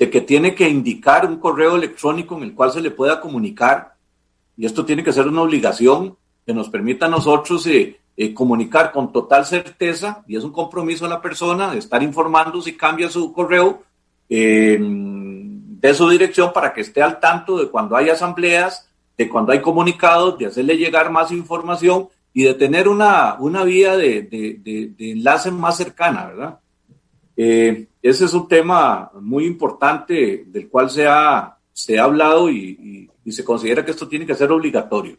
de 0.00 0.08
que 0.08 0.22
tiene 0.22 0.54
que 0.54 0.66
indicar 0.66 1.26
un 1.26 1.36
correo 1.36 1.76
electrónico 1.76 2.34
en 2.38 2.44
el 2.44 2.54
cual 2.54 2.72
se 2.72 2.80
le 2.80 2.90
pueda 2.90 3.20
comunicar, 3.20 3.96
y 4.56 4.64
esto 4.64 4.86
tiene 4.86 5.04
que 5.04 5.12
ser 5.12 5.28
una 5.28 5.42
obligación 5.42 6.16
que 6.46 6.54
nos 6.54 6.70
permita 6.70 7.04
a 7.04 7.10
nosotros 7.10 7.66
eh, 7.66 8.00
eh, 8.16 8.32
comunicar 8.32 8.92
con 8.92 9.12
total 9.12 9.44
certeza, 9.44 10.24
y 10.26 10.38
es 10.38 10.42
un 10.42 10.52
compromiso 10.52 11.04
de 11.04 11.10
la 11.10 11.20
persona, 11.20 11.70
de 11.70 11.80
estar 11.80 12.02
informando 12.02 12.62
si 12.62 12.78
cambia 12.78 13.10
su 13.10 13.30
correo 13.30 13.82
de 14.26 15.94
su 15.94 16.08
dirección 16.08 16.52
para 16.54 16.72
que 16.72 16.82
esté 16.82 17.02
al 17.02 17.20
tanto 17.20 17.58
de 17.58 17.68
cuando 17.68 17.94
hay 17.94 18.08
asambleas, 18.08 18.88
de 19.18 19.28
cuando 19.28 19.52
hay 19.52 19.60
comunicados, 19.60 20.38
de 20.38 20.46
hacerle 20.46 20.78
llegar 20.78 21.10
más 21.10 21.30
información 21.30 22.08
y 22.32 22.44
de 22.44 22.54
tener 22.54 22.88
una, 22.88 23.34
una 23.38 23.64
vía 23.64 23.96
de, 23.96 24.22
de, 24.22 24.94
enlace 25.12 25.50
más 25.50 25.76
cercana, 25.76 26.26
¿verdad? 26.26 26.60
Eh, 27.36 27.89
ese 28.02 28.24
es 28.24 28.34
un 28.34 28.48
tema 28.48 29.10
muy 29.20 29.46
importante 29.46 30.44
del 30.46 30.68
cual 30.68 30.90
se 30.90 31.06
ha, 31.06 31.56
se 31.72 31.98
ha 31.98 32.04
hablado 32.04 32.50
y, 32.50 33.08
se 33.26 33.44
considera 33.44 33.84
que 33.84 33.92
esto 33.92 34.08
tiene 34.08 34.26
que 34.26 34.34
ser 34.34 34.50
obligatorio. 34.50 35.16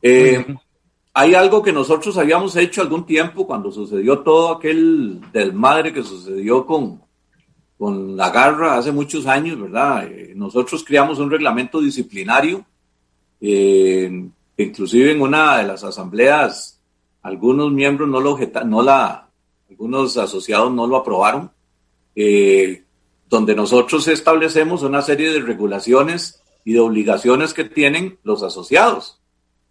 Eh, 0.00 0.46
hay 1.12 1.34
algo 1.34 1.62
que 1.62 1.72
nosotros 1.74 2.16
habíamos 2.16 2.56
hecho 2.56 2.80
algún 2.80 3.04
tiempo 3.04 3.46
cuando 3.46 3.70
sucedió 3.70 4.20
todo 4.20 4.52
aquel 4.52 5.20
desmadre 5.30 5.92
que 5.92 6.02
sucedió 6.02 6.64
con, 6.64 7.02
con 7.76 8.16
la 8.16 8.30
garra 8.30 8.78
hace 8.78 8.92
muchos 8.92 9.26
años, 9.26 9.60
¿verdad? 9.60 10.06
Eh, 10.10 10.32
nosotros 10.34 10.82
creamos 10.82 11.18
un 11.18 11.30
reglamento 11.30 11.82
disciplinario 11.82 12.64
Eh, 13.46 14.30
inclusive 14.56 15.12
en 15.12 15.20
una 15.20 15.58
de 15.58 15.64
las 15.64 15.84
asambleas, 15.84 16.80
algunos 17.20 17.70
miembros 17.72 18.08
no 18.08 18.18
lo 18.18 18.38
no 18.64 18.80
la, 18.80 19.23
algunos 19.74 20.16
asociados 20.16 20.72
no 20.72 20.86
lo 20.86 20.96
aprobaron, 20.96 21.50
eh, 22.14 22.84
donde 23.28 23.54
nosotros 23.54 24.06
establecemos 24.08 24.82
una 24.82 25.02
serie 25.02 25.32
de 25.32 25.40
regulaciones 25.40 26.40
y 26.64 26.74
de 26.74 26.80
obligaciones 26.80 27.52
que 27.52 27.64
tienen 27.64 28.18
los 28.22 28.42
asociados. 28.42 29.20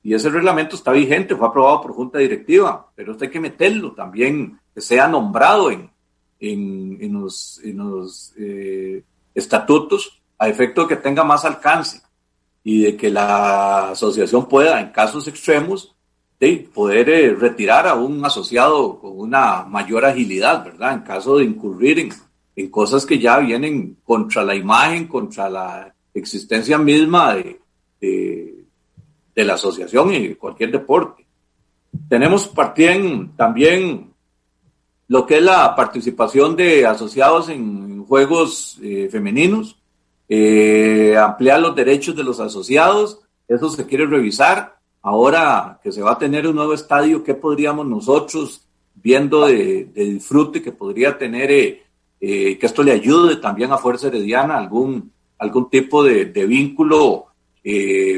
Y 0.04 0.14
ese 0.14 0.30
reglamento 0.30 0.76
está 0.76 0.92
vigente, 0.92 1.36
fue 1.36 1.48
aprobado 1.48 1.82
por 1.82 1.94
junta 1.94 2.20
directiva, 2.20 2.92
pero 2.96 3.14
esto 3.14 3.24
hay 3.24 3.32
que 3.32 3.40
meterlo 3.40 3.94
también, 3.94 4.60
que 4.76 4.82
sea 4.82 5.08
nombrado 5.08 5.72
en, 5.72 5.90
en, 6.42 7.14
los, 7.14 7.62
en 7.64 7.78
los 7.78 8.34
eh, 8.38 9.04
estatutos 9.34 10.22
a 10.38 10.50
efecto 10.50 10.82
de 10.82 10.88
que 10.90 10.96
tenga 10.98 11.24
más 11.24 11.46
alcance 11.46 12.02
y 12.66 12.84
de 12.84 12.98
que 12.98 13.10
la 13.10 13.92
asociación 13.92 14.50
pueda, 14.50 14.82
en 14.82 14.92
casos 14.92 15.26
extremos, 15.30 15.93
de 16.44 16.70
poder 16.74 17.10
eh, 17.10 17.34
retirar 17.34 17.88
a 17.88 17.96
un 17.96 18.26
asociado 18.26 19.00
con 19.00 19.18
una 19.18 19.64
mayor 19.64 20.04
agilidad, 20.04 20.66
¿verdad? 20.66 20.94
En 20.94 21.00
caso 21.00 21.38
de 21.38 21.46
incurrir 21.46 22.12
en, 22.56 22.70
cosas 22.70 23.06
que 23.06 23.18
ya 23.18 23.40
vienen 23.40 23.98
contra 24.04 24.44
la 24.44 24.54
imagen, 24.54 25.08
contra 25.08 25.50
la 25.50 25.96
existencia 26.14 26.78
misma 26.78 27.36
de, 27.36 27.60
de, 28.02 29.44
la 29.44 29.54
asociación 29.54 30.14
y 30.14 30.36
cualquier 30.36 30.72
deporte. 30.72 31.26
Tenemos 32.10 32.52
también 33.38 34.12
lo 35.08 35.26
que 35.26 35.38
es 35.38 35.44
la 35.44 35.74
participación 35.76 36.58
de 36.58 36.86
asociados 36.86 37.48
en 37.48 38.06
juegos 38.06 38.78
eh, 38.84 39.08
femeninos, 39.10 39.78
eh, 40.28 41.16
ampliar 41.18 41.62
los 41.62 41.74
derechos 41.74 42.16
de 42.16 42.24
los 42.24 42.42
asociados, 42.42 43.22
eso 43.48 43.70
se 43.70 43.86
quiere 43.88 44.06
revisar. 44.06 44.83
Ahora 45.04 45.82
que 45.84 45.92
se 45.92 46.02
va 46.02 46.14
a 46.14 46.18
tener 46.18 46.48
un 46.48 46.56
nuevo 46.56 46.74
estadio, 46.74 47.26
¿qué 47.26 47.34
podríamos 47.34 47.86
nosotros, 47.86 48.66
viendo 48.96 49.46
de, 49.46 49.84
disfrute 49.94 50.62
que 50.62 50.72
podría 50.72 51.18
tener, 51.18 51.52
eh, 51.52 51.84
eh, 52.22 52.58
que 52.58 52.66
esto 52.66 52.84
le 52.84 52.94
ayude 52.94 53.36
también 53.36 53.74
a 53.74 53.78
Fuerza 53.78 54.08
Herediana, 54.08 54.58
algún, 54.58 55.12
algún 55.40 55.70
tipo 55.70 56.04
de, 56.04 56.24
vínculo 56.46 57.28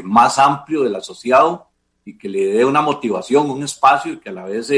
más 0.04 0.38
amplio 0.38 0.82
del 0.82 0.94
asociado 0.94 1.68
y 2.04 2.16
que 2.16 2.28
le 2.28 2.46
dé 2.46 2.64
una 2.64 2.82
motivación, 2.82 3.50
un 3.50 3.64
espacio 3.64 4.12
y 4.12 4.18
que 4.18 4.28
a 4.28 4.32
la 4.32 4.44
vez 4.44 4.72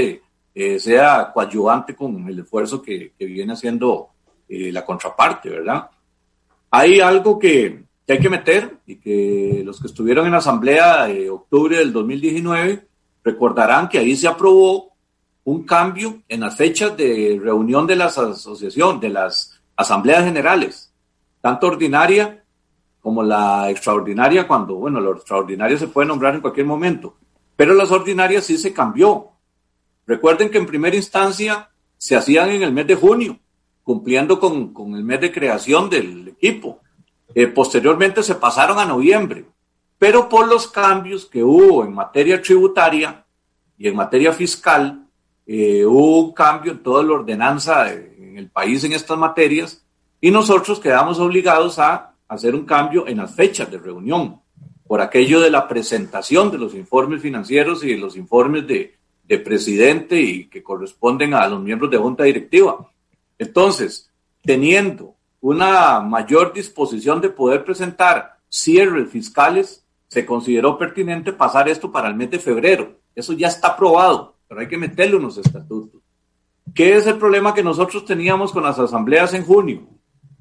sea 0.82 1.30
coadyuvante 1.32 1.94
con 1.94 2.26
el 2.26 2.38
esfuerzo 2.38 2.82
que, 2.82 3.12
que 3.18 3.26
viene 3.26 3.52
haciendo 3.52 4.08
la 4.48 4.84
contraparte, 4.84 5.50
¿verdad? 5.50 5.90
Hay 6.70 7.00
algo 7.00 7.38
que, 7.38 7.82
hay 8.12 8.20
que 8.20 8.30
meter 8.30 8.78
y 8.86 8.96
que 8.96 9.62
los 9.64 9.80
que 9.80 9.86
estuvieron 9.86 10.26
en 10.26 10.32
la 10.32 10.38
asamblea 10.38 11.04
de 11.06 11.28
octubre 11.28 11.76
del 11.76 11.92
2019 11.92 12.86
recordarán 13.22 13.88
que 13.88 13.98
ahí 13.98 14.16
se 14.16 14.26
aprobó 14.26 14.94
un 15.44 15.64
cambio 15.64 16.22
en 16.28 16.40
las 16.40 16.56
fechas 16.56 16.96
de 16.96 17.38
reunión 17.42 17.86
de 17.86 17.96
las 17.96 18.16
asociaciones, 18.16 19.00
de 19.00 19.10
las 19.10 19.60
asambleas 19.76 20.24
generales, 20.24 20.92
tanto 21.40 21.66
ordinaria 21.66 22.44
como 23.00 23.22
la 23.22 23.70
extraordinaria, 23.70 24.46
cuando, 24.46 24.74
bueno, 24.74 25.00
la 25.00 25.10
extraordinaria 25.10 25.78
se 25.78 25.88
puede 25.88 26.08
nombrar 26.08 26.34
en 26.34 26.40
cualquier 26.40 26.66
momento, 26.66 27.16
pero 27.56 27.74
las 27.74 27.90
ordinarias 27.90 28.44
sí 28.44 28.58
se 28.58 28.72
cambió. 28.72 29.32
Recuerden 30.06 30.50
que 30.50 30.58
en 30.58 30.66
primera 30.66 30.96
instancia 30.96 31.70
se 31.96 32.16
hacían 32.16 32.50
en 32.50 32.62
el 32.62 32.72
mes 32.72 32.86
de 32.86 32.94
junio 32.94 33.38
cumpliendo 33.82 34.38
con 34.38 34.94
el 34.94 35.04
mes 35.04 35.20
de 35.20 35.32
creación 35.32 35.88
del 35.88 36.28
equipo. 36.28 36.80
Eh, 37.40 37.46
posteriormente 37.46 38.24
se 38.24 38.34
pasaron 38.34 38.80
a 38.80 38.84
noviembre, 38.84 39.44
pero 39.96 40.28
por 40.28 40.48
los 40.48 40.66
cambios 40.66 41.24
que 41.24 41.44
hubo 41.44 41.84
en 41.84 41.94
materia 41.94 42.42
tributaria 42.42 43.24
y 43.78 43.86
en 43.86 43.94
materia 43.94 44.32
fiscal, 44.32 45.06
eh, 45.46 45.86
hubo 45.86 46.18
un 46.18 46.32
cambio 46.32 46.72
en 46.72 46.82
toda 46.82 47.04
la 47.04 47.12
ordenanza 47.12 47.92
en 47.92 48.38
el 48.38 48.50
país 48.50 48.82
en 48.82 48.92
estas 48.92 49.16
materias 49.16 49.86
y 50.20 50.32
nosotros 50.32 50.80
quedamos 50.80 51.20
obligados 51.20 51.78
a 51.78 52.12
hacer 52.26 52.56
un 52.56 52.64
cambio 52.64 53.06
en 53.06 53.18
las 53.18 53.32
fechas 53.36 53.70
de 53.70 53.78
reunión 53.78 54.40
por 54.88 55.00
aquello 55.00 55.40
de 55.40 55.52
la 55.52 55.68
presentación 55.68 56.50
de 56.50 56.58
los 56.58 56.74
informes 56.74 57.22
financieros 57.22 57.84
y 57.84 57.90
de 57.90 57.98
los 57.98 58.16
informes 58.16 58.66
de, 58.66 58.96
de 59.22 59.38
presidente 59.38 60.20
y 60.20 60.48
que 60.48 60.64
corresponden 60.64 61.34
a 61.34 61.46
los 61.46 61.62
miembros 61.62 61.88
de 61.88 61.98
junta 61.98 62.24
directiva. 62.24 62.90
Entonces, 63.38 64.10
teniendo 64.42 65.14
una 65.48 66.00
mayor 66.00 66.52
disposición 66.52 67.22
de 67.22 67.30
poder 67.30 67.64
presentar 67.64 68.36
cierres 68.50 69.10
fiscales, 69.10 69.82
se 70.06 70.26
consideró 70.26 70.76
pertinente 70.76 71.32
pasar 71.32 71.70
esto 71.70 71.90
para 71.90 72.08
el 72.08 72.14
mes 72.14 72.30
de 72.30 72.38
febrero. 72.38 72.98
Eso 73.14 73.32
ya 73.32 73.48
está 73.48 73.68
aprobado, 73.68 74.34
pero 74.46 74.60
hay 74.60 74.68
que 74.68 74.76
meterlo 74.76 75.16
en 75.16 75.22
los 75.22 75.38
estatutos. 75.38 76.02
¿Qué 76.74 76.96
es 76.96 77.06
el 77.06 77.16
problema 77.16 77.54
que 77.54 77.62
nosotros 77.62 78.04
teníamos 78.04 78.52
con 78.52 78.62
las 78.62 78.78
asambleas 78.78 79.32
en 79.32 79.42
junio? 79.42 79.88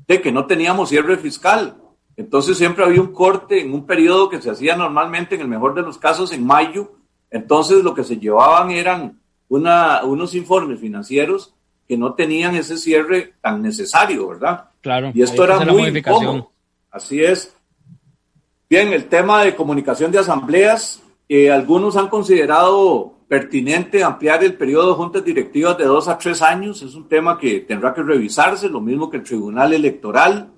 De 0.07 0.21
que 0.21 0.33
no 0.33 0.45
teníamos 0.45 0.89
cierre 0.89 1.15
fiscal. 1.15 1.77
Entonces 2.17 2.57
siempre 2.57 2.83
había 2.83 2.99
un 2.99 3.13
corte 3.13 3.61
en 3.61 3.73
un 3.73 3.85
periodo 3.85 4.27
que 4.27 4.41
se 4.41 4.49
hacía 4.49 4.75
normalmente, 4.75 5.35
en 5.35 5.41
el 5.41 5.47
mejor 5.47 5.73
de 5.73 5.83
los 5.83 5.97
casos, 5.97 6.33
en 6.33 6.45
mayo. 6.45 6.95
Entonces 7.31 7.81
lo 7.81 7.93
que 7.93 8.03
se 8.03 8.17
llevaban 8.17 8.71
eran 8.71 9.21
una, 9.47 10.03
unos 10.03 10.35
informes 10.35 10.81
financieros 10.81 11.53
que 11.87 11.97
no 11.97 12.13
tenían 12.13 12.55
ese 12.55 12.77
cierre 12.77 13.33
tan 13.41 13.61
necesario, 13.61 14.27
¿verdad? 14.27 14.65
Claro. 14.81 15.11
Y 15.13 15.21
esto 15.21 15.43
era 15.43 15.59
muy 15.59 15.87
incómodo. 15.87 16.51
Así 16.91 17.23
es. 17.23 17.55
Bien, 18.69 18.91
el 18.91 19.05
tema 19.05 19.43
de 19.43 19.55
comunicación 19.55 20.11
de 20.11 20.19
asambleas, 20.19 21.01
eh, 21.29 21.49
algunos 21.49 21.95
han 21.95 22.09
considerado 22.09 23.13
pertinente 23.27 24.03
ampliar 24.03 24.43
el 24.43 24.55
periodo 24.55 24.89
de 24.89 24.95
juntas 24.95 25.23
directivas 25.23 25.77
de 25.77 25.85
dos 25.85 26.07
a 26.07 26.17
tres 26.17 26.41
años. 26.41 26.81
Es 26.81 26.95
un 26.95 27.07
tema 27.07 27.37
que 27.37 27.61
tendrá 27.61 27.93
que 27.93 28.03
revisarse, 28.03 28.69
lo 28.69 28.81
mismo 28.81 29.09
que 29.09 29.17
el 29.17 29.23
Tribunal 29.23 29.73
Electoral. 29.73 30.51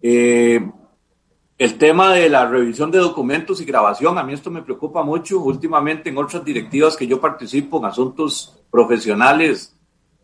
Eh, 0.00 0.60
el 1.58 1.78
tema 1.78 2.12
de 2.12 2.28
la 2.28 2.46
revisión 2.46 2.92
de 2.92 2.98
documentos 2.98 3.60
y 3.60 3.64
grabación, 3.64 4.16
a 4.16 4.22
mí 4.22 4.32
esto 4.32 4.50
me 4.50 4.62
preocupa 4.62 5.02
mucho. 5.02 5.40
Últimamente 5.40 6.10
en 6.10 6.18
otras 6.18 6.44
directivas 6.44 6.96
que 6.96 7.08
yo 7.08 7.20
participo 7.20 7.78
en 7.78 7.86
asuntos 7.86 8.62
profesionales, 8.70 9.76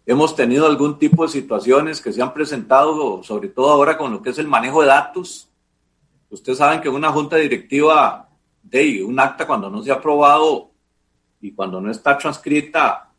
Hemos 0.06 0.36
tenido 0.36 0.66
algún 0.66 0.98
tipo 0.98 1.24
de 1.24 1.30
situaciones 1.30 2.00
que 2.00 2.12
se 2.12 2.20
han 2.20 2.34
presentado, 2.34 3.22
sobre 3.22 3.48
todo 3.48 3.70
ahora 3.70 3.96
con 3.96 4.12
lo 4.12 4.20
que 4.20 4.30
es 4.30 4.38
el 4.38 4.46
manejo 4.46 4.82
de 4.82 4.88
datos. 4.88 5.48
Ustedes 6.28 6.58
saben 6.58 6.80
que 6.80 6.88
una 6.88 7.10
junta 7.10 7.36
directiva 7.36 8.28
de 8.62 9.02
un 9.02 9.18
acta 9.18 9.46
cuando 9.46 9.70
no 9.70 9.82
se 9.82 9.90
ha 9.90 9.94
aprobado 9.94 10.70
y 11.40 11.52
cuando 11.52 11.80
no 11.80 11.90
está 11.90 12.18
transcrita, 12.18 13.10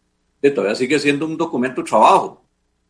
de 0.42 0.52
todavía 0.52 0.76
sigue 0.76 1.00
siendo 1.00 1.26
un 1.26 1.38
documento 1.38 1.82
de 1.82 1.90
trabajo. 1.90 2.44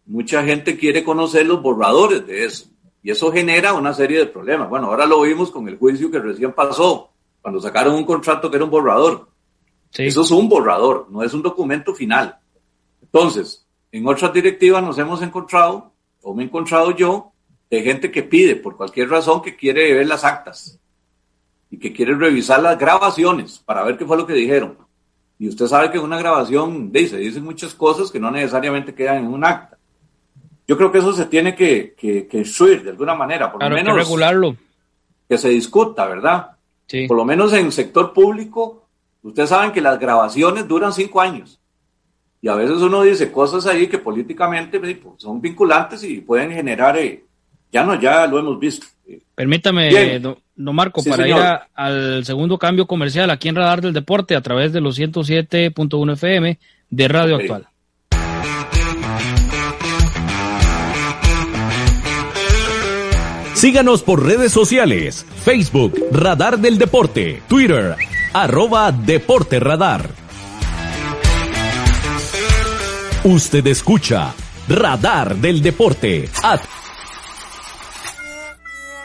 Mucha 0.05 0.43
gente 0.43 0.77
quiere 0.77 1.03
conocer 1.03 1.45
los 1.45 1.61
borradores 1.61 2.25
de 2.27 2.45
eso 2.45 2.67
y 3.01 3.11
eso 3.11 3.31
genera 3.31 3.73
una 3.73 3.93
serie 3.93 4.19
de 4.19 4.25
problemas. 4.25 4.69
Bueno, 4.69 4.87
ahora 4.87 5.05
lo 5.05 5.21
vimos 5.21 5.51
con 5.51 5.67
el 5.67 5.77
juicio 5.77 6.11
que 6.11 6.19
recién 6.19 6.53
pasó, 6.53 7.11
cuando 7.41 7.61
sacaron 7.61 7.95
un 7.95 8.03
contrato 8.03 8.49
que 8.49 8.57
era 8.57 8.65
un 8.65 8.71
borrador. 8.71 9.29
Eso 9.93 10.21
es 10.21 10.31
un 10.31 10.49
borrador, 10.49 11.07
no 11.09 11.23
es 11.23 11.33
un 11.33 11.41
documento 11.41 11.93
final. 11.93 12.37
Entonces, 13.01 13.64
en 13.97 14.05
otras 14.07 14.33
directivas 14.33 14.83
nos 14.83 14.97
hemos 14.97 15.21
encontrado, 15.21 15.93
o 16.21 16.33
me 16.33 16.43
he 16.43 16.45
encontrado 16.47 16.91
yo, 16.91 17.31
de 17.69 17.81
gente 17.81 18.11
que 18.11 18.23
pide 18.23 18.57
por 18.57 18.75
cualquier 18.75 19.09
razón 19.09 19.41
que 19.41 19.55
quiere 19.55 19.93
ver 19.93 20.05
las 20.05 20.25
actas 20.25 20.77
y 21.69 21.79
que 21.79 21.93
quiere 21.93 22.13
revisar 22.13 22.61
las 22.61 22.77
grabaciones 22.77 23.59
para 23.59 23.83
ver 23.83 23.97
qué 23.97 24.05
fue 24.05 24.17
lo 24.17 24.27
que 24.27 24.33
dijeron. 24.33 24.77
Y 25.39 25.47
usted 25.47 25.67
sabe 25.67 25.91
que 25.91 25.97
en 25.97 26.03
una 26.03 26.19
grabación 26.19 26.91
dice, 26.91 27.15
dicen 27.15 27.45
muchas 27.45 27.73
cosas 27.73 28.11
que 28.11 28.19
no 28.19 28.29
necesariamente 28.31 28.93
quedan 28.93 29.17
en 29.17 29.27
un 29.27 29.45
acta. 29.45 29.77
Yo 30.67 30.75
creo 30.75 30.91
que 30.91 30.97
eso 30.97 31.13
se 31.13 31.27
tiene 31.27 31.55
que, 31.55 31.93
que, 31.97 32.27
que 32.27 32.39
instruir 32.39 32.83
de 32.83 32.89
alguna 32.89 33.15
manera, 33.15 33.49
por 33.49 33.63
lo 33.63 33.69
menos. 33.69 33.93
Que 33.93 33.99
regularlo. 34.01 34.57
Que 35.29 35.37
se 35.37 35.49
discuta, 35.49 36.05
¿verdad? 36.05 36.51
Sí. 36.87 37.07
Por 37.07 37.15
lo 37.15 37.23
menos 37.23 37.53
en 37.53 37.67
el 37.67 37.71
sector 37.71 38.11
público, 38.11 38.89
ustedes 39.23 39.49
saben 39.49 39.71
que 39.71 39.79
las 39.79 39.97
grabaciones 39.99 40.67
duran 40.67 40.91
cinco 40.91 41.21
años. 41.21 41.61
Y 42.45 42.47
a 42.47 42.53
veces 42.53 42.77
uno 42.77 43.01
dice 43.01 43.31
cosas 43.31 43.65
ahí 43.65 43.87
que 43.87 43.97
políticamente 43.97 44.79
pues, 44.79 44.97
son 45.17 45.41
vinculantes 45.41 46.03
y 46.03 46.21
pueden 46.21 46.51
generar, 46.51 46.95
eh, 46.95 47.23
ya 47.71 47.83
no, 47.83 47.99
ya 47.99 48.27
lo 48.27 48.37
hemos 48.37 48.59
visto. 48.59 48.85
Permítame, 49.33 50.19
don, 50.19 50.37
Marco, 50.55 51.03
para 51.03 51.27
ir 51.27 51.35
al 51.73 52.23
segundo 52.23 52.59
cambio 52.59 52.85
comercial 52.85 53.31
aquí 53.31 53.49
en 53.49 53.55
Radar 53.55 53.81
del 53.81 53.93
Deporte 53.93 54.35
a 54.35 54.41
través 54.41 54.71
de 54.73 54.79
los 54.79 54.99
107.1 54.99 56.13
FM 56.13 56.59
de 56.91 57.07
Radio 57.07 57.37
Actual. 57.37 57.67
Síganos 63.55 64.03
por 64.03 64.23
redes 64.23 64.51
sociales, 64.51 65.25
Facebook, 65.43 65.95
Radar 66.11 66.59
del 66.59 66.77
Deporte, 66.77 67.41
Twitter, 67.47 67.95
arroba 68.33 68.91
Deporte 68.91 69.59
Radar. 69.59 70.24
Usted 73.25 73.65
escucha 73.65 74.35
Radar 74.67 75.35
del 75.37 75.59
Deporte. 75.59 76.29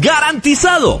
¡Garantizado! 0.00 1.00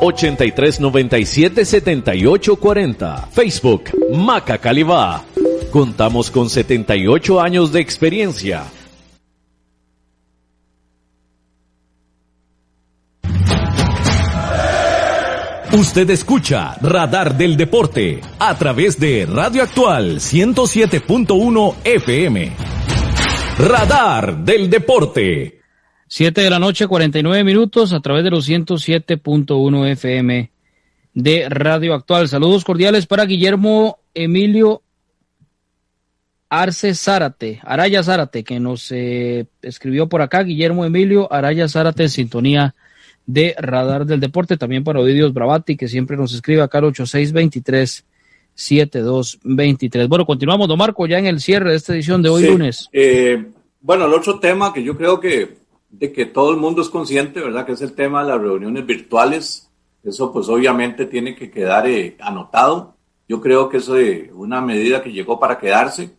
8397 0.00 1.64
7840, 1.64 3.28
Facebook 3.32 3.84
Maca 4.12 4.58
Calibá. 4.58 5.24
Contamos 5.70 6.30
con 6.30 6.48
78 6.48 7.40
años 7.40 7.72
de 7.72 7.80
experiencia. 7.80 8.64
Usted 15.72 16.08
escucha 16.08 16.76
Radar 16.80 17.36
del 17.36 17.56
Deporte 17.56 18.20
a 18.38 18.56
través 18.56 18.98
de 18.98 19.26
Radio 19.26 19.62
Actual 19.62 20.20
107.1 20.20 21.74
FM. 21.84 22.52
Radar 23.58 24.38
del 24.38 24.70
Deporte. 24.70 25.55
7 26.16 26.40
de 26.40 26.48
la 26.48 26.58
noche, 26.58 26.86
49 26.86 27.44
minutos 27.44 27.92
a 27.92 28.00
través 28.00 28.24
de 28.24 28.30
los 28.30 28.48
107.1 28.48 29.86
FM 29.90 30.50
de 31.12 31.46
Radio 31.50 31.92
Actual. 31.92 32.26
Saludos 32.26 32.64
cordiales 32.64 33.04
para 33.04 33.26
Guillermo 33.26 33.98
Emilio 34.14 34.80
Arce 36.48 36.94
Zárate, 36.94 37.60
Araya 37.62 38.02
Zárate, 38.02 38.44
que 38.44 38.58
nos 38.58 38.90
eh, 38.92 39.44
escribió 39.60 40.08
por 40.08 40.22
acá, 40.22 40.42
Guillermo 40.42 40.86
Emilio 40.86 41.30
Araya 41.30 41.68
Zárate 41.68 42.04
en 42.04 42.08
sintonía 42.08 42.74
de 43.26 43.54
Radar 43.58 44.06
del 44.06 44.20
Deporte, 44.20 44.56
también 44.56 44.84
para 44.84 45.00
Ovidios 45.00 45.34
Bravati, 45.34 45.76
que 45.76 45.86
siempre 45.86 46.16
nos 46.16 46.32
escribe 46.32 46.62
acá 46.62 46.78
al 46.78 46.84
8623 46.84 48.06
7223. 48.54 50.08
Bueno, 50.08 50.24
continuamos, 50.24 50.66
don 50.66 50.78
Marco, 50.78 51.06
ya 51.06 51.18
en 51.18 51.26
el 51.26 51.40
cierre 51.40 51.72
de 51.72 51.76
esta 51.76 51.92
edición 51.92 52.22
de 52.22 52.30
hoy 52.30 52.46
lunes. 52.46 52.88
Eh, 52.90 53.48
bueno, 53.82 54.06
el 54.06 54.14
otro 54.14 54.40
tema 54.40 54.72
que 54.72 54.82
yo 54.82 54.96
creo 54.96 55.20
que 55.20 55.65
de 55.98 56.12
que 56.12 56.26
todo 56.26 56.50
el 56.50 56.58
mundo 56.58 56.82
es 56.82 56.90
consciente, 56.90 57.40
¿verdad? 57.40 57.64
Que 57.64 57.72
es 57.72 57.82
el 57.82 57.94
tema 57.94 58.22
de 58.22 58.30
las 58.30 58.40
reuniones 58.40 58.84
virtuales. 58.84 59.70
Eso 60.04 60.32
pues 60.32 60.48
obviamente 60.48 61.06
tiene 61.06 61.34
que 61.34 61.50
quedar 61.50 61.86
eh, 61.88 62.16
anotado. 62.20 62.94
Yo 63.28 63.40
creo 63.40 63.68
que 63.68 63.78
es 63.78 63.88
una 64.32 64.60
medida 64.60 65.02
que 65.02 65.12
llegó 65.12 65.40
para 65.40 65.58
quedarse. 65.58 66.10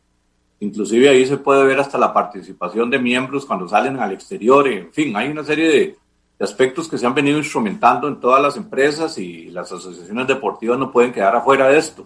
Inclusive 0.60 1.10
ahí 1.10 1.26
se 1.26 1.38
puede 1.38 1.64
ver 1.64 1.80
hasta 1.80 1.98
la 1.98 2.14
participación 2.14 2.90
de 2.90 3.00
miembros 3.00 3.46
cuando 3.46 3.68
salen 3.68 4.00
al 4.00 4.12
exterior. 4.12 4.68
En 4.68 4.92
fin, 4.92 5.16
hay 5.16 5.30
una 5.30 5.44
serie 5.44 5.70
de, 5.70 5.96
aspectos 6.40 6.88
que 6.88 6.98
se 6.98 7.06
han 7.08 7.16
venido 7.16 7.40
instrumentando 7.40 8.08
en 8.08 8.20
todas 8.20 8.42
las 8.42 8.58
empresas 8.58 9.18
y 9.18 9.46
las 9.46 9.72
asociaciones 9.72 10.28
deportivas 10.28 10.78
no 10.78 10.92
pueden 10.92 11.12
quedar 11.12 11.36
afuera 11.36 11.68
de 11.68 11.80
esto. 11.80 12.06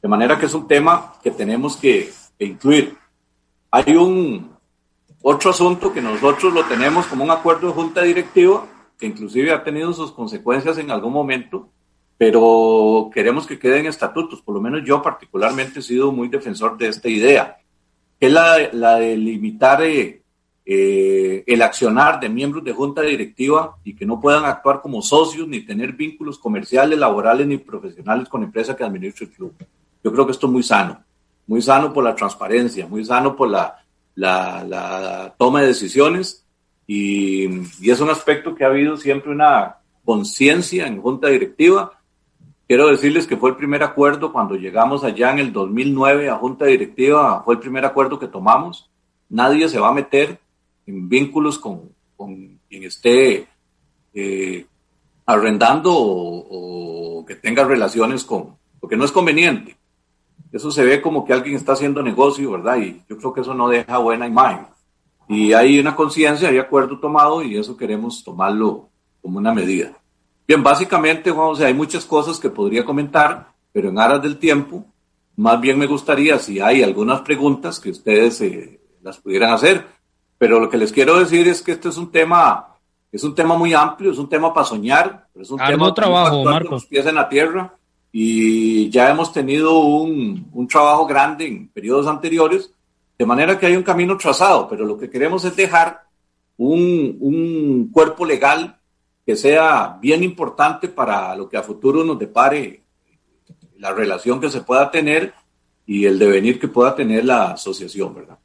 De 0.00 0.08
manera 0.08 0.38
que 0.38 0.46
es 0.46 0.54
un 0.54 0.68
tema 0.68 1.14
que 1.22 1.30
tenemos 1.30 1.76
que, 1.76 2.12
incluir. 2.38 2.96
Hay 3.70 3.96
un 3.96 4.51
otro 5.22 5.50
asunto 5.50 5.92
que 5.92 6.02
nosotros 6.02 6.52
lo 6.52 6.64
tenemos 6.64 7.06
como 7.06 7.24
un 7.24 7.30
acuerdo 7.30 7.68
de 7.68 7.74
junta 7.74 8.02
directiva 8.02 8.66
que 8.98 9.06
inclusive 9.06 9.52
ha 9.52 9.64
tenido 9.64 9.92
sus 9.92 10.12
consecuencias 10.12 10.78
en 10.78 10.90
algún 10.90 11.12
momento, 11.12 11.68
pero 12.16 13.10
queremos 13.12 13.46
que 13.46 13.58
queden 13.58 13.86
estatutos. 13.86 14.42
Por 14.42 14.54
lo 14.54 14.60
menos 14.60 14.82
yo 14.84 15.02
particularmente 15.02 15.80
he 15.80 15.82
sido 15.82 16.12
muy 16.12 16.28
defensor 16.28 16.76
de 16.76 16.88
esta 16.88 17.08
idea 17.08 17.56
que 18.20 18.26
es 18.26 18.32
la, 18.32 18.98
de 19.00 19.16
limitar 19.16 19.82
eh, 19.82 20.22
eh, 20.64 21.42
el 21.44 21.62
accionar 21.62 22.20
de 22.20 22.28
miembros 22.28 22.62
de 22.62 22.72
junta 22.72 23.02
directiva 23.02 23.76
y 23.82 23.96
que 23.96 24.06
no 24.06 24.20
puedan 24.20 24.44
actuar 24.44 24.80
como 24.80 25.02
socios 25.02 25.48
ni 25.48 25.62
tener 25.62 25.94
vínculos 25.94 26.38
comerciales, 26.38 26.96
laborales 26.96 27.48
ni 27.48 27.58
profesionales 27.58 28.28
con 28.28 28.44
empresa 28.44 28.76
que 28.76 28.84
administre 28.84 29.26
el 29.26 29.32
club. 29.32 29.54
Yo 30.04 30.12
creo 30.12 30.24
que 30.24 30.30
esto 30.30 30.46
es 30.46 30.52
muy 30.52 30.62
sano, 30.62 31.02
muy 31.48 31.60
sano 31.60 31.92
por 31.92 32.04
la 32.04 32.14
transparencia, 32.14 32.86
muy 32.86 33.04
sano 33.04 33.34
por 33.34 33.48
la, 33.48 33.81
la, 34.14 35.34
toma 35.38 35.62
de 35.62 35.68
decisiones 35.68 36.44
y, 36.86 37.46
es 37.90 38.00
un 38.00 38.10
aspecto 38.10 38.54
que 38.54 38.64
ha 38.64 38.68
habido 38.68 38.96
siempre 38.96 39.30
una 39.30 39.76
conciencia 40.04 40.86
en 40.86 41.00
junta 41.00 41.28
directiva 41.28 41.92
Quiero 42.72 42.88
decirles 42.88 43.26
que 43.26 43.36
fue 43.36 43.50
el 43.50 43.56
primer 43.56 43.82
acuerdo 43.82 44.32
cuando 44.32 44.54
llegamos 44.54 45.04
allá 45.04 45.30
en 45.32 45.40
el 45.40 45.52
2009 45.52 46.30
a 46.30 46.36
Junta 46.36 46.64
Directiva, 46.64 47.42
fue 47.44 47.56
el 47.56 47.60
primer 47.60 47.84
acuerdo 47.84 48.18
que 48.18 48.28
tomamos. 48.28 48.88
Nadie 49.28 49.68
se 49.68 49.78
va 49.78 49.88
a 49.88 49.92
meter 49.92 50.38
en 50.86 51.06
vínculos 51.06 51.58
con, 51.58 51.90
con 52.16 52.58
quien 52.70 52.84
esté 52.84 53.46
eh, 54.14 54.64
arrendando 55.26 55.92
o, 55.94 57.24
que 57.26 57.34
tenga 57.34 57.62
relaciones 57.64 58.24
con, 58.24 58.56
porque 58.80 58.96
no 58.96 59.04
es 59.04 59.12
conveniente. 59.12 59.76
Eso 60.52 60.70
se 60.70 60.84
ve 60.84 61.00
como 61.00 61.24
que 61.24 61.32
alguien 61.32 61.56
está 61.56 61.72
haciendo 61.72 62.02
negocio, 62.02 62.50
¿verdad? 62.52 62.76
Y 62.76 63.02
yo 63.08 63.16
creo 63.16 63.32
que 63.32 63.40
eso 63.40 63.54
no 63.54 63.68
deja 63.68 63.96
buena 63.98 64.26
imagen. 64.26 64.66
Y 65.28 65.54
hay 65.54 65.78
una 65.78 65.96
conciencia, 65.96 66.50
hay 66.50 66.58
acuerdo 66.58 66.98
tomado 66.98 67.42
y 67.42 67.56
eso 67.56 67.76
queremos 67.76 68.22
tomarlo 68.22 68.90
como 69.22 69.38
una 69.38 69.54
medida. 69.54 69.92
Bien, 70.46 70.62
básicamente, 70.62 71.30
Juan 71.30 71.62
hay 71.62 71.72
muchas 71.72 72.04
cosas 72.04 72.38
que 72.38 72.50
podría 72.50 72.84
comentar, 72.84 73.52
pero 73.72 73.88
en 73.88 73.98
aras 73.98 74.20
del 74.20 74.36
tiempo, 74.36 74.84
más 75.36 75.58
bien 75.58 75.78
me 75.78 75.86
gustaría, 75.86 76.38
si 76.38 76.60
hay 76.60 76.82
algunas 76.82 77.22
preguntas, 77.22 77.80
que 77.80 77.90
ustedes 77.90 78.40
eh, 78.42 78.80
las 79.00 79.18
pudieran 79.18 79.52
hacer. 79.52 79.86
Pero 80.36 80.60
lo 80.60 80.68
que 80.68 80.76
les 80.76 80.92
quiero 80.92 81.18
decir 81.18 81.48
es 81.48 81.62
que 81.62 81.72
este 81.72 81.88
es 81.88 81.96
un 81.96 82.10
tema, 82.10 82.76
es 83.10 83.24
un 83.24 83.34
tema 83.34 83.56
muy 83.56 83.72
amplio, 83.72 84.10
es 84.10 84.18
un 84.18 84.28
tema 84.28 84.52
para 84.52 84.66
soñar, 84.66 85.28
es 85.34 85.50
un 85.50 85.58
tema 85.58 85.94
trabajo, 85.94 86.44
Marcos. 86.44 86.70
los 86.70 86.86
pies 86.86 87.06
en 87.06 87.14
la 87.14 87.28
tierra 87.28 87.78
y 88.12 88.90
ya 88.90 89.10
hemos 89.10 89.32
tenido 89.32 89.80
un, 89.80 90.48
un 90.52 90.68
trabajo 90.68 91.06
grande 91.06 91.46
en 91.46 91.68
periodos 91.68 92.06
anteriores, 92.06 92.70
de 93.18 93.26
manera 93.26 93.58
que 93.58 93.66
hay 93.66 93.74
un 93.74 93.82
camino 93.82 94.18
trazado, 94.18 94.68
pero 94.68 94.84
lo 94.84 94.98
que 94.98 95.08
queremos 95.08 95.44
es 95.46 95.56
dejar 95.56 96.02
un, 96.58 97.16
un 97.20 97.90
cuerpo 97.90 98.26
legal 98.26 98.78
que 99.24 99.34
sea 99.34 99.98
bien 100.00 100.22
importante 100.22 100.88
para 100.88 101.34
lo 101.34 101.48
que 101.48 101.56
a 101.56 101.62
futuro 101.62 102.04
nos 102.04 102.18
depare 102.18 102.82
la 103.78 103.92
relación 103.92 104.40
que 104.40 104.50
se 104.50 104.60
pueda 104.60 104.90
tener 104.90 105.32
y 105.86 106.04
el 106.04 106.18
devenir 106.18 106.60
que 106.60 106.68
pueda 106.68 106.94
tener 106.94 107.24
la 107.24 107.52
asociación, 107.52 108.14
¿verdad? 108.14 108.38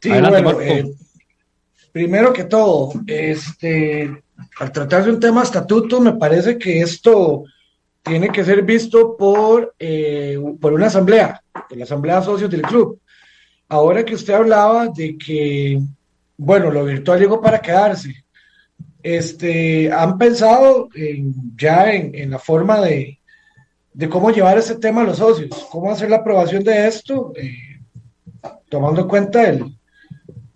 Sí, 0.00 0.08
bueno, 0.08 0.60
eh, 0.60 0.94
primero 1.92 2.32
que 2.32 2.44
todo, 2.44 2.92
este, 3.06 4.22
al 4.58 4.72
tratarse 4.72 5.08
de 5.08 5.14
un 5.14 5.20
tema 5.20 5.42
estatuto, 5.42 6.00
me 6.00 6.12
parece 6.14 6.58
que 6.58 6.80
esto 6.80 7.44
tiene 8.04 8.28
que 8.28 8.44
ser 8.44 8.62
visto 8.62 9.16
por, 9.16 9.74
eh, 9.78 10.38
por 10.60 10.74
una 10.74 10.86
asamblea, 10.86 11.42
por 11.52 11.76
la 11.76 11.84
asamblea 11.84 12.20
de 12.20 12.26
socios 12.26 12.50
del 12.50 12.62
club. 12.62 13.00
Ahora 13.68 14.04
que 14.04 14.14
usted 14.14 14.34
hablaba 14.34 14.88
de 14.88 15.16
que, 15.16 15.80
bueno, 16.36 16.70
lo 16.70 16.84
virtual 16.84 17.18
llegó 17.18 17.40
para 17.40 17.60
quedarse, 17.60 18.24
este, 19.02 19.90
¿han 19.90 20.18
pensado 20.18 20.88
ya 21.56 21.92
en, 21.92 22.30
la 22.30 22.38
forma 22.38 22.80
de, 22.80 23.18
cómo 24.10 24.30
llevar 24.30 24.58
ese 24.58 24.76
tema 24.76 25.00
a 25.00 25.04
los 25.04 25.18
socios? 25.18 25.66
¿Cómo 25.70 25.90
hacer 25.90 26.10
la 26.10 26.16
aprobación 26.16 26.62
de 26.62 26.86
esto? 26.86 27.32
Eh, 27.36 27.80
tomando 28.68 29.02
en 29.02 29.08
cuenta 29.08 29.48
el, 29.48 29.64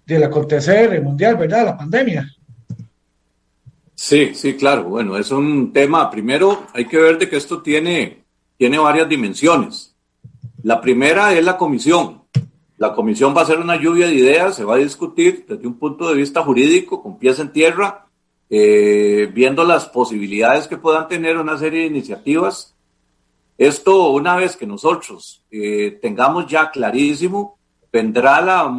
del 0.05 0.25
acontecer 0.25 1.01
mundial, 1.03 1.37
¿verdad? 1.37 1.65
La 1.65 1.77
pandemia. 1.79 2.29
Sí, 4.01 4.33
sí, 4.33 4.55
claro. 4.55 4.85
Bueno, 4.85 5.17
es 5.17 5.33
un 5.33 5.73
tema, 5.73 6.09
primero 6.09 6.67
hay 6.73 6.85
que 6.85 6.99
ver 6.99 7.19
de 7.19 7.29
que 7.29 7.37
esto 7.37 7.63
tiene, 7.63 8.23
tiene 8.57 8.79
varias 8.79 9.09
dimensiones. 9.09 9.97
La 10.63 10.81
primera 10.81 11.35
es 11.35 11.45
la 11.45 11.57
comisión. 11.57 12.23
La 12.77 12.95
comisión 12.95 13.37
va 13.37 13.43
a 13.43 13.47
ser 13.47 13.59
una 13.59 13.75
lluvia 13.75 14.07
de 14.07 14.15
ideas, 14.15 14.55
se 14.55 14.63
va 14.63 14.77
a 14.77 14.79
discutir 14.79 15.47
desde 15.49 15.67
un 15.67 15.81
punto 15.81 16.09
de 16.09 16.15
vista 16.15 16.45
jurídico, 16.45 17.03
con 17.03 17.19
pies 17.19 17.41
en 17.41 17.51
tierra, 17.51 18.07
eh, 18.49 19.29
viendo 19.35 19.65
las 19.65 19.87
posibilidades 19.87 20.69
que 20.69 20.79
puedan 20.79 21.09
tener 21.09 21.37
una 21.37 21.59
serie 21.59 21.81
de 21.81 21.87
iniciativas. 21.87 22.77
Esto, 23.59 24.13
una 24.13 24.37
vez 24.37 24.57
que 24.57 24.65
nosotros 24.65 25.43
eh, 25.51 25.99
tengamos 26.01 26.47
ya 26.47 26.71
clarísimo, 26.71 27.59
vendrá 27.93 28.41
la, 28.43 28.73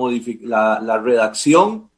la, 0.43 0.79
la 0.79 0.97
redacción 0.97 1.88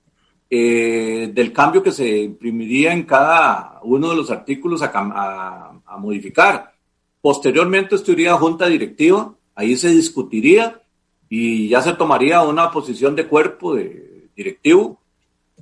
eh, 0.53 1.31
del 1.33 1.53
cambio 1.53 1.81
que 1.81 1.93
se 1.93 2.23
imprimiría 2.23 2.91
en 2.91 3.03
cada 3.03 3.79
uno 3.83 4.09
de 4.09 4.17
los 4.17 4.29
artículos 4.29 4.81
a, 4.81 5.71
modificar. 5.97 6.73
Posteriormente 7.21 7.95
esto 7.95 8.11
iría 8.11 8.33
a 8.33 8.37
junta 8.37 8.65
directiva, 8.65 9.33
ahí 9.55 9.77
se 9.77 9.87
discutiría 9.87 10.81
y 11.29 11.69
ya 11.69 11.81
se 11.81 11.93
tomaría 11.93 12.41
una 12.41 12.69
posición 12.69 13.15
de 13.15 13.27
cuerpo 13.27 13.75
de 13.75 14.27
directivo. 14.35 14.99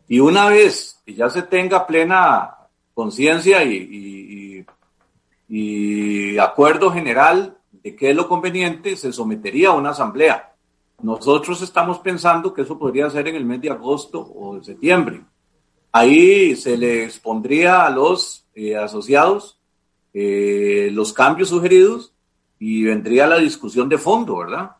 Y 0.07 0.21
una 0.21 0.49
vez 0.49 0.99
que 1.05 1.13
ya 1.13 1.29
se 1.29 1.43
tenga 1.43 1.85
plena 1.85 2.55
conciencia 2.95 3.63
y, 3.63 4.65
y 5.47 6.37
acuerdo 6.39 6.89
general 6.89 7.59
de 7.83 7.95
qué 7.95 8.09
es 8.09 8.15
lo 8.15 8.27
conveniente, 8.27 8.95
se 8.95 9.13
sometería 9.13 9.69
a 9.69 9.73
una 9.73 9.91
asamblea 9.91 10.48
nosotros 11.01 11.61
estamos 11.61 11.99
pensando 11.99 12.53
que 12.53 12.61
eso 12.61 12.77
podría 12.77 13.09
ser 13.09 13.27
en 13.27 13.35
el 13.35 13.45
mes 13.45 13.61
de 13.61 13.69
agosto 13.69 14.19
o 14.21 14.57
de 14.57 14.63
septiembre. 14.63 15.21
Ahí 15.91 16.55
se 16.55 16.77
le 16.77 17.03
expondría 17.03 17.85
a 17.85 17.89
los 17.89 18.45
eh, 18.53 18.75
asociados 18.75 19.59
eh, 20.13 20.89
los 20.91 21.13
cambios 21.13 21.49
sugeridos 21.49 22.13
y 22.57 22.83
vendría 22.83 23.27
la 23.27 23.37
discusión 23.37 23.87
de 23.87 23.97
fondo, 23.97 24.37
¿verdad? 24.37 24.71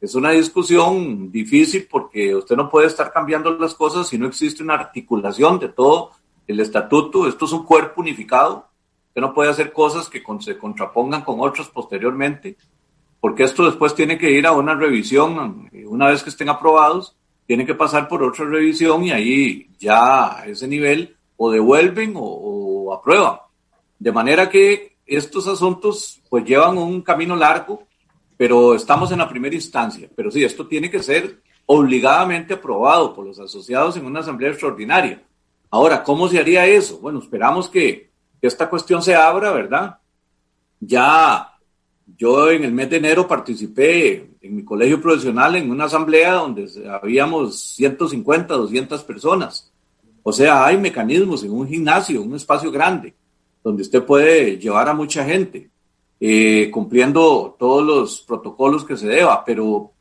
Es 0.00 0.14
una 0.14 0.30
discusión 0.30 1.32
difícil 1.32 1.88
porque 1.90 2.34
usted 2.34 2.54
no 2.54 2.70
puede 2.70 2.88
estar 2.88 3.10
cambiando 3.10 3.50
las 3.58 3.74
cosas 3.74 4.06
si 4.06 4.18
no 4.18 4.26
existe 4.26 4.62
una 4.62 4.74
articulación 4.74 5.58
de 5.58 5.70
todo 5.70 6.10
el 6.46 6.60
estatuto. 6.60 7.26
Esto 7.26 7.46
es 7.46 7.52
un 7.52 7.64
cuerpo 7.64 8.02
unificado. 8.02 8.68
Usted 9.08 9.22
no 9.22 9.32
puede 9.32 9.50
hacer 9.50 9.72
cosas 9.72 10.10
que 10.10 10.22
se 10.40 10.58
contrapongan 10.58 11.22
con 11.22 11.40
otras 11.40 11.68
posteriormente 11.68 12.56
porque 13.24 13.44
esto 13.44 13.64
después 13.64 13.94
tiene 13.94 14.18
que 14.18 14.30
ir 14.30 14.46
a 14.46 14.52
una 14.52 14.74
revisión, 14.74 15.70
una 15.86 16.08
vez 16.08 16.22
que 16.22 16.28
estén 16.28 16.50
aprobados, 16.50 17.16
tiene 17.46 17.64
que 17.64 17.74
pasar 17.74 18.06
por 18.06 18.22
otra 18.22 18.44
revisión 18.44 19.02
y 19.02 19.12
ahí 19.12 19.70
ya 19.78 20.40
a 20.40 20.46
ese 20.46 20.68
nivel 20.68 21.16
o 21.38 21.50
devuelven 21.50 22.12
o, 22.18 22.92
aprueban. 22.92 23.38
De 23.98 24.12
manera 24.12 24.50
que 24.50 24.98
estos 25.06 25.48
asuntos 25.48 26.20
pues 26.28 26.44
llevan 26.44 26.76
un 26.76 27.00
camino 27.00 27.34
largo, 27.34 27.84
pero 28.36 28.74
estamos 28.74 29.10
en 29.10 29.20
la 29.20 29.28
primera 29.30 29.54
instancia. 29.54 30.06
Pero 30.14 30.30
sí, 30.30 30.44
esto 30.44 30.66
tiene 30.66 30.90
que 30.90 31.02
ser 31.02 31.40
obligadamente 31.64 32.52
aprobado 32.52 33.14
por 33.14 33.24
los 33.24 33.40
asociados 33.40 33.96
en 33.96 34.04
una 34.04 34.20
asamblea 34.20 34.50
extraordinaria. 34.50 35.22
Ahora, 35.70 36.02
¿cómo 36.02 36.28
se 36.28 36.40
haría 36.40 36.66
eso? 36.66 36.98
Bueno, 36.98 37.20
esperamos 37.20 37.70
que 37.70 38.10
esta 38.42 38.68
cuestión 38.68 39.00
se 39.02 39.14
abra, 39.14 39.50
¿verdad? 39.50 39.96
Ya 40.78 41.53
yo 42.16 42.50
en 42.50 42.64
el 42.64 42.72
mes 42.72 42.90
de 42.90 42.96
enero 42.98 43.26
participé 43.26 44.30
en 44.40 44.56
mi 44.56 44.64
colegio 44.64 45.00
profesional 45.00 45.56
en 45.56 45.70
una 45.70 45.84
asamblea 45.84 46.34
donde 46.34 46.68
habíamos 46.88 47.58
150, 47.74 48.54
200 48.54 49.02
personas. 49.04 49.72
O 50.22 50.32
sea, 50.32 50.66
hay 50.66 50.76
mecanismos 50.76 51.42
en 51.44 51.52
un 51.52 51.68
gimnasio, 51.68 52.22
un 52.22 52.34
espacio 52.34 52.70
grande, 52.70 53.14
donde 53.62 53.82
usted 53.82 54.04
puede 54.04 54.58
llevar 54.58 54.88
a 54.88 54.94
mucha 54.94 55.24
gente, 55.24 55.70
eh, 56.20 56.70
cumpliendo 56.70 57.56
todos 57.58 57.84
los 57.84 58.20
protocolos 58.22 58.84
que 58.84 58.96
se 58.96 59.08
deba, 59.08 59.44
pero 59.44 59.92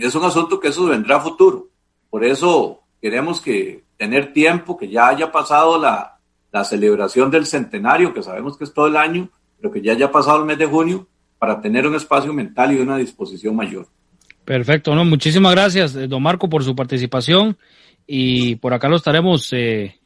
es 0.00 0.14
un 0.14 0.24
asunto 0.24 0.58
que 0.58 0.68
eso 0.68 0.86
vendrá 0.86 1.16
a 1.16 1.20
futuro. 1.20 1.68
Por 2.08 2.24
eso 2.24 2.80
queremos 3.00 3.40
que 3.40 3.84
tener 3.96 4.32
tiempo, 4.32 4.76
que 4.76 4.88
ya 4.88 5.08
haya 5.08 5.30
pasado 5.30 5.78
la, 5.78 6.18
la 6.50 6.64
celebración 6.64 7.30
del 7.30 7.46
centenario, 7.46 8.14
que 8.14 8.22
sabemos 8.22 8.56
que 8.56 8.64
es 8.64 8.72
todo 8.72 8.86
el 8.86 8.96
año, 8.96 9.28
pero 9.56 9.72
que 9.72 9.82
ya 9.82 9.92
haya 9.92 10.10
pasado 10.10 10.38
el 10.38 10.46
mes 10.46 10.58
de 10.58 10.66
junio, 10.66 11.06
para 11.40 11.60
tener 11.60 11.86
un 11.86 11.94
espacio 11.96 12.32
mental 12.34 12.70
y 12.72 12.80
una 12.80 12.98
disposición 12.98 13.56
mayor. 13.56 13.88
Perfecto, 14.44 14.94
no, 14.94 15.04
muchísimas 15.06 15.52
gracias, 15.52 15.96
eh, 15.96 16.06
don 16.06 16.22
Marco, 16.22 16.50
por 16.50 16.62
su 16.62 16.76
participación 16.76 17.56
y 18.06 18.56
por 18.56 18.74
acá 18.74 18.88
lo 18.88 18.96
estaremos 18.96 19.50
eh, 19.52 19.96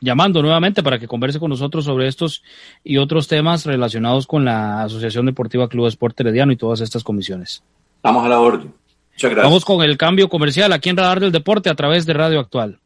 llamando 0.00 0.40
nuevamente 0.40 0.82
para 0.82 0.98
que 0.98 1.06
converse 1.06 1.38
con 1.38 1.50
nosotros 1.50 1.84
sobre 1.84 2.08
estos 2.08 2.42
y 2.82 2.96
otros 2.96 3.28
temas 3.28 3.66
relacionados 3.66 4.26
con 4.26 4.46
la 4.46 4.82
Asociación 4.82 5.26
Deportiva 5.26 5.68
Club 5.68 5.86
Esporte 5.86 6.22
Herediano 6.22 6.52
y 6.52 6.56
todas 6.56 6.80
estas 6.80 7.04
comisiones. 7.04 7.62
Estamos 7.96 8.24
a 8.24 8.28
la 8.30 8.40
orden. 8.40 8.72
Muchas 9.12 9.30
gracias. 9.30 9.44
Vamos 9.44 9.64
con 9.66 9.82
el 9.82 9.98
cambio 9.98 10.30
comercial 10.30 10.72
aquí 10.72 10.88
en 10.88 10.96
Radar 10.96 11.20
del 11.20 11.32
Deporte 11.32 11.68
a 11.68 11.74
través 11.74 12.06
de 12.06 12.14
Radio 12.14 12.40
Actual. 12.40 12.80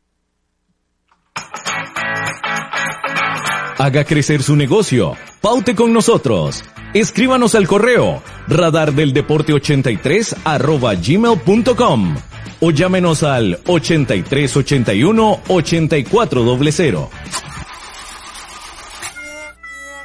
Haga 3.78 4.04
crecer 4.04 4.42
su 4.42 4.56
negocio. 4.56 5.16
Paute 5.40 5.76
con 5.76 5.92
nosotros. 5.92 6.64
Escríbanos 6.94 7.56
al 7.56 7.66
correo 7.66 8.22
radardeldeporte83 8.46 10.36
arroba 10.44 10.94
gmail.com 10.94 12.14
o 12.60 12.70
llámenos 12.70 13.24
al 13.24 13.58
8381 13.66 15.40
8400. 15.48 17.08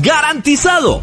¡Garantizado! 0.00 1.02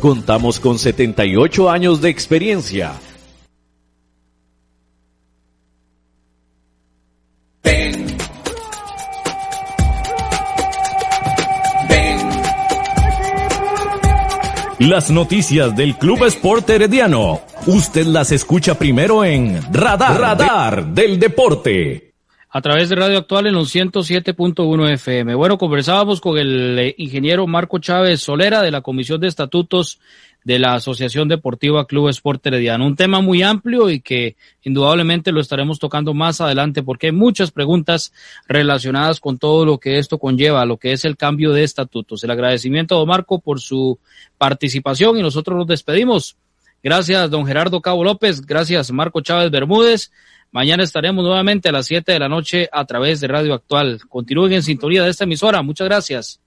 Contamos 0.00 0.60
con 0.60 0.78
78 0.78 1.68
años 1.68 2.00
de 2.00 2.10
experiencia. 2.10 2.92
Ven. 7.64 8.16
Ven. 11.88 12.18
Las 14.78 15.10
noticias 15.10 15.74
del 15.74 15.96
Club 15.96 16.24
Sport 16.26 16.70
Herediano. 16.70 17.40
Usted 17.66 18.06
las 18.06 18.30
escucha 18.30 18.78
primero 18.78 19.24
en 19.24 19.60
Radar, 19.72 20.20
Radar 20.20 20.86
del 20.86 21.18
Deporte 21.18 22.05
a 22.56 22.62
través 22.62 22.88
de 22.88 22.96
Radio 22.96 23.18
Actual 23.18 23.48
en 23.48 23.52
los 23.52 23.74
107.1 23.74 24.90
FM. 24.94 25.34
Bueno, 25.34 25.58
conversábamos 25.58 26.22
con 26.22 26.38
el 26.38 26.78
eh, 26.78 26.94
ingeniero 26.96 27.46
Marco 27.46 27.78
Chávez 27.80 28.22
Solera 28.22 28.62
de 28.62 28.70
la 28.70 28.80
Comisión 28.80 29.20
de 29.20 29.28
Estatutos 29.28 30.00
de 30.42 30.58
la 30.58 30.72
Asociación 30.72 31.28
Deportiva 31.28 31.86
Club 31.86 32.08
Sport 32.08 32.46
Herediano. 32.46 32.86
Un 32.86 32.96
tema 32.96 33.20
muy 33.20 33.42
amplio 33.42 33.90
y 33.90 34.00
que 34.00 34.36
indudablemente 34.62 35.32
lo 35.32 35.42
estaremos 35.42 35.78
tocando 35.78 36.14
más 36.14 36.40
adelante 36.40 36.82
porque 36.82 37.08
hay 37.08 37.12
muchas 37.12 37.50
preguntas 37.50 38.14
relacionadas 38.48 39.20
con 39.20 39.36
todo 39.36 39.66
lo 39.66 39.76
que 39.76 39.98
esto 39.98 40.16
conlleva, 40.16 40.64
lo 40.64 40.78
que 40.78 40.92
es 40.92 41.04
el 41.04 41.18
cambio 41.18 41.52
de 41.52 41.62
estatutos. 41.62 42.24
El 42.24 42.30
agradecimiento 42.30 42.94
a 42.94 42.98
don 43.00 43.08
Marco 43.08 43.38
por 43.38 43.60
su 43.60 43.98
participación 44.38 45.18
y 45.18 45.20
nosotros 45.20 45.58
nos 45.58 45.66
despedimos. 45.66 46.38
Gracias, 46.82 47.30
don 47.30 47.44
Gerardo 47.44 47.82
Cabo 47.82 48.02
López. 48.02 48.40
Gracias, 48.40 48.90
Marco 48.92 49.20
Chávez 49.20 49.50
Bermúdez. 49.50 50.10
Mañana 50.56 50.84
estaremos 50.84 51.22
nuevamente 51.22 51.68
a 51.68 51.72
las 51.72 51.84
7 51.84 52.12
de 52.12 52.18
la 52.18 52.30
noche 52.30 52.66
a 52.72 52.86
través 52.86 53.20
de 53.20 53.28
Radio 53.28 53.52
Actual. 53.52 54.00
Continúen 54.08 54.54
en 54.54 54.62
sintonía 54.62 55.02
de 55.02 55.10
esta 55.10 55.24
emisora. 55.24 55.60
Muchas 55.60 55.86
gracias. 55.86 56.40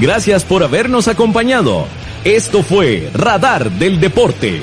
Gracias 0.00 0.44
por 0.44 0.62
habernos 0.62 1.08
acompañado. 1.08 1.88
Esto 2.22 2.62
fue 2.62 3.10
Radar 3.12 3.68
del 3.72 3.98
Deporte. 3.98 4.62